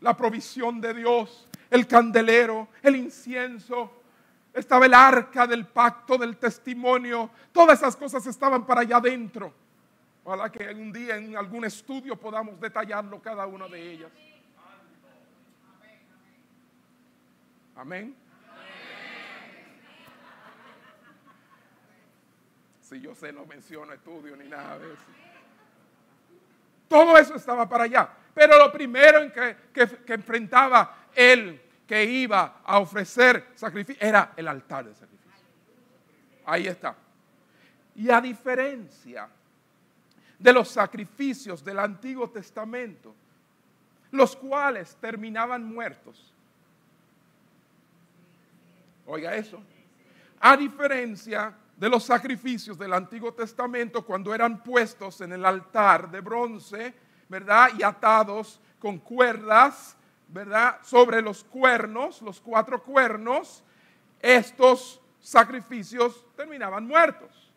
la 0.00 0.16
provisión 0.16 0.80
de 0.80 0.94
Dios, 0.94 1.48
el 1.70 1.86
candelero, 1.86 2.68
el 2.82 2.96
incienso, 2.96 4.02
estaba 4.52 4.86
el 4.86 4.94
arca 4.94 5.46
del 5.46 5.66
pacto, 5.66 6.16
del 6.16 6.36
testimonio, 6.36 7.30
todas 7.52 7.78
esas 7.78 7.96
cosas 7.96 8.26
estaban 8.26 8.64
para 8.64 8.82
allá 8.82 8.96
adentro. 8.96 9.52
Ojalá 10.24 10.50
que 10.50 10.66
un 10.70 10.90
día 10.90 11.16
en 11.16 11.36
algún 11.36 11.66
estudio 11.66 12.16
podamos 12.16 12.58
detallarlo 12.58 13.20
cada 13.20 13.46
una 13.46 13.68
de 13.68 13.92
ellas. 13.92 14.10
Amén. 17.76 18.16
Si 22.80 23.00
yo 23.00 23.14
sé, 23.14 23.32
no 23.32 23.44
menciono 23.44 23.92
estudio 23.92 24.34
ni 24.36 24.48
nada 24.48 24.78
de 24.78 24.92
eso. 24.92 25.02
Todo 26.88 27.18
eso 27.18 27.34
estaba 27.34 27.68
para 27.68 27.84
allá. 27.84 28.08
Pero 28.32 28.58
lo 28.58 28.72
primero 28.72 29.20
en 29.20 29.30
que, 29.30 29.56
enfrentaba 30.12 31.08
él 31.14 31.60
que 31.86 32.02
iba 32.02 32.60
a 32.64 32.78
ofrecer 32.78 33.48
sacrificio 33.54 34.06
era 34.06 34.32
el 34.36 34.48
altar 34.48 34.86
de 34.86 34.94
sacrificio. 34.94 35.46
Ahí 36.46 36.66
está. 36.66 36.94
Y 37.96 38.10
a 38.10 38.20
diferencia 38.20 39.28
de 40.44 40.52
los 40.52 40.68
sacrificios 40.68 41.64
del 41.64 41.78
Antiguo 41.78 42.28
Testamento, 42.28 43.14
los 44.10 44.36
cuales 44.36 44.94
terminaban 45.00 45.64
muertos. 45.64 46.34
Oiga 49.06 49.34
eso. 49.34 49.58
A 50.40 50.54
diferencia 50.54 51.54
de 51.74 51.88
los 51.88 52.04
sacrificios 52.04 52.76
del 52.76 52.92
Antiguo 52.92 53.32
Testamento 53.32 54.04
cuando 54.04 54.34
eran 54.34 54.62
puestos 54.62 55.22
en 55.22 55.32
el 55.32 55.46
altar 55.46 56.10
de 56.10 56.20
bronce, 56.20 56.92
¿verdad? 57.26 57.70
Y 57.78 57.82
atados 57.82 58.60
con 58.78 58.98
cuerdas, 58.98 59.96
¿verdad? 60.28 60.78
Sobre 60.82 61.22
los 61.22 61.42
cuernos, 61.42 62.20
los 62.20 62.38
cuatro 62.38 62.82
cuernos, 62.82 63.64
estos 64.20 65.00
sacrificios 65.20 66.22
terminaban 66.36 66.86
muertos. 66.86 67.50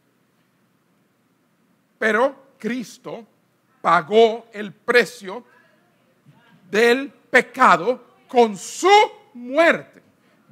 Pero 1.99 2.46
Cristo 2.57 3.25
pagó 3.81 4.47
el 4.51 4.73
precio 4.73 5.45
del 6.69 7.09
pecado 7.11 8.17
con 8.27 8.57
su 8.57 8.89
muerte. 9.33 10.03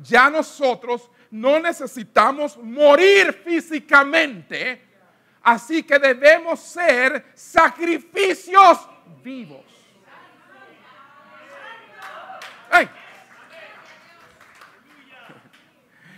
Ya 0.02 0.30
nosotros 0.30 1.10
no 1.32 1.60
necesitamos 1.60 2.58
morir 2.58 3.34
físicamente, 3.34 4.86
así 5.42 5.84
que 5.84 6.00
debemos 6.00 6.60
ser 6.60 7.32
sacrificios 7.34 8.88
vivos. 9.24 9.76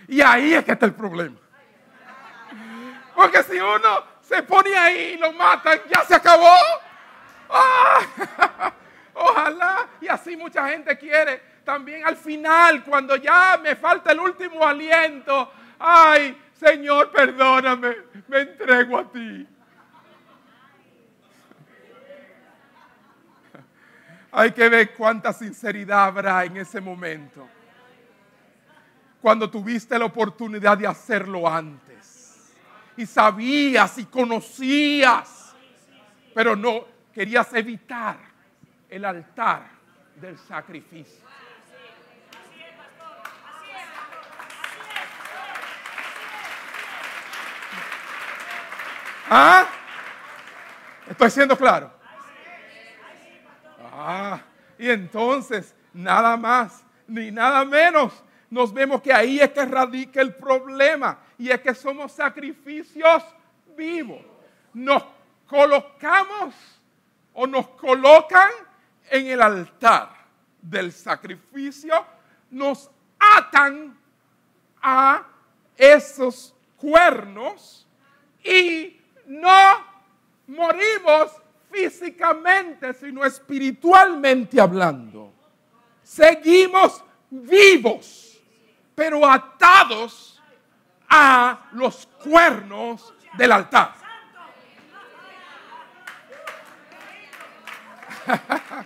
Y 0.08 0.22
ahí 0.22 0.54
es 0.54 0.64
que 0.64 0.72
está 0.72 0.86
el 0.86 0.94
problema. 0.94 1.36
Porque 3.14 3.44
si 3.44 3.58
uno 3.58 4.17
se 4.28 4.44
pone 4.44 4.76
ahí 4.76 5.18
lo 5.18 5.32
matan, 5.32 5.80
ya 5.90 6.04
se 6.04 6.16
acabó. 6.16 6.54
Ah, 7.50 8.74
ojalá. 9.14 9.88
Y 10.02 10.08
así 10.08 10.36
mucha 10.36 10.68
gente 10.68 10.98
quiere 10.98 11.42
también 11.64 12.06
al 12.06 12.18
final, 12.18 12.84
cuando 12.84 13.16
ya 13.16 13.58
me 13.62 13.76
falta 13.76 14.12
el 14.12 14.20
último 14.20 14.66
aliento, 14.66 15.52
ay, 15.80 16.38
Señor, 16.54 17.12
perdóname, 17.12 17.96
me 18.28 18.40
entrego 18.40 18.98
a 18.98 19.12
ti. 19.12 19.48
Hay 24.32 24.52
que 24.52 24.70
ver 24.70 24.94
cuánta 24.94 25.32
sinceridad 25.32 26.06
habrá 26.06 26.44
en 26.46 26.58
ese 26.58 26.82
momento. 26.82 27.48
Cuando 29.22 29.50
tuviste 29.50 29.98
la 30.00 30.06
oportunidad 30.06 30.78
de 30.78 30.88
hacerlo 30.88 31.48
antes. 31.48 32.17
Y 32.98 33.06
sabías 33.06 33.98
y 33.98 34.06
conocías. 34.06 35.56
Pero 36.34 36.56
no 36.56 36.86
querías 37.14 37.54
evitar 37.54 38.18
el 38.90 39.06
altar 39.06 39.70
del 40.16 40.38
sacrificio. 40.38 41.26
¿Ah? 49.30 49.68
¿Estoy 51.10 51.30
siendo 51.30 51.58
claro? 51.58 51.92
Ah, 53.94 54.40
y 54.78 54.90
entonces, 54.90 55.76
nada 55.94 56.38
más 56.38 56.84
ni 57.08 57.32
nada 57.32 57.66
menos, 57.66 58.24
nos 58.50 58.74
vemos 58.74 59.02
que 59.02 59.12
ahí 59.12 59.40
es 59.40 59.52
que 59.52 59.66
radica 59.66 60.22
el 60.22 60.34
problema 60.36 61.20
y 61.38 61.50
es 61.50 61.60
que 61.62 61.74
somos 61.76 62.12
sacrificios 62.12 63.24
vivos. 63.76 64.22
Nos 64.74 65.04
colocamos 65.48 66.56
o 67.34 67.46
nos 67.46 67.68
colocan 67.70 68.50
en 69.10 69.28
el 69.28 69.42
altar 69.42 70.10
del 70.62 70.92
sacrificio, 70.92 72.06
nos 72.52 72.90
atan 73.20 73.98
a 74.82 75.26
esos 75.76 76.56
cuernos 76.78 77.88
y 78.44 79.00
no 79.26 79.86
morimos 80.48 81.32
físicamente, 81.72 82.94
sino 82.94 83.26
espiritualmente 83.26 84.60
hablando. 84.60 85.34
Seguimos 86.04 87.04
vivos, 87.30 88.37
pero 88.98 89.24
atados 89.30 90.42
a 91.08 91.68
los 91.74 92.08
cuernos 92.24 93.14
del 93.38 93.52
altar. 93.52 93.94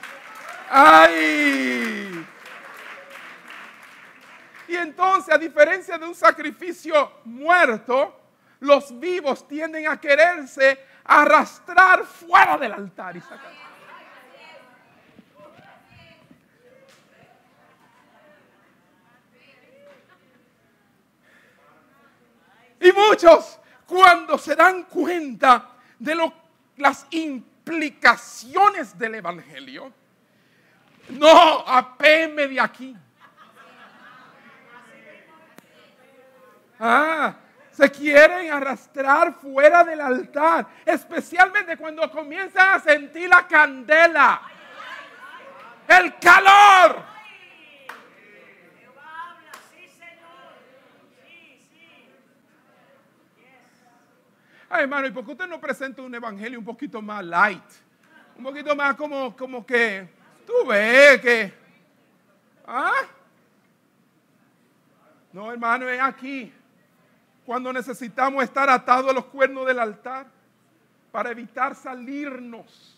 ¡Ay! 0.70 2.28
Y 4.68 4.76
entonces, 4.76 5.34
a 5.34 5.38
diferencia 5.38 5.98
de 5.98 6.06
un 6.06 6.14
sacrificio 6.14 7.22
muerto, 7.24 8.20
los 8.60 9.00
vivos 9.00 9.48
tienden 9.48 9.88
a 9.88 9.98
quererse 9.98 10.88
arrastrar 11.06 12.04
fuera 12.04 12.58
del 12.58 12.74
altar 12.74 13.16
y 13.16 13.22
sacar. 13.22 13.71
Y 22.82 22.92
muchos, 22.94 23.60
cuando 23.86 24.38
se 24.40 24.56
dan 24.56 24.84
cuenta 24.84 25.70
de 26.00 26.16
lo, 26.16 26.34
las 26.78 27.06
implicaciones 27.12 28.98
del 28.98 29.16
Evangelio, 29.16 29.94
No, 31.10 31.64
apéme 31.68 32.48
de 32.48 32.60
aquí. 32.60 32.96
Ah, 36.80 37.36
se 37.72 37.92
quieren 37.92 38.52
arrastrar 38.52 39.36
fuera 39.36 39.84
del 39.84 40.02
altar, 40.02 40.66
especialmente 40.86 41.78
cuando 41.78 42.10
comienzan 42.10 42.76
a 42.76 42.80
sentir 42.80 43.30
la 43.30 43.48
candela, 43.48 44.42
el 45.88 46.18
calor. 46.18 47.04
Ay, 54.74 54.84
hermano, 54.84 55.06
¿y 55.06 55.12
por 55.12 55.26
qué 55.26 55.32
usted 55.34 55.48
no 55.48 55.60
presenta 55.60 56.02
un 56.02 56.16
evangelio 56.16 56.58
un 56.58 56.64
poquito 56.64 57.02
más 57.02 57.26
light? 57.26 57.62
Un 58.38 58.44
poquito 58.46 58.74
más 58.74 58.96
como, 58.96 59.36
como 59.36 59.66
que, 59.66 60.08
tú 60.48 60.66
ves 60.66 61.20
que, 61.20 61.54
¿ah? 62.66 63.02
No, 65.34 65.52
hermano, 65.52 65.90
es 65.90 66.00
aquí 66.00 66.54
cuando 67.46 67.74
necesitamos 67.74 68.46
estar 68.46 68.70
atados 68.70 69.12
a 69.12 69.14
los 69.14 69.26
cuernos 69.26 69.68
del 69.68 69.78
altar 69.78 70.28
para 71.12 71.32
evitar 71.32 71.76
salirnos 71.76 72.98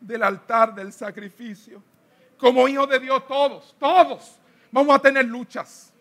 del 0.00 0.22
altar 0.22 0.72
del 0.76 0.92
sacrificio. 0.92 1.82
Como 2.38 2.68
hijos 2.68 2.88
de 2.88 3.00
Dios 3.00 3.26
todos, 3.26 3.74
todos 3.80 4.38
vamos 4.70 4.94
a 4.94 5.00
tener 5.00 5.24
luchas. 5.24 5.92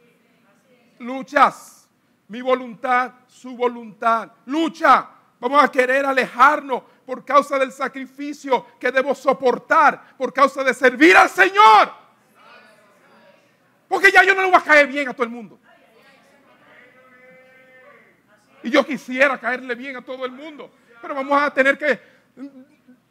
Luchas. 0.99 1.78
Mi 2.29 2.41
voluntad, 2.41 3.11
su 3.27 3.55
voluntad. 3.55 4.31
Lucha. 4.45 5.09
Vamos 5.39 5.63
a 5.63 5.71
querer 5.71 6.05
alejarnos 6.05 6.83
por 7.05 7.23
causa 7.25 7.57
del 7.57 7.71
sacrificio 7.71 8.65
que 8.79 8.91
debo 8.91 9.15
soportar, 9.15 10.15
por 10.17 10.33
causa 10.33 10.63
de 10.63 10.73
servir 10.73 11.15
al 11.15 11.29
Señor. 11.29 11.91
Porque 13.87 14.11
ya 14.11 14.23
yo 14.23 14.35
no 14.35 14.41
le 14.41 14.49
voy 14.49 14.59
a 14.59 14.63
caer 14.63 14.87
bien 14.87 15.09
a 15.09 15.13
todo 15.13 15.23
el 15.23 15.29
mundo. 15.29 15.59
Y 18.61 18.69
yo 18.69 18.85
quisiera 18.85 19.39
caerle 19.39 19.73
bien 19.73 19.95
a 19.95 20.01
todo 20.03 20.25
el 20.25 20.31
mundo. 20.31 20.71
Pero 21.01 21.15
vamos 21.15 21.41
a 21.41 21.51
tener 21.51 21.77
que, 21.77 21.99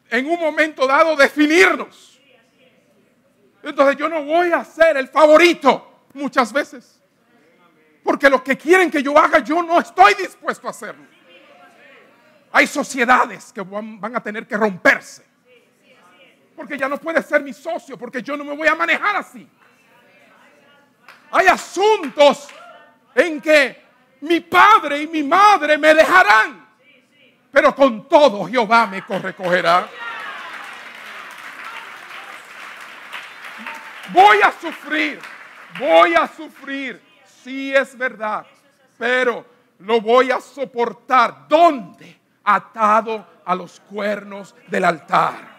en 0.09 0.27
un 0.27 0.39
momento 0.39 0.87
dado, 0.87 1.15
definirnos. 1.15 2.21
Entonces 3.63 3.97
yo 3.97 4.07
no 4.07 4.23
voy 4.23 4.51
a 4.53 4.63
ser 4.63 4.95
el 4.95 5.07
favorito 5.09 6.05
muchas 6.13 6.53
veces. 6.53 6.98
Porque 8.03 8.29
lo 8.29 8.43
que 8.43 8.57
quieren 8.57 8.89
que 8.89 9.03
yo 9.03 9.17
haga, 9.17 9.39
yo 9.39 9.61
no 9.61 9.79
estoy 9.79 10.13
dispuesto 10.15 10.67
a 10.67 10.71
hacerlo. 10.71 11.05
Hay 12.51 12.65
sociedades 12.65 13.53
que 13.53 13.61
van, 13.61 14.15
a 14.15 14.21
tener 14.21 14.47
que 14.47 14.57
romperse. 14.57 15.25
Porque 16.55 16.77
ya 16.77 16.89
no 16.89 16.97
puede 16.97 17.21
ser 17.21 17.41
mi 17.41 17.53
socio, 17.53 17.97
porque 17.97 18.21
yo 18.21 18.35
no 18.35 18.43
me 18.43 18.55
voy 18.55 18.67
a 18.67 18.75
manejar 18.75 19.15
así. 19.17 19.47
Hay 21.31 21.47
asuntos 21.47 22.49
en 23.15 23.39
que 23.39 23.83
mi 24.21 24.39
padre 24.41 25.01
y 25.03 25.07
mi 25.07 25.23
madre 25.23 25.77
me 25.77 25.93
dejarán, 25.93 26.67
pero 27.51 27.73
con 27.73 28.07
todo 28.09 28.45
Jehová 28.45 28.87
me 28.87 29.01
recogerá. 29.01 29.87
Voy 34.11 34.41
a 34.41 34.51
sufrir, 34.51 35.19
voy 35.79 36.15
a 36.15 36.27
sufrir, 36.27 37.01
sí 37.49 37.73
es 37.73 37.97
verdad, 37.97 38.45
pero 38.97 39.43
lo 39.79 39.99
voy 39.99 40.29
a 40.29 40.39
soportar. 40.39 41.47
¿Dónde? 41.47 42.19
Atado 42.43 43.25
a 43.43 43.55
los 43.55 43.79
cuernos 43.79 44.55
del 44.67 44.85
altar. 44.85 45.57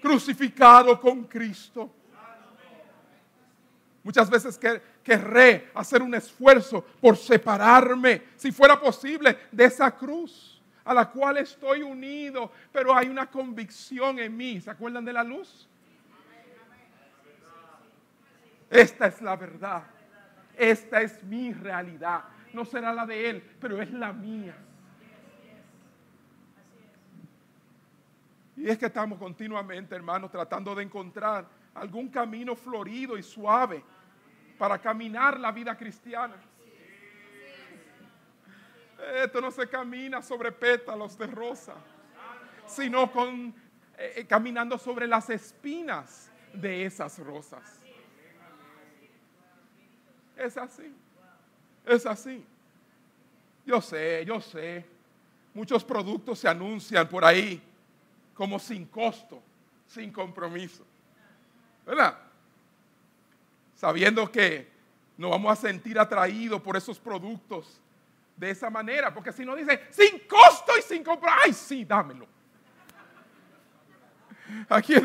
Crucificado 0.00 0.98
con 0.98 1.24
Cristo. 1.24 1.90
Muchas 4.02 4.30
veces 4.30 4.58
que 4.58 4.80
querré 5.04 5.70
hacer 5.74 6.02
un 6.02 6.14
esfuerzo 6.14 6.82
por 7.00 7.16
separarme, 7.16 8.22
si 8.36 8.50
fuera 8.50 8.80
posible, 8.80 9.38
de 9.52 9.64
esa 9.66 9.90
cruz 9.94 10.60
a 10.84 10.94
la 10.94 11.08
cual 11.08 11.36
estoy 11.36 11.82
unido, 11.82 12.50
pero 12.72 12.96
hay 12.96 13.08
una 13.08 13.30
convicción 13.30 14.18
en 14.18 14.36
mí. 14.36 14.60
¿Se 14.60 14.70
acuerdan 14.70 15.04
de 15.04 15.12
la 15.12 15.22
luz? 15.22 15.68
Esta 18.70 19.06
es 19.06 19.20
la 19.20 19.36
verdad. 19.36 19.84
Esta 20.56 21.00
es 21.00 21.22
mi 21.24 21.52
realidad. 21.52 22.24
No 22.52 22.64
será 22.64 22.92
la 22.92 23.06
de 23.06 23.30
él, 23.30 23.42
pero 23.60 23.80
es 23.80 23.90
la 23.90 24.12
mía. 24.12 24.54
Y 28.56 28.68
es 28.68 28.78
que 28.78 28.86
estamos 28.86 29.18
continuamente, 29.18 29.94
hermanos, 29.94 30.30
tratando 30.30 30.74
de 30.74 30.82
encontrar 30.82 31.46
algún 31.74 32.08
camino 32.08 32.54
florido 32.54 33.16
y 33.16 33.22
suave 33.22 33.82
para 34.58 34.78
caminar 34.78 35.40
la 35.40 35.50
vida 35.50 35.76
cristiana. 35.76 36.36
Esto 39.16 39.40
no 39.40 39.50
se 39.50 39.68
camina 39.68 40.22
sobre 40.22 40.52
pétalos 40.52 41.18
de 41.18 41.26
rosa, 41.26 41.74
sino 42.66 43.10
con, 43.10 43.52
eh, 43.98 44.12
eh, 44.16 44.26
caminando 44.26 44.78
sobre 44.78 45.08
las 45.08 45.28
espinas 45.30 46.30
de 46.52 46.84
esas 46.84 47.18
rosas. 47.18 47.81
Es 50.36 50.56
así, 50.56 50.94
es 51.84 52.06
así. 52.06 52.44
Yo 53.64 53.80
sé, 53.80 54.24
yo 54.24 54.40
sé. 54.40 54.84
Muchos 55.54 55.84
productos 55.84 56.38
se 56.38 56.48
anuncian 56.48 57.08
por 57.08 57.24
ahí 57.24 57.62
como 58.34 58.58
sin 58.58 58.86
costo, 58.86 59.42
sin 59.86 60.10
compromiso. 60.10 60.84
¿Verdad? 61.84 62.16
sabiendo 63.82 64.30
que 64.30 64.70
nos 65.16 65.32
vamos 65.32 65.58
a 65.58 65.60
sentir 65.60 65.98
atraídos 65.98 66.62
por 66.62 66.76
esos 66.76 67.00
productos 67.00 67.80
de 68.36 68.50
esa 68.50 68.70
manera, 68.70 69.12
porque 69.12 69.32
si 69.32 69.44
no 69.44 69.56
dice 69.56 69.88
sin 69.90 70.20
costo 70.20 70.70
y 70.78 70.82
sin 70.82 71.02
comprar, 71.02 71.40
ay, 71.44 71.52
sí, 71.52 71.84
dámelo. 71.84 72.28
Aquí 74.68 74.94
¿eh? 74.94 75.02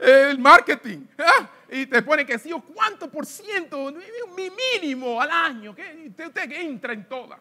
El 0.00 0.38
marketing, 0.38 1.06
¿eh? 1.18 1.78
y 1.82 1.86
te 1.86 2.02
pone 2.02 2.24
que 2.24 2.38
sí 2.38 2.52
o 2.52 2.60
cuánto 2.60 3.10
por 3.10 3.26
ciento, 3.26 3.92
mi 4.36 4.50
mínimo 4.50 5.20
al 5.20 5.30
año, 5.30 5.74
que 5.74 6.06
usted, 6.08 6.26
usted 6.28 6.52
entra 6.52 6.92
en 6.92 7.08
toda, 7.08 7.38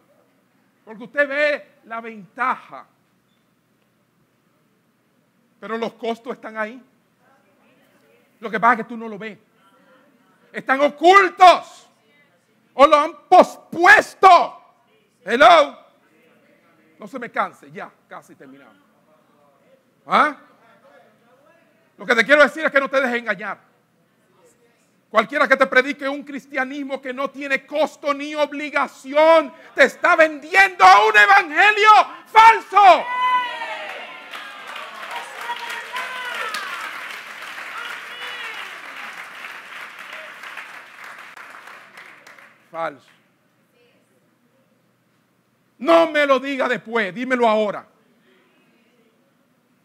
porque 0.84 1.04
usted 1.04 1.28
ve 1.28 1.68
la 1.86 2.02
ventaja, 2.02 2.86
pero 5.60 5.78
los 5.78 5.94
costos 5.94 6.34
están 6.34 6.58
ahí. 6.58 6.82
Lo 8.40 8.50
que 8.50 8.60
pasa 8.60 8.74
es 8.74 8.78
que 8.80 8.84
tú 8.86 8.98
no 8.98 9.08
lo 9.08 9.18
ves 9.18 9.38
están 10.52 10.82
ocultos 10.82 11.90
o 12.74 12.88
lo 12.88 12.96
han 12.96 13.14
pospuesto. 13.28 14.62
Hello. 15.24 15.78
No 16.98 17.08
se 17.08 17.20
me 17.20 17.30
canse, 17.30 17.72
ya, 17.72 17.92
casi 18.08 18.36
terminamos. 18.36 18.76
¿Ah? 20.06 20.38
Lo 22.00 22.06
que 22.06 22.16
te 22.16 22.24
quiero 22.24 22.42
decir 22.42 22.64
es 22.64 22.72
que 22.72 22.80
no 22.80 22.90
te 22.90 23.02
dejes 23.02 23.20
engañar. 23.20 23.60
Cualquiera 25.10 25.50
que 25.50 25.58
te 25.58 25.66
predique 25.66 26.08
un 26.08 26.24
cristianismo 26.24 27.02
que 27.02 27.14
no 27.14 27.30
tiene 27.30 27.66
costo 27.66 28.14
ni 28.14 28.34
obligación, 28.36 29.54
te 29.76 29.84
está 29.84 30.16
vendiendo 30.16 30.86
un 31.10 31.18
evangelio 31.18 31.90
falso. 32.28 33.06
falso. 42.72 43.08
No 45.80 46.12
me 46.12 46.26
lo 46.26 46.40
diga 46.40 46.70
después, 46.70 47.14
dímelo 47.14 47.50
ahora. 47.50 47.86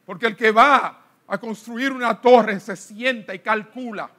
Porque 0.06 0.26
el 0.26 0.36
que 0.36 0.52
va 0.52 1.03
a 1.26 1.38
construir 1.38 1.92
una 1.92 2.20
torre 2.20 2.60
se 2.60 2.76
sienta 2.76 3.34
y 3.34 3.38
calcula 3.38 4.10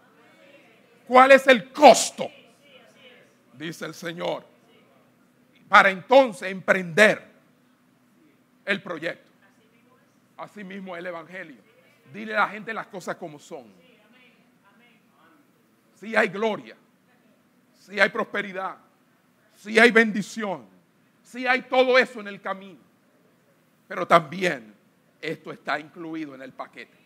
cuál 1.07 1.31
es 1.31 1.47
el 1.47 1.71
costo, 1.71 2.29
dice 3.53 3.85
el 3.85 3.93
Señor, 3.93 4.45
para 5.67 5.89
entonces 5.89 6.51
emprender 6.51 7.25
el 8.65 8.81
proyecto. 8.81 9.31
Así 10.37 10.63
mismo 10.63 10.95
el 10.95 11.05
Evangelio. 11.05 11.61
Dile 12.13 12.35
a 12.35 12.41
la 12.41 12.49
gente 12.49 12.73
las 12.73 12.87
cosas 12.87 13.15
como 13.15 13.39
son. 13.39 13.65
Si 15.95 16.15
hay 16.15 16.27
gloria, 16.27 16.75
si 17.73 17.99
hay 17.99 18.09
prosperidad, 18.09 18.77
si 19.55 19.79
hay 19.79 19.91
bendición, 19.91 20.67
si 21.23 21.47
hay 21.47 21.63
todo 21.63 21.97
eso 21.97 22.19
en 22.19 22.27
el 22.27 22.41
camino. 22.41 22.79
Pero 23.87 24.07
también 24.07 24.74
esto 25.21 25.51
está 25.51 25.79
incluido 25.79 26.35
en 26.35 26.41
el 26.41 26.53
paquete. 26.53 27.05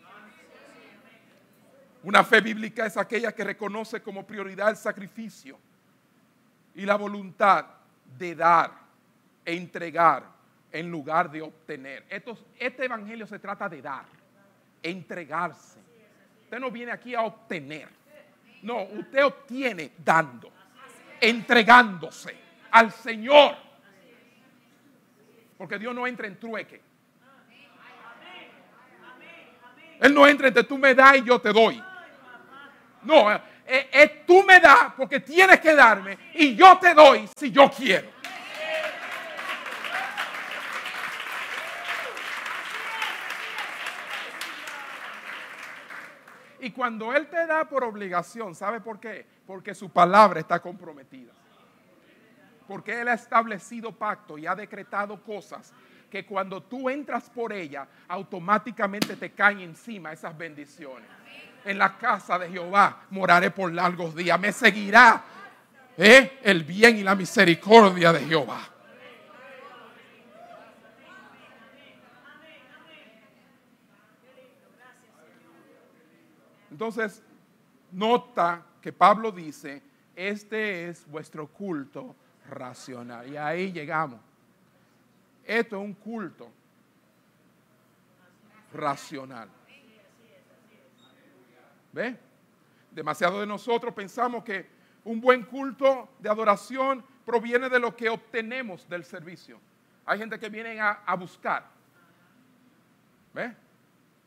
Una 2.02 2.24
fe 2.24 2.40
bíblica 2.40 2.86
es 2.86 2.96
aquella 2.96 3.32
que 3.32 3.44
reconoce 3.44 4.00
como 4.00 4.26
prioridad 4.26 4.70
el 4.70 4.76
sacrificio 4.76 5.58
y 6.74 6.86
la 6.86 6.96
voluntad 6.96 7.66
de 8.18 8.34
dar 8.34 8.72
e 9.44 9.54
entregar 9.54 10.24
en 10.72 10.90
lugar 10.90 11.30
de 11.30 11.42
obtener. 11.42 12.06
este 12.58 12.84
evangelio 12.84 13.26
se 13.26 13.38
trata 13.38 13.68
de 13.68 13.82
dar, 13.82 14.04
entregarse. 14.82 15.78
Usted 16.44 16.58
no 16.58 16.70
viene 16.70 16.92
aquí 16.92 17.14
a 17.14 17.22
obtener. 17.22 17.88
No, 18.62 18.82
usted 18.82 19.24
obtiene 19.24 19.92
dando, 19.98 20.50
entregándose 21.20 22.34
al 22.70 22.92
Señor. 22.92 23.56
Porque 25.56 25.78
Dios 25.78 25.94
no 25.94 26.06
entra 26.06 26.26
en 26.26 26.38
trueque. 26.38 26.89
Él 30.00 30.14
no 30.14 30.26
entra 30.26 30.48
entre 30.48 30.64
tú 30.64 30.78
me 30.78 30.94
das 30.94 31.18
y 31.18 31.24
yo 31.24 31.40
te 31.40 31.52
doy. 31.52 31.82
No, 33.02 33.30
es, 33.30 33.40
eh, 33.66 33.88
eh, 33.92 34.24
tú 34.26 34.42
me 34.42 34.58
das 34.58 34.94
porque 34.96 35.20
tienes 35.20 35.60
que 35.60 35.74
darme 35.74 36.18
y 36.34 36.56
yo 36.56 36.78
te 36.78 36.94
doy 36.94 37.28
si 37.36 37.50
yo 37.50 37.70
quiero. 37.70 38.08
Y 46.62 46.72
cuando 46.72 47.14
Él 47.14 47.26
te 47.28 47.46
da 47.46 47.64
por 47.64 47.84
obligación, 47.84 48.54
¿sabe 48.54 48.80
por 48.80 49.00
qué? 49.00 49.26
Porque 49.46 49.74
su 49.74 49.90
palabra 49.90 50.40
está 50.40 50.60
comprometida. 50.60 51.32
Porque 52.66 53.00
Él 53.00 53.08
ha 53.08 53.14
establecido 53.14 53.92
pacto 53.92 54.36
y 54.36 54.46
ha 54.46 54.54
decretado 54.54 55.22
cosas 55.22 55.72
que 56.10 56.26
cuando 56.26 56.62
tú 56.62 56.90
entras 56.90 57.30
por 57.30 57.52
ella, 57.52 57.86
automáticamente 58.08 59.16
te 59.16 59.30
caen 59.30 59.60
encima 59.60 60.12
esas 60.12 60.36
bendiciones. 60.36 61.08
En 61.64 61.78
la 61.78 61.96
casa 61.96 62.38
de 62.38 62.50
Jehová 62.50 63.02
moraré 63.10 63.50
por 63.50 63.72
largos 63.72 64.14
días. 64.14 64.38
Me 64.40 64.50
seguirá 64.50 65.22
¿eh? 65.96 66.38
el 66.42 66.64
bien 66.64 66.96
y 66.96 67.02
la 67.02 67.14
misericordia 67.14 68.12
de 68.12 68.20
Jehová. 68.20 68.60
Entonces, 76.70 77.22
nota 77.92 78.62
que 78.80 78.92
Pablo 78.92 79.30
dice, 79.30 79.82
este 80.16 80.88
es 80.88 81.06
vuestro 81.06 81.46
culto 81.46 82.16
racional. 82.48 83.28
Y 83.30 83.36
ahí 83.36 83.70
llegamos. 83.70 84.29
Esto 85.44 85.76
es 85.76 85.82
un 85.82 85.94
culto 85.94 86.50
racional. 88.72 89.48
¿Ve? 91.92 92.16
Demasiado 92.90 93.40
de 93.40 93.46
nosotros 93.46 93.94
pensamos 93.94 94.44
que 94.44 94.66
un 95.04 95.20
buen 95.20 95.44
culto 95.44 96.10
de 96.18 96.28
adoración 96.28 97.04
proviene 97.24 97.68
de 97.68 97.78
lo 97.78 97.96
que 97.96 98.08
obtenemos 98.08 98.88
del 98.88 99.04
servicio. 99.04 99.60
Hay 100.06 100.18
gente 100.18 100.38
que 100.38 100.48
viene 100.48 100.80
a, 100.80 101.14
buscar. 101.14 101.66
¿Ve? 103.32 103.54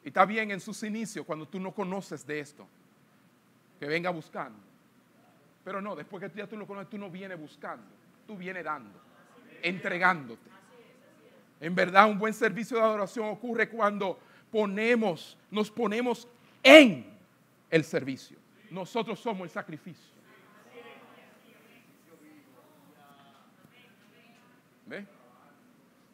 Y 0.03 0.07
está 0.07 0.25
bien 0.25 0.51
en 0.51 0.59
sus 0.59 0.81
inicios 0.83 1.25
cuando 1.25 1.47
tú 1.47 1.59
no 1.59 1.73
conoces 1.73 2.25
de 2.25 2.39
esto. 2.39 2.67
Que 3.79 3.87
venga 3.87 4.09
buscando. 4.09 4.59
Pero 5.63 5.81
no, 5.81 5.95
después 5.95 6.21
que 6.23 6.37
ya 6.37 6.47
tú 6.47 6.57
lo 6.57 6.67
conoces, 6.67 6.89
tú 6.89 6.97
no 6.97 7.09
vienes 7.09 7.39
buscando. 7.39 7.85
Tú 8.27 8.37
vienes 8.37 8.63
dando, 8.63 8.99
entregándote. 9.61 10.52
En 11.59 11.73
verdad, 11.75 12.09
un 12.09 12.17
buen 12.17 12.33
servicio 12.33 12.77
de 12.77 12.83
adoración 12.83 13.27
ocurre 13.27 13.69
cuando 13.69 14.19
ponemos, 14.51 15.37
nos 15.49 15.71
ponemos 15.71 16.27
en 16.61 17.05
el 17.69 17.83
servicio. 17.83 18.37
Nosotros 18.69 19.19
somos 19.19 19.45
el 19.45 19.49
sacrificio. 19.49 20.13
¿Ve? 24.85 25.05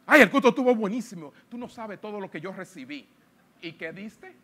Ay, 0.06 0.22
el 0.22 0.30
culto 0.30 0.50
estuvo 0.50 0.74
buenísimo. 0.76 1.34
Tú 1.50 1.58
no 1.58 1.68
sabes 1.68 2.00
todo 2.00 2.20
lo 2.20 2.30
que 2.30 2.40
yo 2.40 2.52
recibí. 2.52 3.08
¿Y 3.62 3.74
qué 3.74 3.92
diste? 3.92 4.36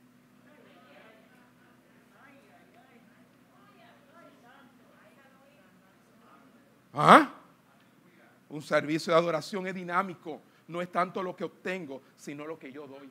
¿Ah? 6.93 7.29
Un 8.47 8.61
servicio 8.61 9.11
de 9.11 9.19
adoración 9.19 9.67
es 9.67 9.75
dinámico. 9.75 10.41
No 10.67 10.81
es 10.81 10.91
tanto 10.91 11.21
lo 11.21 11.35
que 11.35 11.43
obtengo, 11.43 12.01
sino 12.15 12.45
lo 12.45 12.57
que 12.57 12.71
yo 12.71 12.87
doy. 12.87 13.09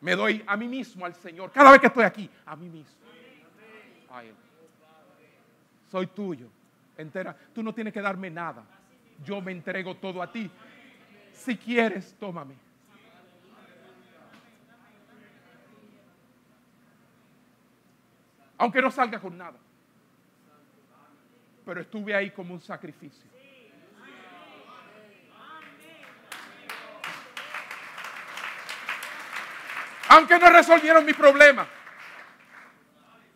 Me 0.00 0.14
doy 0.14 0.44
a 0.46 0.56
mí 0.56 0.68
mismo, 0.68 1.06
al 1.06 1.14
Señor. 1.14 1.50
Cada 1.50 1.70
vez 1.70 1.80
que 1.80 1.86
estoy 1.86 2.04
aquí, 2.04 2.30
a 2.44 2.54
mí 2.54 2.68
mismo. 2.68 2.94
Soy 5.90 6.06
tuyo. 6.08 6.48
Entera. 6.96 7.36
Tú 7.54 7.62
no 7.62 7.74
tienes 7.74 7.92
que 7.92 8.00
darme 8.00 8.30
nada. 8.30 8.64
Yo 9.24 9.40
me 9.40 9.52
entrego 9.52 9.96
todo 9.96 10.22
a 10.22 10.30
ti. 10.30 10.50
Si 11.32 11.56
quieres, 11.56 12.14
tómame. 12.18 12.54
Aunque 18.58 18.80
no 18.80 18.90
salga 18.90 19.20
con 19.20 19.36
nada. 19.36 19.58
Pero 21.64 21.80
estuve 21.80 22.14
ahí 22.14 22.30
como 22.30 22.54
un 22.54 22.60
sacrificio. 22.60 23.35
Aunque 30.16 30.38
no 30.38 30.48
resolvieron 30.48 31.04
mi 31.04 31.12
problema. 31.12 31.66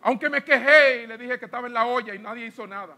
Aunque 0.01 0.29
me 0.29 0.43
quejé 0.43 1.03
y 1.03 1.07
le 1.07 1.17
dije 1.17 1.37
que 1.37 1.45
estaba 1.45 1.67
en 1.67 1.73
la 1.73 1.85
olla 1.85 2.15
y 2.15 2.19
nadie 2.19 2.47
hizo 2.47 2.65
nada. 2.65 2.95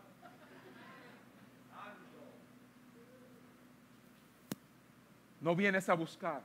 No 5.41 5.53
vienes 5.53 5.89
a 5.89 5.93
buscar, 5.95 6.41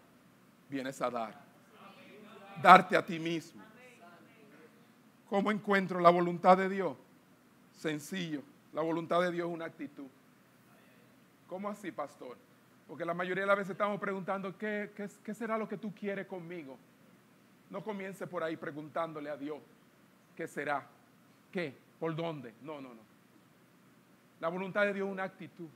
vienes 0.69 1.01
a 1.01 1.11
dar. 1.11 1.35
Darte 2.61 2.97
a 2.97 3.07
ti 3.07 3.21
mismo. 3.21 3.63
¿Cómo 5.31 5.53
encuentro 5.53 6.01
la 6.01 6.11
voluntad 6.11 6.57
de 6.57 6.69
Dios? 6.69 6.97
Sencillo. 7.77 8.43
La 8.73 8.83
voluntad 8.83 9.21
de 9.21 9.31
Dios 9.31 9.49
es 9.49 9.55
una 9.55 9.67
actitud. 9.67 10.09
¿Cómo 11.47 11.69
así, 11.69 11.93
pastor? 11.93 12.37
Porque 12.89 13.05
la 13.05 13.15
mayoría 13.15 13.43
de 13.45 13.47
las 13.47 13.59
veces 13.59 13.73
estamos 13.73 14.01
preguntando, 14.01 14.59
¿qué, 14.59 14.91
qué, 15.23 15.35
será 15.35 15.57
lo 15.57 15.69
que 15.69 15.77
tú 15.77 15.95
quieres 15.95 16.27
conmigo? 16.27 16.77
No 17.71 17.83
comience 17.83 18.27
por 18.27 18.43
ahí 18.43 18.57
preguntándole 18.57 19.31
a 19.31 19.37
Dios, 19.37 19.59
¿qué 20.37 20.47
será? 20.47 20.87
¿Qué? 21.53 21.77
¿Por 21.99 22.15
dónde? 22.15 22.55
No, 22.63 22.81
no, 22.81 22.95
no. 22.95 23.01
La 24.41 24.49
voluntad 24.49 24.85
de 24.85 24.95
Dios 24.95 25.07
es 25.07 25.13
una 25.13 25.25
actitud. 25.25 25.69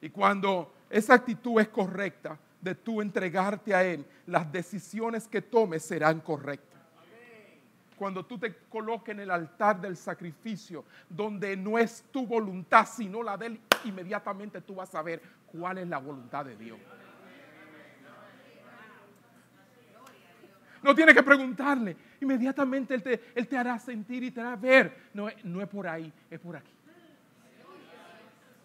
Y 0.00 0.10
cuando 0.10 0.72
esa 0.88 1.14
actitud 1.14 1.60
es 1.60 1.68
correcta, 1.68 2.38
de 2.60 2.74
tú 2.74 3.02
entregarte 3.02 3.74
a 3.74 3.84
Él, 3.84 4.06
las 4.26 4.50
decisiones 4.50 5.28
que 5.28 5.42
tomes 5.42 5.82
serán 5.82 6.20
correctas 6.20 6.74
cuando 7.96 8.24
tú 8.24 8.38
te 8.38 8.54
coloques 8.68 9.14
en 9.14 9.20
el 9.20 9.30
altar 9.30 9.80
del 9.80 9.96
sacrificio, 9.96 10.84
donde 11.08 11.56
no 11.56 11.78
es 11.78 12.04
tu 12.10 12.26
voluntad, 12.26 12.86
sino 12.86 13.22
la 13.22 13.36
de 13.36 13.46
Él, 13.46 13.60
inmediatamente 13.84 14.60
tú 14.60 14.74
vas 14.76 14.94
a 14.94 15.02
ver 15.02 15.22
cuál 15.46 15.78
es 15.78 15.88
la 15.88 15.98
voluntad 15.98 16.44
de 16.44 16.56
Dios. 16.56 16.78
No 20.84 20.94
tienes 20.94 21.14
que 21.14 21.22
preguntarle, 21.22 21.96
inmediatamente 22.20 22.94
Él 22.94 23.02
te, 23.02 23.32
él 23.34 23.48
te 23.48 23.56
hará 23.56 23.78
sentir 23.78 24.22
y 24.22 24.30
te 24.30 24.42
hará 24.42 24.54
ver. 24.54 25.08
No, 25.14 25.28
no 25.42 25.62
es 25.62 25.68
por 25.68 25.88
ahí, 25.88 26.12
es 26.30 26.38
por 26.38 26.56
aquí. 26.56 26.70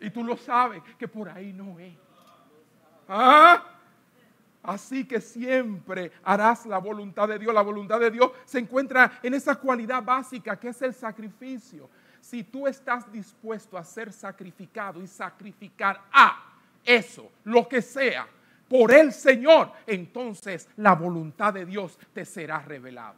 Y 0.01 0.09
tú 0.09 0.23
lo 0.23 0.35
sabes 0.35 0.83
que 0.97 1.07
por 1.07 1.29
ahí 1.29 1.53
no 1.53 1.79
es. 1.79 1.93
¿Ah? 3.07 3.63
Así 4.61 5.05
que 5.05 5.21
siempre 5.21 6.11
harás 6.23 6.65
la 6.65 6.77
voluntad 6.77 7.27
de 7.29 7.39
Dios. 7.39 7.53
La 7.53 7.61
voluntad 7.61 7.99
de 8.01 8.11
Dios 8.11 8.31
se 8.43 8.59
encuentra 8.59 9.19
en 9.23 9.33
esa 9.33 9.55
cualidad 9.55 10.03
básica 10.03 10.59
que 10.59 10.69
es 10.69 10.81
el 10.81 10.93
sacrificio. 10.93 11.89
Si 12.19 12.43
tú 12.43 12.67
estás 12.67 13.09
dispuesto 13.09 13.77
a 13.77 13.83
ser 13.83 14.11
sacrificado 14.11 15.01
y 15.01 15.07
sacrificar 15.07 16.01
a 16.11 16.37
eso, 16.83 17.31
lo 17.45 17.67
que 17.67 17.81
sea, 17.81 18.27
por 18.69 18.93
el 18.93 19.11
Señor, 19.11 19.71
entonces 19.87 20.69
la 20.77 20.93
voluntad 20.93 21.53
de 21.53 21.65
Dios 21.65 21.97
te 22.13 22.23
será 22.23 22.59
revelada. 22.59 23.15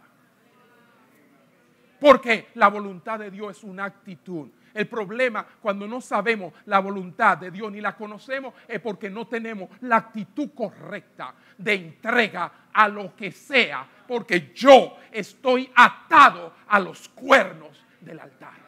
Porque 1.99 2.47
la 2.55 2.69
voluntad 2.69 3.19
de 3.19 3.29
Dios 3.29 3.57
es 3.57 3.63
una 3.63 3.85
actitud. 3.85 4.49
El 4.73 4.87
problema 4.87 5.45
cuando 5.61 5.85
no 5.85 5.99
sabemos 5.99 6.53
la 6.65 6.79
voluntad 6.79 7.37
de 7.37 7.51
Dios 7.51 7.71
ni 7.71 7.81
la 7.81 7.95
conocemos 7.95 8.53
es 8.67 8.79
porque 8.79 9.09
no 9.09 9.27
tenemos 9.27 9.69
la 9.81 9.97
actitud 9.97 10.51
correcta 10.55 11.35
de 11.57 11.73
entrega 11.73 12.51
a 12.73 12.87
lo 12.87 13.15
que 13.15 13.31
sea, 13.31 13.85
porque 14.07 14.51
yo 14.55 14.97
estoy 15.11 15.69
atado 15.75 16.53
a 16.67 16.79
los 16.79 17.09
cuernos 17.09 17.85
del 17.99 18.19
altar. 18.19 18.61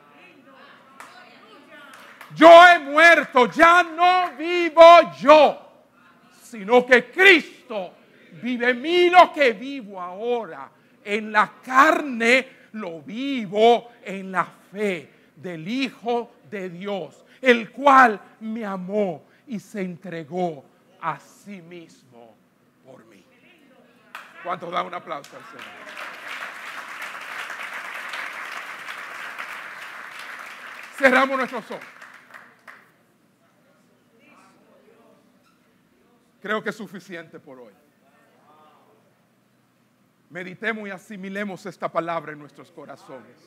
Yo 2.36 2.50
he 2.68 2.80
muerto, 2.80 3.50
ya 3.52 3.84
no 3.84 4.36
vivo 4.38 4.84
yo, 5.20 5.73
sino 6.54 6.86
que 6.86 7.06
Cristo 7.06 7.94
vive 8.44 8.70
en 8.70 8.80
mí 8.80 9.10
lo 9.10 9.34
que 9.34 9.54
vivo 9.54 10.00
ahora. 10.00 10.70
En 11.04 11.32
la 11.32 11.52
carne 11.66 12.48
lo 12.74 13.02
vivo 13.02 13.90
en 14.04 14.32
la 14.32 14.46
fe 14.46 15.10
del 15.36 15.68
Hijo 15.68 16.36
de 16.52 16.70
Dios, 16.70 17.26
el 17.42 17.72
cual 17.72 18.22
me 18.42 18.64
amó 18.64 19.24
y 19.48 19.60
se 19.60 19.82
entregó 19.82 20.64
a 21.02 21.20
sí 21.20 21.60
mismo 21.64 22.36
por 22.86 23.04
mí. 23.08 23.26
¿Cuántos 24.44 24.72
da 24.72 24.84
un 24.84 24.94
aplauso 24.94 25.36
al 25.36 25.44
Señor? 25.46 25.74
Cerramos 30.96 31.36
nuestros 31.36 31.72
ojos. 31.72 31.93
Creo 36.44 36.62
que 36.62 36.72
es 36.72 36.76
suficiente 36.76 37.40
por 37.40 37.58
hoy. 37.58 37.72
Meditemos 40.30 40.86
y 40.86 40.92
asimilemos 40.92 41.66
esta 41.66 41.90
palabra 41.90 42.34
en 42.34 42.40
nuestros 42.40 42.70
corazones. 42.70 43.38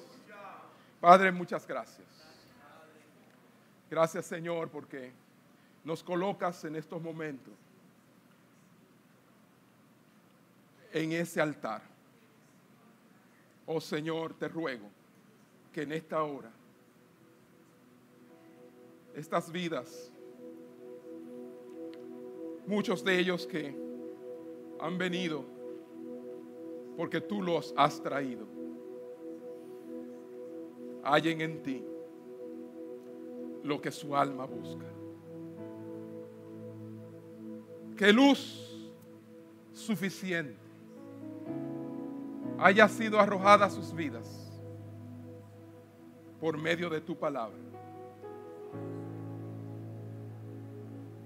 Padre, 0.98 1.30
muchas 1.30 1.66
gracias. 1.66 2.06
Gracias 3.90 4.24
Señor 4.24 4.70
porque 4.70 5.12
nos 5.84 6.02
colocas 6.02 6.64
en 6.64 6.74
estos 6.74 7.02
momentos 7.02 7.52
en 10.90 11.12
ese 11.12 11.42
altar. 11.42 11.82
Oh 13.66 13.78
Señor, 13.78 14.32
te 14.32 14.48
ruego 14.48 14.88
que 15.70 15.82
en 15.82 15.92
esta 15.92 16.22
hora 16.22 16.50
estas 19.14 19.52
vidas, 19.52 20.10
muchos 22.66 23.04
de 23.04 23.18
ellos 23.18 23.46
que 23.46 23.74
han 24.80 24.98
venido 24.98 25.44
porque 26.96 27.20
tú 27.20 27.42
los 27.42 27.74
has 27.76 28.02
traído, 28.02 28.46
hallen 31.02 31.40
en 31.40 31.62
ti 31.62 31.84
lo 33.62 33.80
que 33.80 33.90
su 33.90 34.16
alma 34.16 34.46
busca. 34.46 34.86
Que 37.96 38.12
luz 38.12 38.90
suficiente 39.72 40.56
haya 42.58 42.88
sido 42.88 43.20
arrojada 43.20 43.66
a 43.66 43.70
sus 43.70 43.94
vidas 43.94 44.50
por 46.40 46.56
medio 46.56 46.88
de 46.88 47.00
tu 47.00 47.16
palabra. 47.16 47.58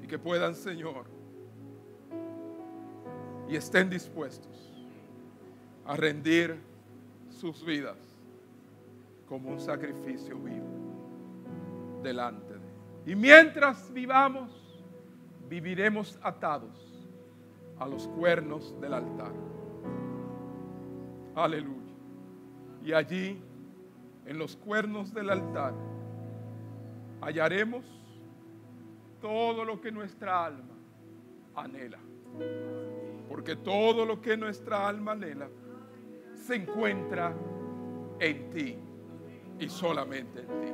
Y 0.02 0.06
que 0.06 0.18
puedan, 0.18 0.54
Señor, 0.54 1.19
y 3.50 3.56
estén 3.56 3.90
dispuestos 3.90 4.72
a 5.84 5.96
rendir 5.96 6.56
sus 7.30 7.64
vidas 7.64 7.98
como 9.28 9.50
un 9.50 9.60
sacrificio 9.60 10.38
vivo 10.38 10.68
delante 12.02 12.54
de. 12.54 13.12
Y 13.12 13.16
mientras 13.16 13.92
vivamos, 13.92 14.52
viviremos 15.48 16.18
atados 16.22 17.08
a 17.78 17.88
los 17.88 18.06
cuernos 18.08 18.78
del 18.80 18.94
altar. 18.94 19.32
Aleluya. 21.34 21.80
Y 22.84 22.92
allí, 22.92 23.42
en 24.26 24.38
los 24.38 24.56
cuernos 24.56 25.12
del 25.12 25.28
altar, 25.28 25.74
hallaremos 27.20 27.84
todo 29.20 29.64
lo 29.64 29.80
que 29.80 29.90
nuestra 29.90 30.46
alma 30.46 30.74
anhela. 31.56 31.98
Porque 33.30 33.54
todo 33.54 34.04
lo 34.04 34.20
que 34.20 34.36
nuestra 34.36 34.88
alma 34.88 35.12
anhela 35.12 35.48
se 36.34 36.56
encuentra 36.56 37.32
en 38.18 38.50
ti 38.50 38.76
y 39.60 39.68
solamente 39.68 40.40
en 40.40 40.46
ti. 40.46 40.72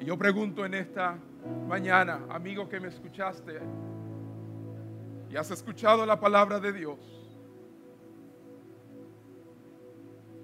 Y 0.00 0.04
yo 0.04 0.18
pregunto 0.18 0.66
en 0.66 0.74
esta 0.74 1.16
mañana, 1.68 2.26
amigo 2.28 2.68
que 2.68 2.80
me 2.80 2.88
escuchaste 2.88 3.60
y 5.30 5.36
has 5.36 5.52
escuchado 5.52 6.04
la 6.04 6.18
palabra 6.18 6.58
de 6.58 6.72
Dios, 6.72 6.98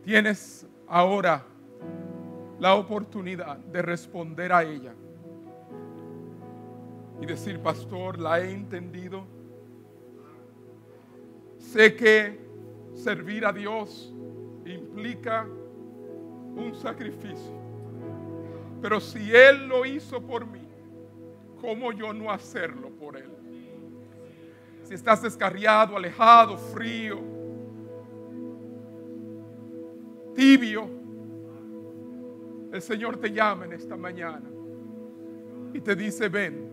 tienes 0.05 0.65
ahora 0.87 1.45
la 2.61 2.77
oportunidad 2.77 3.57
de 3.57 3.83
responder 3.83 4.53
a 4.53 4.63
ella 4.63 4.95
y 7.21 7.27
decir, 7.27 7.59
pastor, 7.61 8.21
la 8.21 8.39
he 8.41 8.53
entendido. 8.53 9.42
Sé 11.73 11.97
que 11.97 12.39
servir 12.93 13.47
a 13.47 13.53
Dios 13.53 14.15
implica 14.67 15.47
un 16.55 16.75
sacrificio. 16.75 17.57
Pero 18.83 19.01
si 19.01 19.35
Él 19.35 19.69
lo 19.69 19.87
hizo 19.87 20.21
por 20.21 20.47
mí, 20.47 20.69
¿cómo 21.63 21.91
yo 21.93 22.13
no 22.13 22.31
hacerlo 22.31 22.91
por 22.91 23.17
Él? 23.17 23.31
Si 24.83 24.93
estás 24.93 25.23
descarriado, 25.23 25.97
alejado, 25.97 26.59
frío, 26.59 27.21
tibio, 30.35 30.91
el 32.71 32.83
Señor 32.83 33.17
te 33.17 33.33
llama 33.33 33.65
en 33.65 33.73
esta 33.73 33.97
mañana 33.97 34.51
y 35.73 35.81
te 35.81 35.97
dice, 35.97 36.29
ven, 36.29 36.69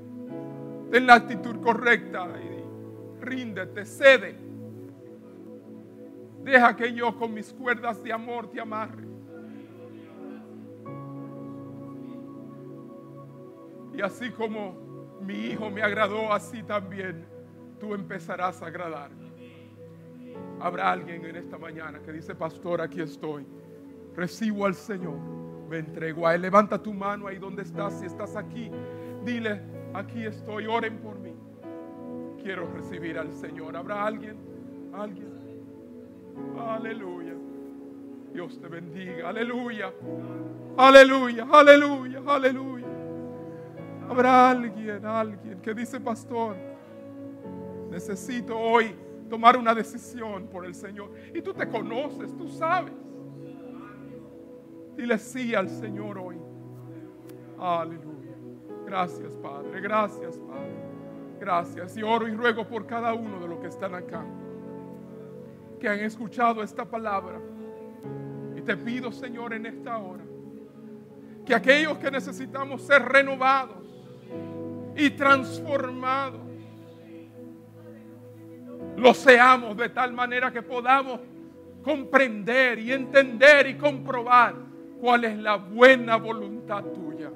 ten 0.92 1.08
la 1.08 1.14
actitud 1.14 1.62
correcta 1.62 2.28
y 2.38 3.24
ríndete, 3.24 3.86
cede. 3.86 4.49
Deja 6.50 6.76
que 6.76 6.92
yo 6.92 7.16
con 7.16 7.32
mis 7.32 7.54
cuerdas 7.54 8.04
de 8.04 8.12
amor 8.12 8.50
te 8.50 8.60
amarre. 8.60 9.04
Y 13.94 14.02
así 14.02 14.32
como 14.32 15.20
mi 15.22 15.36
hijo 15.36 15.70
me 15.70 15.84
agradó, 15.84 16.34
así 16.34 16.64
también 16.64 17.24
tú 17.80 17.94
empezarás 17.94 18.64
a 18.64 18.66
agradar. 18.66 19.12
Habrá 20.60 20.92
alguien 20.92 21.24
en 21.24 21.36
esta 21.36 21.60
mañana 21.60 22.00
que 22.00 22.12
dice, 22.12 22.34
pastor, 22.34 22.82
aquí 22.82 23.02
estoy. 23.02 23.46
Recibo 24.16 24.66
al 24.66 24.74
Señor. 24.74 25.20
Me 25.70 25.78
entrego 25.78 26.26
a 26.26 26.34
Él. 26.34 26.42
Levanta 26.42 26.82
tu 26.82 26.96
mano 26.96 27.28
ahí 27.28 27.38
donde 27.38 27.62
estás. 27.62 28.00
Si 28.00 28.08
estás 28.08 28.36
aquí, 28.36 28.72
dile, 29.24 29.62
aquí 29.94 30.26
estoy. 30.26 30.66
Oren 30.66 30.98
por 30.98 31.20
mí. 31.20 31.36
Quiero 32.42 32.68
recibir 32.74 33.20
al 33.20 33.32
Señor. 33.34 33.78
¿Habrá 33.78 34.04
alguien? 34.04 34.38
¿Alguien? 34.94 35.39
Aleluya. 36.60 37.34
Dios 38.34 38.60
te 38.60 38.68
bendiga. 38.68 39.30
Aleluya. 39.30 39.94
Aleluya. 40.78 41.48
Aleluya. 41.52 42.22
Aleluya. 42.26 42.88
Habrá 44.10 44.50
alguien, 44.50 45.06
alguien 45.06 45.62
que 45.62 45.74
dice, 45.74 46.00
pastor, 46.00 46.56
necesito 47.92 48.58
hoy 48.58 48.96
tomar 49.30 49.56
una 49.58 49.74
decisión 49.76 50.48
por 50.48 50.66
el 50.66 50.74
Señor. 50.74 51.12
Y 51.34 51.42
tú 51.42 51.54
te 51.54 51.68
conoces, 51.68 52.36
tú 52.36 52.48
sabes. 52.48 52.94
Dile 54.98 55.18
sí 55.18 55.56
al 55.56 55.70
Señor 55.70 56.18
hoy. 56.18 56.38
Aleluya. 57.58 58.36
Gracias, 58.86 59.36
Padre. 59.36 59.80
Gracias, 59.82 60.38
Padre. 60.40 60.90
Gracias. 61.40 61.96
Y 61.96 62.04
oro 62.04 62.28
y 62.28 62.32
ruego 62.36 62.68
por 62.68 62.86
cada 62.86 63.14
uno 63.14 63.40
de 63.40 63.48
los 63.48 63.60
que 63.60 63.68
están 63.68 63.94
acá, 63.94 64.26
que 65.80 65.88
han 65.88 66.00
escuchado 66.00 66.62
esta 66.62 66.86
palabra. 66.86 67.40
Y 68.56 68.62
te 68.62 68.76
pido, 68.78 69.12
Señor, 69.12 69.54
en 69.54 69.66
esta 69.66 69.98
hora, 69.98 70.24
que 71.46 71.56
aquellos 71.56 71.98
que 71.98 72.12
necesitamos 72.12 72.82
ser 72.82 73.02
renovados 73.02 73.78
y 74.96 75.10
transformados, 75.12 76.42
lo 78.98 79.14
seamos 79.14 79.78
de 79.78 79.90
tal 79.90 80.12
manera 80.12 80.52
que 80.52 80.62
podamos 80.62 81.20
comprender 81.82 82.80
y 82.80 82.92
entender 82.92 83.68
y 83.68 83.76
comprobar 83.76 84.56
cuál 85.00 85.24
es 85.24 85.38
la 85.38 85.56
buena 85.56 86.18
voluntad 86.18 86.84
tuya, 86.84 87.32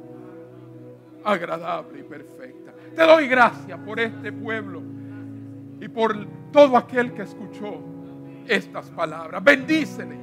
agradable 1.23 2.01
y 2.01 2.03
perfecta. 2.03 2.73
Te 2.93 3.03
doy 3.03 3.27
gracias 3.27 3.79
por 3.79 3.99
este 3.99 4.31
pueblo 4.33 4.81
y 5.79 5.87
por 5.87 6.27
todo 6.51 6.77
aquel 6.77 7.13
que 7.13 7.23
escuchó 7.23 7.92
estas 8.47 8.89
palabras. 8.91 9.43
Bendíceles 9.43 10.19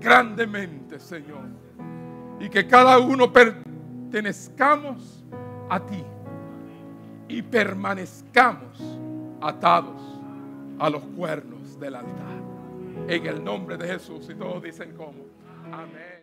grandemente, 0.00 0.98
Señor. 0.98 1.46
Y 2.40 2.48
que 2.48 2.66
cada 2.66 2.98
uno 2.98 3.32
pertenezcamos 3.32 5.24
a 5.68 5.80
ti 5.80 6.04
y 7.28 7.42
permanezcamos 7.42 8.98
atados 9.40 10.20
a 10.78 10.90
los 10.90 11.02
cuernos 11.16 11.78
del 11.80 11.96
altar. 11.96 12.42
En 13.08 13.26
el 13.26 13.42
nombre 13.42 13.76
de 13.76 13.88
Jesús. 13.88 14.28
Y 14.30 14.34
todos 14.34 14.62
dicen 14.62 14.94
cómo. 14.96 15.24
Amén. 15.72 16.13